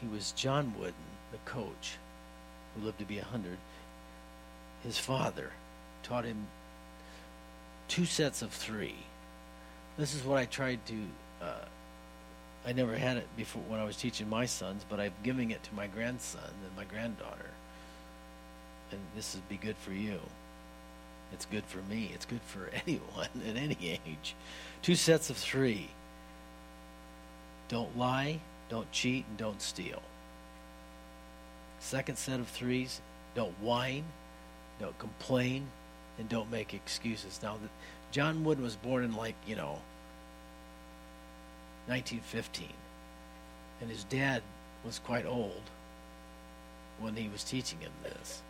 He 0.00 0.06
was 0.06 0.32
John 0.32 0.74
Wooden, 0.78 0.94
the 1.32 1.38
coach, 1.44 1.96
who 2.74 2.84
lived 2.84 2.98
to 2.98 3.04
be 3.04 3.18
a 3.18 3.24
hundred. 3.24 3.58
His 4.82 4.98
father 4.98 5.50
taught 6.02 6.24
him 6.24 6.46
two 7.88 8.04
sets 8.04 8.42
of 8.42 8.52
three. 8.52 8.94
This 9.96 10.14
is 10.14 10.22
what 10.22 10.38
I 10.38 10.44
tried 10.44 10.84
to. 10.86 10.94
Uh, 11.42 11.64
I 12.66 12.72
never 12.72 12.96
had 12.96 13.16
it 13.16 13.26
before 13.36 13.62
when 13.68 13.80
I 13.80 13.84
was 13.84 13.96
teaching 13.96 14.28
my 14.28 14.46
sons, 14.46 14.84
but 14.88 15.00
I'm 15.00 15.12
giving 15.22 15.50
it 15.50 15.62
to 15.64 15.74
my 15.74 15.86
grandson 15.86 16.42
and 16.44 16.76
my 16.76 16.84
granddaughter. 16.84 17.50
And 18.90 19.00
this 19.16 19.34
would 19.34 19.48
be 19.48 19.56
good 19.56 19.76
for 19.76 19.92
you. 19.92 20.20
It's 21.32 21.46
good 21.46 21.64
for 21.64 21.78
me. 21.78 22.10
It's 22.14 22.24
good 22.24 22.40
for 22.42 22.70
anyone 22.86 23.28
at 23.48 23.56
any 23.56 23.98
age. 24.06 24.34
Two 24.82 24.94
sets 24.94 25.30
of 25.30 25.36
three. 25.36 25.88
Don't 27.68 27.98
lie, 27.98 28.40
don't 28.68 28.90
cheat, 28.92 29.24
and 29.28 29.36
don't 29.38 29.62
steal. 29.62 30.02
Second 31.80 32.16
set 32.16 32.40
of 32.40 32.48
threes, 32.48 33.00
don't 33.34 33.54
whine, 33.60 34.04
don't 34.80 34.98
complain, 34.98 35.68
and 36.18 36.28
don't 36.28 36.50
make 36.50 36.74
excuses. 36.74 37.40
Now, 37.42 37.58
John 38.10 38.44
Wood 38.44 38.60
was 38.60 38.76
born 38.76 39.04
in 39.04 39.14
like, 39.14 39.34
you 39.46 39.56
know, 39.56 39.78
1915. 41.86 42.68
And 43.80 43.90
his 43.90 44.04
dad 44.04 44.42
was 44.84 44.98
quite 44.98 45.24
old 45.24 45.62
when 47.00 47.14
he 47.14 47.28
was 47.28 47.44
teaching 47.44 47.78
him 47.80 47.92
this. 48.02 48.42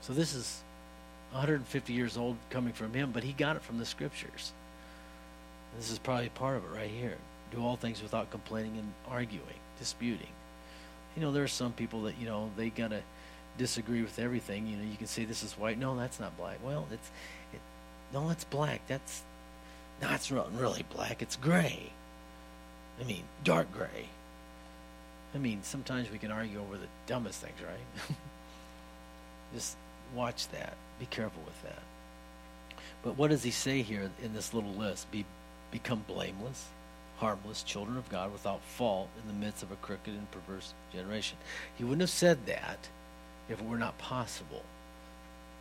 So 0.00 0.12
this 0.12 0.34
is 0.34 0.62
150 1.32 1.92
years 1.92 2.16
old 2.16 2.36
coming 2.50 2.72
from 2.72 2.94
him, 2.94 3.10
but 3.12 3.22
he 3.22 3.32
got 3.32 3.56
it 3.56 3.62
from 3.62 3.78
the 3.78 3.84
scriptures. 3.84 4.52
This 5.76 5.90
is 5.90 5.98
probably 5.98 6.30
part 6.30 6.56
of 6.56 6.64
it 6.64 6.74
right 6.74 6.90
here. 6.90 7.18
Do 7.52 7.62
all 7.62 7.76
things 7.76 8.02
without 8.02 8.30
complaining 8.30 8.76
and 8.78 8.92
arguing, 9.08 9.60
disputing. 9.78 10.28
You 11.16 11.22
know, 11.22 11.32
there 11.32 11.42
are 11.42 11.48
some 11.48 11.72
people 11.72 12.02
that, 12.02 12.18
you 12.18 12.26
know, 12.26 12.50
they 12.56 12.70
got 12.70 12.90
to 12.90 13.00
disagree 13.56 14.02
with 14.02 14.18
everything. 14.18 14.66
You 14.66 14.76
know, 14.76 14.84
you 14.84 14.96
can 14.96 15.06
say 15.06 15.24
this 15.24 15.42
is 15.42 15.52
white. 15.54 15.78
No, 15.78 15.96
that's 15.96 16.20
not 16.20 16.36
black. 16.36 16.58
Well, 16.62 16.86
it's, 16.92 17.10
it, 17.52 17.60
no, 18.12 18.30
it's 18.30 18.44
black. 18.44 18.82
That's, 18.86 19.22
no, 20.00 20.12
it's 20.12 20.30
not 20.30 20.54
really 20.54 20.84
black. 20.94 21.22
It's 21.22 21.36
gray. 21.36 21.90
I 23.00 23.04
mean, 23.04 23.24
dark 23.44 23.72
gray. 23.72 24.08
I 25.34 25.38
mean, 25.38 25.60
sometimes 25.62 26.10
we 26.10 26.18
can 26.18 26.30
argue 26.30 26.60
over 26.60 26.76
the 26.76 26.86
dumbest 27.06 27.42
things, 27.42 27.58
right? 27.60 28.16
Just 29.54 29.76
watch 30.14 30.48
that. 30.48 30.74
Be 30.98 31.06
careful 31.06 31.42
with 31.44 31.62
that. 31.62 31.82
But 33.02 33.16
what 33.16 33.30
does 33.30 33.42
he 33.42 33.50
say 33.50 33.82
here 33.82 34.10
in 34.22 34.34
this 34.34 34.52
little 34.52 34.72
list? 34.72 35.10
Be 35.10 35.24
become 35.70 36.04
blameless, 36.08 36.66
harmless 37.18 37.62
children 37.62 37.96
of 37.96 38.08
God 38.08 38.32
without 38.32 38.62
fault 38.62 39.08
in 39.20 39.26
the 39.26 39.46
midst 39.46 39.62
of 39.62 39.72
a 39.72 39.76
crooked 39.76 40.14
and 40.14 40.30
perverse 40.30 40.72
generation. 40.92 41.36
He 41.76 41.84
wouldn't 41.84 42.02
have 42.02 42.10
said 42.10 42.46
that 42.46 42.88
if 43.48 43.60
it 43.60 43.66
were 43.66 43.78
not 43.78 43.98
possible. 43.98 44.62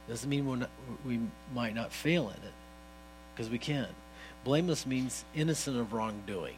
Doesn't 0.07 0.29
mean 0.29 0.47
we're 0.47 0.57
not, 0.57 0.69
we 1.05 1.19
might 1.53 1.75
not 1.75 1.91
fail 1.91 2.29
in 2.29 2.35
it, 2.35 2.53
because 3.33 3.49
we 3.49 3.57
can. 3.57 3.87
Blameless 4.43 4.85
means 4.85 5.25
innocent 5.35 5.77
of 5.77 5.93
wrongdoing. 5.93 6.57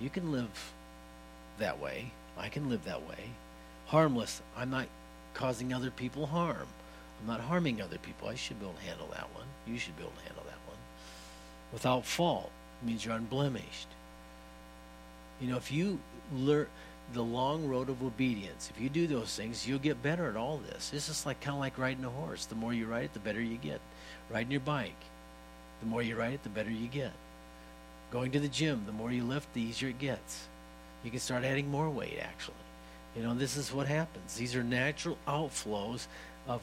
You 0.00 0.10
can 0.10 0.32
live 0.32 0.72
that 1.58 1.80
way. 1.80 2.10
I 2.36 2.48
can 2.48 2.68
live 2.68 2.84
that 2.84 3.08
way. 3.08 3.30
Harmless. 3.86 4.42
I'm 4.56 4.70
not 4.70 4.86
causing 5.32 5.72
other 5.72 5.90
people 5.90 6.26
harm. 6.26 6.66
I'm 7.20 7.26
not 7.26 7.40
harming 7.40 7.80
other 7.80 7.98
people. 7.98 8.28
I 8.28 8.34
should 8.34 8.58
be 8.58 8.66
able 8.66 8.74
to 8.74 8.84
handle 8.84 9.08
that 9.12 9.28
one. 9.34 9.46
You 9.66 9.78
should 9.78 9.96
be 9.96 10.02
able 10.02 10.12
to 10.12 10.24
handle 10.26 10.44
that 10.44 10.58
one. 10.68 10.76
Without 11.72 12.04
fault 12.04 12.50
means 12.82 13.04
you're 13.04 13.14
unblemished. 13.14 13.88
You 15.40 15.48
know, 15.48 15.56
if 15.56 15.70
you 15.70 15.98
learn 16.34 16.66
the 17.12 17.22
long 17.22 17.68
road 17.68 17.88
of 17.88 18.02
obedience, 18.02 18.70
if 18.74 18.80
you 18.80 18.88
do 18.88 19.06
those 19.06 19.34
things, 19.36 19.66
you'll 19.66 19.78
get 19.78 20.02
better 20.02 20.28
at 20.28 20.36
all 20.36 20.58
this. 20.58 20.90
It's 20.92 21.06
just 21.06 21.26
like 21.26 21.40
kind 21.40 21.54
of 21.54 21.60
like 21.60 21.78
riding 21.78 22.04
a 22.04 22.10
horse. 22.10 22.46
The 22.46 22.54
more 22.54 22.72
you 22.72 22.86
ride 22.86 23.04
it, 23.04 23.12
the 23.12 23.20
better 23.20 23.40
you 23.40 23.56
get. 23.56 23.80
Riding 24.30 24.50
your 24.50 24.60
bike, 24.60 25.00
the 25.80 25.86
more 25.86 26.02
you 26.02 26.16
ride 26.16 26.34
it, 26.34 26.42
the 26.42 26.48
better 26.48 26.70
you 26.70 26.88
get. 26.88 27.12
Going 28.10 28.32
to 28.32 28.40
the 28.40 28.48
gym, 28.48 28.82
the 28.86 28.92
more 28.92 29.12
you 29.12 29.24
lift, 29.24 29.52
the 29.54 29.60
easier 29.60 29.90
it 29.90 29.98
gets. 29.98 30.46
You 31.04 31.10
can 31.10 31.20
start 31.20 31.44
adding 31.44 31.70
more 31.70 31.90
weight, 31.90 32.18
actually. 32.20 32.54
You 33.16 33.22
know, 33.22 33.34
this 33.34 33.56
is 33.56 33.72
what 33.72 33.86
happens. 33.86 34.34
These 34.34 34.56
are 34.56 34.64
natural 34.64 35.16
outflows 35.26 36.06
of 36.46 36.62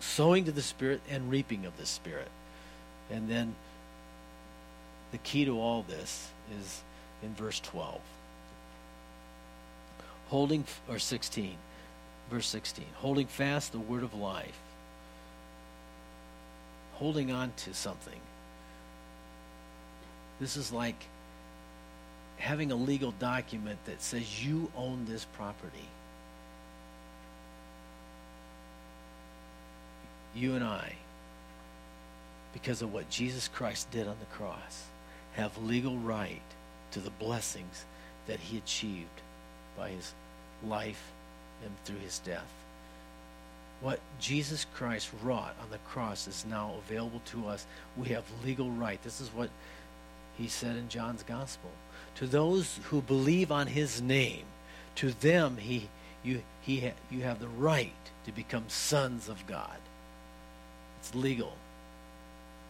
sowing 0.00 0.44
to 0.44 0.52
the 0.52 0.62
Spirit 0.62 1.00
and 1.10 1.30
reaping 1.30 1.66
of 1.66 1.76
the 1.76 1.86
Spirit. 1.86 2.30
And 3.10 3.28
then 3.28 3.54
the 5.14 5.18
key 5.18 5.44
to 5.46 5.58
all 5.60 5.82
this 5.88 6.28
is 6.60 6.82
in 7.22 7.34
verse 7.34 7.60
12. 7.60 8.00
Holding, 10.28 10.64
or 10.88 10.98
16, 10.98 11.56
verse 12.30 12.46
16. 12.46 12.84
Holding 12.96 13.26
fast 13.26 13.72
the 13.72 13.78
word 13.78 14.02
of 14.02 14.14
life. 14.14 14.58
Holding 16.94 17.32
on 17.32 17.52
to 17.58 17.74
something 17.74 18.20
this 20.40 20.56
is 20.56 20.72
like 20.72 20.96
having 22.36 22.72
a 22.72 22.74
legal 22.74 23.12
document 23.12 23.78
that 23.86 24.02
says 24.02 24.44
you 24.44 24.70
own 24.76 25.04
this 25.06 25.24
property. 25.24 25.88
You 30.34 30.54
and 30.54 30.64
I, 30.64 30.94
because 32.52 32.82
of 32.82 32.92
what 32.92 33.08
Jesus 33.08 33.46
Christ 33.46 33.90
did 33.92 34.08
on 34.08 34.16
the 34.18 34.36
cross, 34.36 34.84
have 35.34 35.56
legal 35.58 35.96
right 35.98 36.40
to 36.92 37.00
the 37.00 37.10
blessings 37.10 37.84
that 38.26 38.40
he 38.40 38.58
achieved 38.58 39.20
by 39.76 39.90
his 39.90 40.12
life 40.66 41.10
and 41.62 41.72
through 41.84 41.98
his 41.98 42.18
death. 42.20 42.52
What 43.80 44.00
Jesus 44.20 44.66
Christ 44.74 45.10
wrought 45.22 45.54
on 45.62 45.70
the 45.70 45.78
cross 45.78 46.26
is 46.26 46.46
now 46.48 46.74
available 46.86 47.20
to 47.26 47.48
us. 47.48 47.66
We 47.96 48.08
have 48.08 48.24
legal 48.44 48.70
right. 48.70 49.02
This 49.02 49.20
is 49.20 49.28
what 49.28 49.50
he 50.38 50.48
said 50.48 50.76
in 50.76 50.88
John's 50.88 51.22
gospel. 51.22 51.70
To 52.16 52.26
those 52.26 52.78
who 52.84 53.02
believe 53.02 53.50
on 53.50 53.66
his 53.66 54.00
name, 54.00 54.44
to 54.96 55.10
them 55.10 55.56
he 55.56 55.88
you 56.22 56.42
he 56.62 56.92
you 57.10 57.22
have 57.22 57.40
the 57.40 57.48
right 57.48 57.92
to 58.24 58.32
become 58.32 58.64
sons 58.68 59.28
of 59.28 59.46
God. 59.46 59.78
It's 61.00 61.14
legal. 61.14 61.52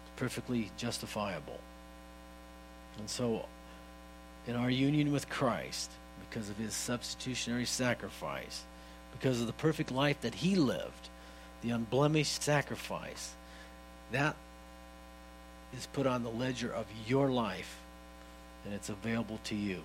It's 0.03 0.17
perfectly 0.17 0.71
justifiable. 0.77 1.61
And 2.99 3.09
so 3.09 3.47
in 4.47 4.57
our 4.57 4.71
union 4.71 5.13
with 5.13 5.29
Christ, 5.29 5.91
because 6.29 6.49
of 6.49 6.57
his 6.57 6.75
substitutionary 6.75 7.65
sacrifice, 7.65 8.63
because 9.19 9.41
of 9.41 9.47
the 9.47 9.53
perfect 9.53 9.91
life 9.91 10.21
that 10.23 10.35
he 10.35 10.57
lived, 10.57 11.09
the 11.63 11.71
unblemished 11.71 12.43
sacrifice, 12.43 13.33
that 14.13 14.37
is 15.77 15.87
put 15.93 16.07
on 16.07 16.23
the 16.23 16.31
ledger 16.31 16.73
of 16.73 16.87
your 17.07 17.31
life 17.31 17.79
and 18.65 18.75
it's 18.75 18.89
available 18.89 19.39
to 19.45 19.55
you. 19.55 19.81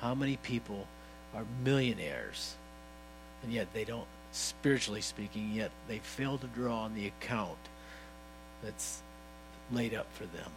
How 0.00 0.14
many 0.14 0.36
people 0.36 0.86
are 1.34 1.44
millionaires 1.64 2.54
and 3.42 3.52
yet 3.52 3.72
they 3.72 3.84
don't, 3.84 4.06
spiritually 4.32 5.00
speaking, 5.00 5.52
yet 5.52 5.70
they 5.88 5.98
fail 5.98 6.38
to 6.38 6.46
draw 6.48 6.82
on 6.82 6.94
the 6.94 7.06
account 7.06 7.58
that's 8.62 9.00
laid 9.72 9.94
up 9.94 10.06
for 10.14 10.24
them? 10.24 10.50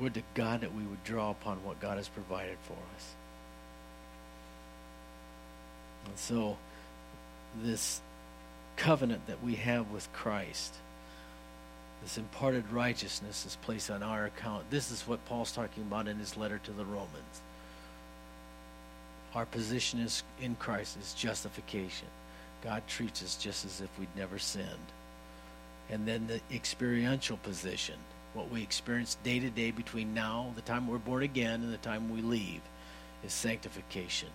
Would 0.00 0.14
to 0.14 0.22
God 0.34 0.62
that 0.62 0.74
we 0.74 0.82
would 0.82 1.04
draw 1.04 1.30
upon 1.30 1.64
what 1.64 1.80
God 1.80 1.96
has 1.98 2.08
provided 2.08 2.56
for 2.62 2.72
us. 2.96 3.14
And 6.06 6.18
so, 6.18 6.56
this 7.62 8.00
covenant 8.76 9.26
that 9.26 9.42
we 9.44 9.54
have 9.56 9.90
with 9.90 10.12
Christ 10.12 10.74
this 12.02 12.18
imparted 12.18 12.70
righteousness 12.72 13.46
is 13.46 13.56
placed 13.62 13.90
on 13.90 14.02
our 14.02 14.24
account. 14.24 14.68
This 14.70 14.90
is 14.90 15.06
what 15.06 15.24
Paul's 15.26 15.52
talking 15.52 15.84
about 15.84 16.08
in 16.08 16.18
his 16.18 16.36
letter 16.36 16.58
to 16.64 16.72
the 16.72 16.84
Romans. 16.84 17.40
Our 19.34 19.46
position 19.46 20.00
is 20.00 20.24
in 20.40 20.56
Christ 20.56 20.98
is 21.00 21.14
justification. 21.14 22.08
God 22.62 22.82
treats 22.88 23.22
us 23.22 23.36
just 23.36 23.64
as 23.64 23.80
if 23.80 23.88
we'd 23.98 24.14
never 24.16 24.38
sinned. 24.38 24.68
And 25.90 26.06
then 26.06 26.26
the 26.26 26.40
experiential 26.54 27.36
position, 27.38 27.96
what 28.34 28.50
we 28.50 28.62
experience 28.62 29.16
day 29.22 29.38
to 29.38 29.50
day 29.50 29.70
between 29.70 30.14
now, 30.14 30.52
the 30.56 30.62
time 30.62 30.88
we're 30.88 30.98
born 30.98 31.22
again, 31.22 31.62
and 31.62 31.72
the 31.72 31.78
time 31.78 32.12
we 32.12 32.22
leave, 32.22 32.60
is 33.24 33.32
sanctification. 33.32 34.28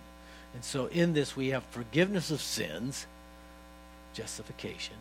And 0.54 0.64
so 0.64 0.86
in 0.86 1.12
this 1.12 1.36
we 1.36 1.48
have 1.48 1.64
forgiveness 1.64 2.30
of 2.30 2.40
sins, 2.40 3.06
justification, 4.14 4.96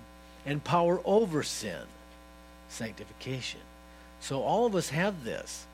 and 0.45 0.63
power 0.63 0.99
over 1.05 1.43
sin, 1.43 1.83
sanctification. 2.69 3.61
So 4.19 4.41
all 4.41 4.65
of 4.65 4.75
us 4.75 4.89
have 4.89 5.23
this. 5.23 5.65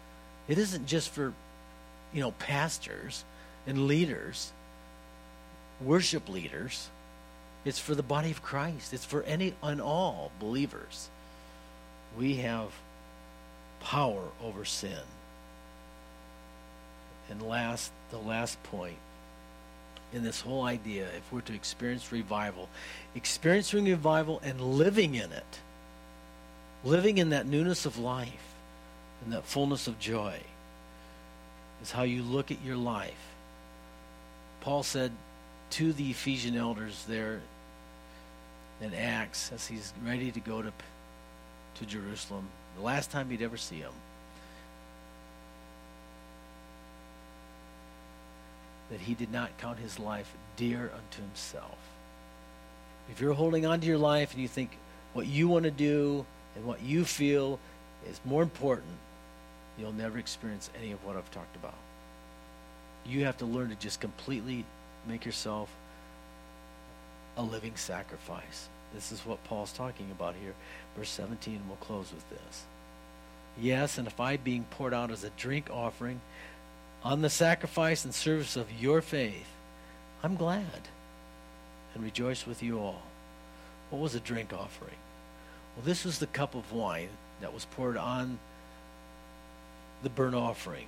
It 0.48 0.58
isn't 0.58 0.88
just 0.88 1.10
for, 1.10 1.34
you 2.14 2.22
know, 2.22 2.32
pastors 2.32 3.24
and 3.66 3.88
leaders, 3.88 4.52
worship 5.82 6.28
leaders. 6.28 6.90
It's 7.66 7.80
for 7.80 7.96
the 7.96 8.04
body 8.04 8.32
of 8.32 8.44
Christ. 8.44 8.94
It's 8.94 9.06
for 9.06 9.24
any 9.24 9.54
and 9.64 9.82
all 9.82 10.32
believers. 10.40 11.08
We 12.18 12.36
have 12.38 12.72
power 13.84 14.24
over 14.44 14.66
sin. 14.66 14.98
And 17.30 17.42
last, 17.42 17.92
the 18.12 18.18
last 18.18 18.62
point 18.64 18.98
in 20.14 20.24
this 20.24 20.42
whole 20.42 20.64
idea, 20.64 21.08
if 21.18 21.32
we're 21.32 21.42
to 21.42 21.54
experience 21.54 22.12
revival, 22.12 22.70
experiencing 23.16 23.86
revival 23.86 24.40
and 24.44 24.62
living 24.62 25.16
in 25.16 25.32
it, 25.32 25.60
living 26.84 27.18
in 27.18 27.30
that 27.30 27.48
newness 27.48 27.86
of 27.86 27.98
life 27.98 28.54
and 29.24 29.34
that 29.34 29.46
fullness 29.46 29.88
of 29.88 30.00
joy, 30.00 30.40
is 31.82 31.92
how 31.92 32.04
you 32.04 32.22
look 32.22 32.52
at 32.52 32.64
your 32.64 32.78
life. 32.78 33.14
Paul 34.62 34.84
said 34.84 35.12
to 35.72 35.92
the 35.92 36.12
Ephesian 36.12 36.56
elders 36.56 37.04
there 37.08 37.42
in 38.82 38.94
Acts 38.94 39.52
as 39.52 39.68
he's 39.68 39.92
ready 40.06 40.32
to 40.32 40.40
go 40.40 40.62
to, 40.62 40.72
to 41.76 41.86
Jerusalem, 41.86 42.48
the 42.76 42.84
last 42.84 43.12
time 43.12 43.32
you'd 43.32 43.42
ever 43.42 43.58
see 43.58 43.78
him. 43.78 43.94
that 48.94 49.02
he 49.02 49.16
did 49.16 49.32
not 49.32 49.50
count 49.58 49.80
his 49.80 49.98
life 49.98 50.32
dear 50.56 50.92
unto 50.94 51.22
himself. 51.22 51.78
If 53.10 53.20
you're 53.20 53.34
holding 53.34 53.66
on 53.66 53.82
to 53.82 53.88
your 53.88 53.98
life 53.98 54.34
and 54.34 54.42
you 54.42 54.48
think 54.48 54.78
what 55.14 55.26
you 55.26 55.48
want 55.48 55.66
to 55.66 55.72
do 55.72 56.28
and 56.56 56.64
what 56.64 56.84
you 56.84 57.04
feel 57.04 57.60
is 58.08 58.20
more 58.24 58.44
important, 58.44 58.94
you'll 59.80 59.94
never 59.94 60.20
experience 60.20 60.70
any 60.80 60.92
of 60.92 61.04
what 61.04 61.18
I've 61.18 61.32
talked 61.32 61.56
about. 61.56 61.74
You 63.04 63.26
have 63.26 63.38
to 63.40 63.46
learn 63.46 63.70
to 63.70 63.76
just 63.76 64.00
completely 64.00 64.64
make 65.08 65.26
yourself 65.26 65.70
a 67.36 67.42
living 67.42 67.76
sacrifice. 67.76 68.68
This 68.94 69.12
is 69.12 69.26
what 69.26 69.44
Paul's 69.46 69.72
talking 69.72 70.12
about 70.12 70.36
here. 70.42 70.54
Verse 70.96 71.10
17, 71.10 71.62
we'll 71.68 71.78
close 71.78 72.12
with 72.14 72.30
this. 72.30 72.64
Yes, 73.60 73.98
and 73.98 74.08
if 74.08 74.20
I, 74.20 74.38
being 74.38 74.66
poured 74.72 74.94
out 74.94 75.12
as 75.12 75.24
a 75.24 75.30
drink 75.32 75.70
offering, 75.72 76.22
on 77.04 77.22
the 77.22 77.30
sacrifice 77.30 78.06
and 78.06 78.14
service 78.14 78.56
of 78.56 78.72
your 78.72 79.02
faith, 79.02 79.48
I'm 80.24 80.36
glad 80.36 80.88
and 81.94 82.04
rejoice 82.04 82.48
with 82.48 82.64
you 82.64 82.80
all. 82.80 83.02
What 83.90 84.02
was 84.02 84.16
a 84.16 84.20
drink 84.20 84.54
offering? 84.54 84.96
Well, 85.76 85.86
this 85.86 86.06
was 86.06 86.20
the 86.20 86.28
cup 86.28 86.56
of 86.56 86.72
wine 86.72 87.10
that 87.42 87.54
was 87.54 87.66
poured 87.66 87.98
on 87.98 88.40
the 90.02 90.10
burnt 90.10 90.36
offering. 90.36 90.88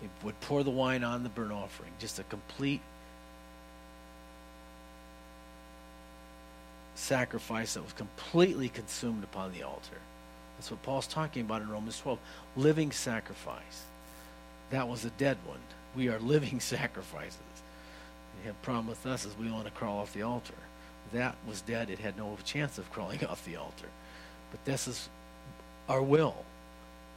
He 0.00 0.08
would 0.22 0.40
pour 0.42 0.62
the 0.62 0.70
wine 0.70 1.02
on 1.02 1.22
the 1.22 1.28
burnt 1.28 1.52
offering, 1.52 1.90
just 1.98 2.18
a 2.18 2.24
complete 2.24 2.80
sacrifice 7.08 7.74
that 7.74 7.82
was 7.82 7.94
completely 7.94 8.68
consumed 8.68 9.24
upon 9.24 9.52
the 9.52 9.62
altar. 9.62 9.98
That's 10.56 10.70
what 10.70 10.82
Paul's 10.82 11.06
talking 11.06 11.42
about 11.42 11.62
in 11.62 11.70
Romans 11.70 11.98
12. 12.00 12.18
Living 12.56 12.92
sacrifice. 12.92 13.84
That 14.70 14.88
was 14.88 15.04
a 15.06 15.10
dead 15.10 15.38
one. 15.46 15.60
We 15.96 16.08
are 16.08 16.18
living 16.18 16.60
sacrifices. 16.74 17.38
The 18.44 18.52
problem 18.62 18.88
with 18.88 19.04
us 19.06 19.24
is 19.24 19.36
we 19.38 19.50
want 19.50 19.64
to 19.64 19.70
crawl 19.70 19.98
off 19.98 20.12
the 20.12 20.22
altar. 20.22 20.54
That 21.12 21.34
was 21.46 21.62
dead. 21.62 21.88
It 21.88 21.98
had 21.98 22.18
no 22.18 22.36
chance 22.44 22.76
of 22.76 22.92
crawling 22.92 23.24
off 23.28 23.44
the 23.44 23.56
altar. 23.56 23.88
But 24.50 24.64
this 24.66 24.86
is 24.86 25.08
our 25.88 26.02
will. 26.02 26.36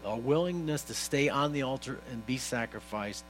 Our 0.05 0.17
willingness 0.17 0.83
to 0.83 0.93
stay 0.93 1.27
on 1.27 1.51
the 1.51 1.63
altar 1.63 1.99
and 2.09 2.25
be 2.25 2.37
sacrificed. 2.37 3.25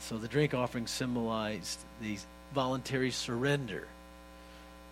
So 0.00 0.18
the 0.18 0.28
drink 0.28 0.54
offering 0.54 0.86
symbolized 0.86 1.80
the 2.00 2.16
voluntary 2.54 3.10
surrender 3.10 3.88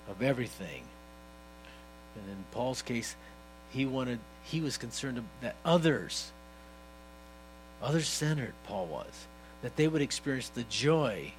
of 0.09 0.23
everything. 0.23 0.83
And 2.17 2.31
in 2.31 2.45
Paul's 2.53 2.83
case, 2.83 3.17
he 3.71 3.87
wanted 3.87 4.19
he 4.45 4.61
was 4.61 4.77
concerned 4.77 5.23
that 5.41 5.57
others 5.65 6.31
Others 7.85 8.09
centered, 8.09 8.55
Paul 8.67 8.87
was, 8.87 9.27
that 9.61 9.77
they 9.77 9.89
would 9.89 10.01
experience 10.01 10.49
the 10.49 10.63
joy 10.65 11.33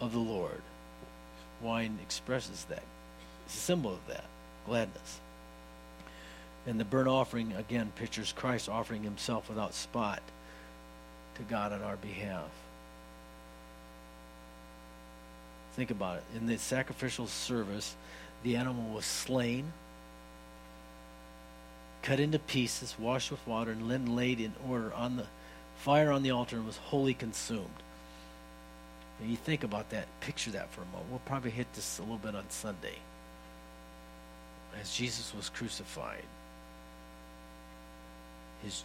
of 0.00 0.12
the 0.12 0.18
Lord. 0.18 0.62
Wine 1.60 1.98
expresses 2.02 2.64
that, 2.64 2.82
it's 3.44 3.54
a 3.54 3.58
symbol 3.58 3.92
of 3.92 4.06
that 4.08 4.24
gladness. 4.66 5.20
And 6.66 6.80
the 6.80 6.84
burnt 6.84 7.08
offering, 7.08 7.52
again, 7.52 7.92
pictures 7.96 8.32
Christ 8.34 8.68
offering 8.70 9.02
himself 9.02 9.48
without 9.50 9.74
spot 9.74 10.22
to 11.36 11.42
God 11.42 11.72
on 11.72 11.82
our 11.82 11.96
behalf. 11.96 12.48
Think 15.76 15.90
about 15.90 16.16
it. 16.16 16.24
In 16.34 16.46
the 16.46 16.58
sacrificial 16.58 17.26
service, 17.26 17.94
the 18.42 18.56
animal 18.56 18.94
was 18.94 19.04
slain 19.04 19.72
cut 22.06 22.20
into 22.20 22.38
pieces, 22.38 22.94
washed 23.00 23.32
with 23.32 23.44
water, 23.48 23.72
and 23.72 23.90
then 23.90 24.14
laid 24.14 24.38
in 24.38 24.52
order 24.68 24.92
on 24.94 25.16
the 25.16 25.26
fire 25.78 26.12
on 26.12 26.22
the 26.22 26.30
altar 26.30 26.54
and 26.54 26.64
was 26.64 26.76
wholly 26.76 27.14
consumed. 27.14 27.82
And 29.20 29.28
you 29.28 29.36
think 29.36 29.64
about 29.64 29.90
that, 29.90 30.06
picture 30.20 30.52
that 30.52 30.70
for 30.70 30.82
a 30.82 30.86
moment. 30.86 31.10
We'll 31.10 31.18
probably 31.26 31.50
hit 31.50 31.66
this 31.74 31.98
a 31.98 32.02
little 32.02 32.18
bit 32.18 32.36
on 32.36 32.48
Sunday. 32.48 32.94
As 34.80 34.94
Jesus 34.94 35.34
was 35.34 35.48
crucified, 35.48 36.22
his 38.62 38.84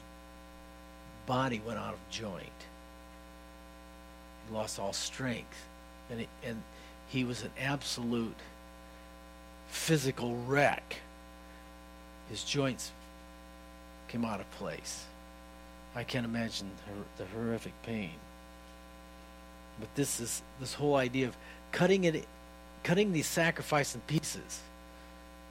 body 1.28 1.62
went 1.64 1.78
out 1.78 1.94
of 1.94 2.00
joint. 2.10 2.60
He 4.48 4.56
lost 4.56 4.80
all 4.80 4.94
strength. 4.94 5.68
And, 6.12 6.28
and 6.43 6.62
he 7.09 7.24
was 7.24 7.43
an 7.43 7.51
absolute 7.59 8.36
physical 9.70 10.36
wreck. 10.45 10.97
His 12.30 12.43
joints 12.43 12.91
came 14.07 14.26
out 14.26 14.39
of 14.39 14.51
place. 14.51 15.05
I 15.95 16.03
can't 16.03 16.26
imagine 16.26 16.70
the 17.18 17.26
horrific 17.26 17.74
pain. 17.84 18.12
But 19.80 19.93
this 19.95 20.20
is 20.20 20.41
this 20.59 20.74
whole 20.74 20.95
idea 20.95 21.28
of 21.28 21.36
cutting 21.72 22.03
it, 22.03 22.26
cutting 22.84 23.14
the 23.14 23.22
sacrifice 23.22 23.95
in 23.95 24.01
pieces, 24.01 24.62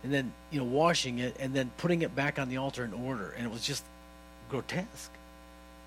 and 0.02 0.12
then 0.12 0.32
you 0.50 0.60
know 0.60 0.66
washing 0.66 1.18
it 1.18 1.36
and 1.40 1.52
then 1.52 1.70
putting 1.78 2.02
it 2.02 2.14
back 2.14 2.38
on 2.38 2.48
the 2.48 2.56
altar 2.56 2.84
in 2.84 2.92
order, 2.92 3.34
and 3.36 3.46
it 3.46 3.52
was 3.52 3.66
just 3.66 3.84
grotesque, 4.50 5.10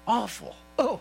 awful. 0.07 0.55
Oh, 0.78 0.99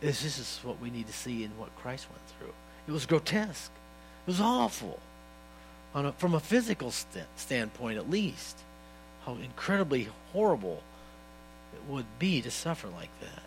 this 0.00 0.24
is 0.24 0.60
what 0.62 0.80
we 0.80 0.90
need 0.90 1.06
to 1.06 1.12
see 1.12 1.44
in 1.44 1.50
what 1.58 1.74
Christ 1.76 2.06
went 2.10 2.22
through. 2.38 2.54
It 2.88 2.92
was 2.92 3.06
grotesque. 3.06 3.70
It 4.26 4.30
was 4.30 4.40
awful, 4.40 4.98
a, 5.94 6.12
from 6.12 6.34
a 6.34 6.40
physical 6.40 6.90
st- 6.90 7.26
standpoint 7.36 7.98
at 7.98 8.10
least 8.10 8.58
how 9.24 9.34
incredibly 9.34 10.08
horrible 10.32 10.82
it 11.74 11.92
would 11.92 12.06
be 12.18 12.40
to 12.42 12.50
suffer 12.50 12.88
like 12.88 13.10
that. 13.20 13.42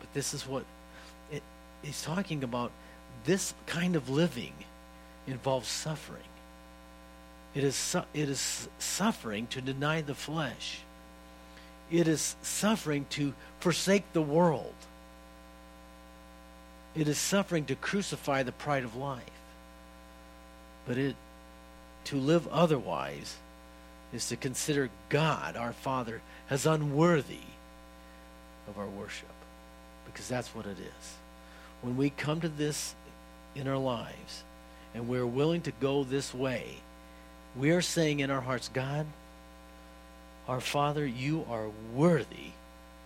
But 0.00 0.12
this 0.12 0.34
is 0.34 0.46
what 0.46 0.64
it, 1.32 1.42
he's 1.82 2.02
talking 2.02 2.44
about. 2.44 2.70
This 3.24 3.54
kind 3.66 3.96
of 3.96 4.10
living 4.10 4.52
involves 5.26 5.68
suffering. 5.68 6.20
It 7.54 7.64
is, 7.64 7.76
su- 7.76 8.02
it 8.12 8.28
is 8.28 8.68
suffering 8.78 9.46
to 9.48 9.60
deny 9.60 10.02
the 10.02 10.14
flesh. 10.14 10.80
It 11.94 12.08
is 12.08 12.34
suffering 12.42 13.06
to 13.10 13.34
forsake 13.60 14.12
the 14.12 14.20
world. 14.20 14.74
It 16.96 17.06
is 17.06 17.18
suffering 17.18 17.66
to 17.66 17.76
crucify 17.76 18.42
the 18.42 18.50
pride 18.50 18.82
of 18.82 18.96
life. 18.96 19.22
But 20.88 20.98
it 20.98 21.14
to 22.06 22.16
live 22.16 22.48
otherwise 22.48 23.36
is 24.12 24.28
to 24.30 24.36
consider 24.36 24.90
God, 25.08 25.56
our 25.56 25.72
Father, 25.72 26.20
as 26.50 26.66
unworthy 26.66 27.46
of 28.66 28.76
our 28.76 28.88
worship. 28.88 29.28
Because 30.04 30.26
that's 30.26 30.52
what 30.52 30.66
it 30.66 30.78
is. 30.80 31.14
When 31.80 31.96
we 31.96 32.10
come 32.10 32.40
to 32.40 32.48
this 32.48 32.96
in 33.54 33.68
our 33.68 33.78
lives 33.78 34.42
and 34.96 35.06
we're 35.06 35.24
willing 35.24 35.60
to 35.60 35.72
go 35.80 36.02
this 36.02 36.34
way, 36.34 36.78
we 37.54 37.70
are 37.70 37.82
saying 37.82 38.18
in 38.18 38.32
our 38.32 38.40
hearts, 38.40 38.68
God, 38.74 39.06
our 40.48 40.60
Father, 40.60 41.06
you 41.06 41.46
are 41.50 41.68
worthy 41.94 42.52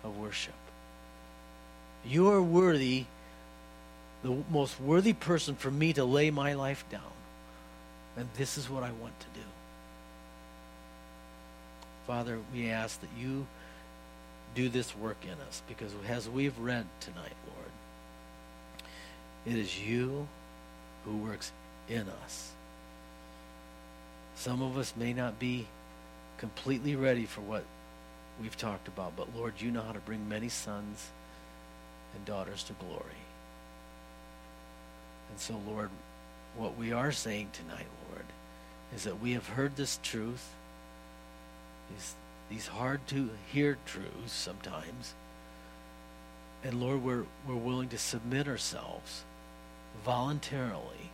of 0.03 0.17
worship. 0.19 0.55
You 2.05 2.31
are 2.31 2.43
worthy, 2.43 3.05
the 4.23 4.37
most 4.51 4.81
worthy 4.81 5.13
person 5.13 5.55
for 5.55 5.71
me 5.71 5.93
to 5.93 6.05
lay 6.05 6.31
my 6.31 6.55
life 6.55 6.85
down. 6.91 7.03
And 8.17 8.29
this 8.37 8.59
is 8.59 8.69
what 8.69 8.83
I 8.83 8.91
want 8.91 9.19
to 9.21 9.27
do. 9.35 9.47
Father, 12.07 12.39
we 12.53 12.71
ask 12.71 13.01
that 13.01 13.11
you 13.19 13.47
do 14.55 14.69
this 14.69 14.97
work 14.97 15.19
in 15.23 15.39
us 15.47 15.63
because 15.69 15.93
as 16.09 16.29
we've 16.29 16.59
read 16.59 16.87
tonight, 17.01 17.35
Lord, 17.47 17.71
it 19.47 19.61
is 19.61 19.79
you 19.79 20.27
who 21.05 21.17
works 21.19 21.53
in 21.89 22.07
us. 22.25 22.53
Some 24.37 24.63
of 24.63 24.79
us 24.79 24.95
may 24.97 25.13
not 25.13 25.39
be 25.39 25.67
completely 26.39 26.97
ready 26.97 27.27
for 27.27 27.41
what 27.41 27.65
we've 28.41 28.57
talked 28.57 28.89
about, 28.89 29.17
but 29.17 29.35
Lord, 29.37 29.55
you 29.59 29.71
know 29.71 29.83
how 29.83 29.93
to 29.93 29.99
bring 30.01 30.29
many 30.29 30.49
sons 30.49 31.09
and 32.15 32.25
daughters 32.25 32.63
to 32.65 32.73
glory. 32.75 33.23
And 35.31 35.39
so, 35.39 35.61
Lord, 35.67 35.91
what 36.57 36.77
we 36.77 36.93
are 36.93 37.13
saying 37.13 37.51
tonight, 37.53 37.87
Lord, 38.11 38.25
is 38.95 39.05
that 39.05 39.21
we 39.21 39.33
have 39.33 39.49
heard 39.49 39.77
this 39.77 39.99
truth, 40.03 40.49
these, 41.91 42.15
these 42.49 42.67
hard 42.69 43.07
to 43.09 43.31
hear 43.53 43.77
truths 43.85 44.33
sometimes. 44.33 45.15
And 46.65 46.81
Lord, 46.81 47.03
we're, 47.03 47.25
we're 47.47 47.55
willing 47.55 47.89
to 47.91 47.99
submit 47.99 48.49
ourselves 48.49 49.25
voluntarily 50.05 51.11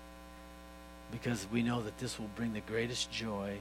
because 1.10 1.46
we 1.50 1.62
know 1.62 1.82
that 1.82 1.98
this 1.98 2.18
will 2.18 2.30
bring 2.36 2.52
the 2.52 2.60
greatest 2.60 3.10
joy 3.10 3.58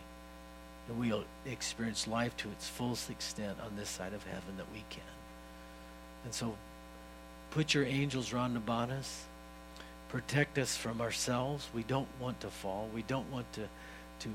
and 0.87 0.99
we'll 0.99 1.23
experience 1.45 2.07
life 2.07 2.35
to 2.37 2.49
its 2.49 2.67
fullest 2.67 3.09
extent 3.09 3.57
on 3.65 3.75
this 3.75 3.89
side 3.89 4.13
of 4.13 4.23
heaven 4.25 4.57
that 4.57 4.65
we 4.73 4.83
can. 4.89 5.01
And 6.25 6.33
so 6.33 6.55
put 7.51 7.73
your 7.73 7.85
angels 7.85 8.33
round 8.33 8.57
about 8.57 8.89
us. 8.89 9.25
Protect 10.09 10.57
us 10.57 10.75
from 10.75 11.01
ourselves. 11.01 11.67
We 11.73 11.83
don't 11.83 12.07
want 12.19 12.41
to 12.41 12.47
fall. 12.47 12.89
We 12.93 13.01
don't 13.03 13.31
want 13.31 13.51
to, 13.53 13.61
to 14.19 14.29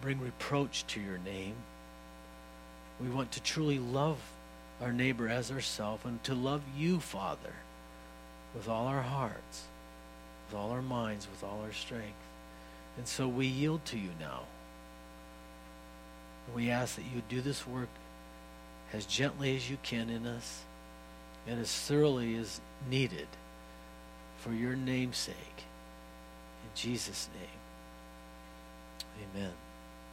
bring 0.00 0.20
reproach 0.20 0.86
to 0.88 1.00
your 1.00 1.18
name. 1.18 1.54
We 3.00 3.08
want 3.08 3.32
to 3.32 3.42
truly 3.42 3.78
love 3.78 4.18
our 4.80 4.92
neighbor 4.92 5.28
as 5.28 5.50
ourselves 5.50 6.04
and 6.04 6.22
to 6.24 6.34
love 6.34 6.62
you, 6.76 7.00
Father, 7.00 7.52
with 8.54 8.68
all 8.68 8.86
our 8.86 9.02
hearts, 9.02 9.64
with 10.48 10.58
all 10.58 10.70
our 10.70 10.82
minds, 10.82 11.28
with 11.30 11.44
all 11.44 11.60
our 11.62 11.72
strength. 11.72 12.14
And 12.96 13.06
so 13.06 13.28
we 13.28 13.46
yield 13.46 13.84
to 13.86 13.98
you 13.98 14.10
now. 14.18 14.42
And 16.50 16.56
we 16.56 16.70
ask 16.70 16.96
that 16.96 17.04
you 17.04 17.22
do 17.28 17.40
this 17.40 17.66
work 17.66 17.88
as 18.92 19.06
gently 19.06 19.54
as 19.56 19.70
you 19.70 19.78
can 19.82 20.10
in 20.10 20.26
us 20.26 20.62
and 21.46 21.60
as 21.60 21.72
thoroughly 21.72 22.36
as 22.36 22.60
needed 22.88 23.28
for 24.38 24.52
your 24.52 24.74
name's 24.74 25.16
sake. 25.16 25.36
In 26.64 26.70
Jesus' 26.74 27.28
name, 27.34 29.28
amen. 29.34 29.52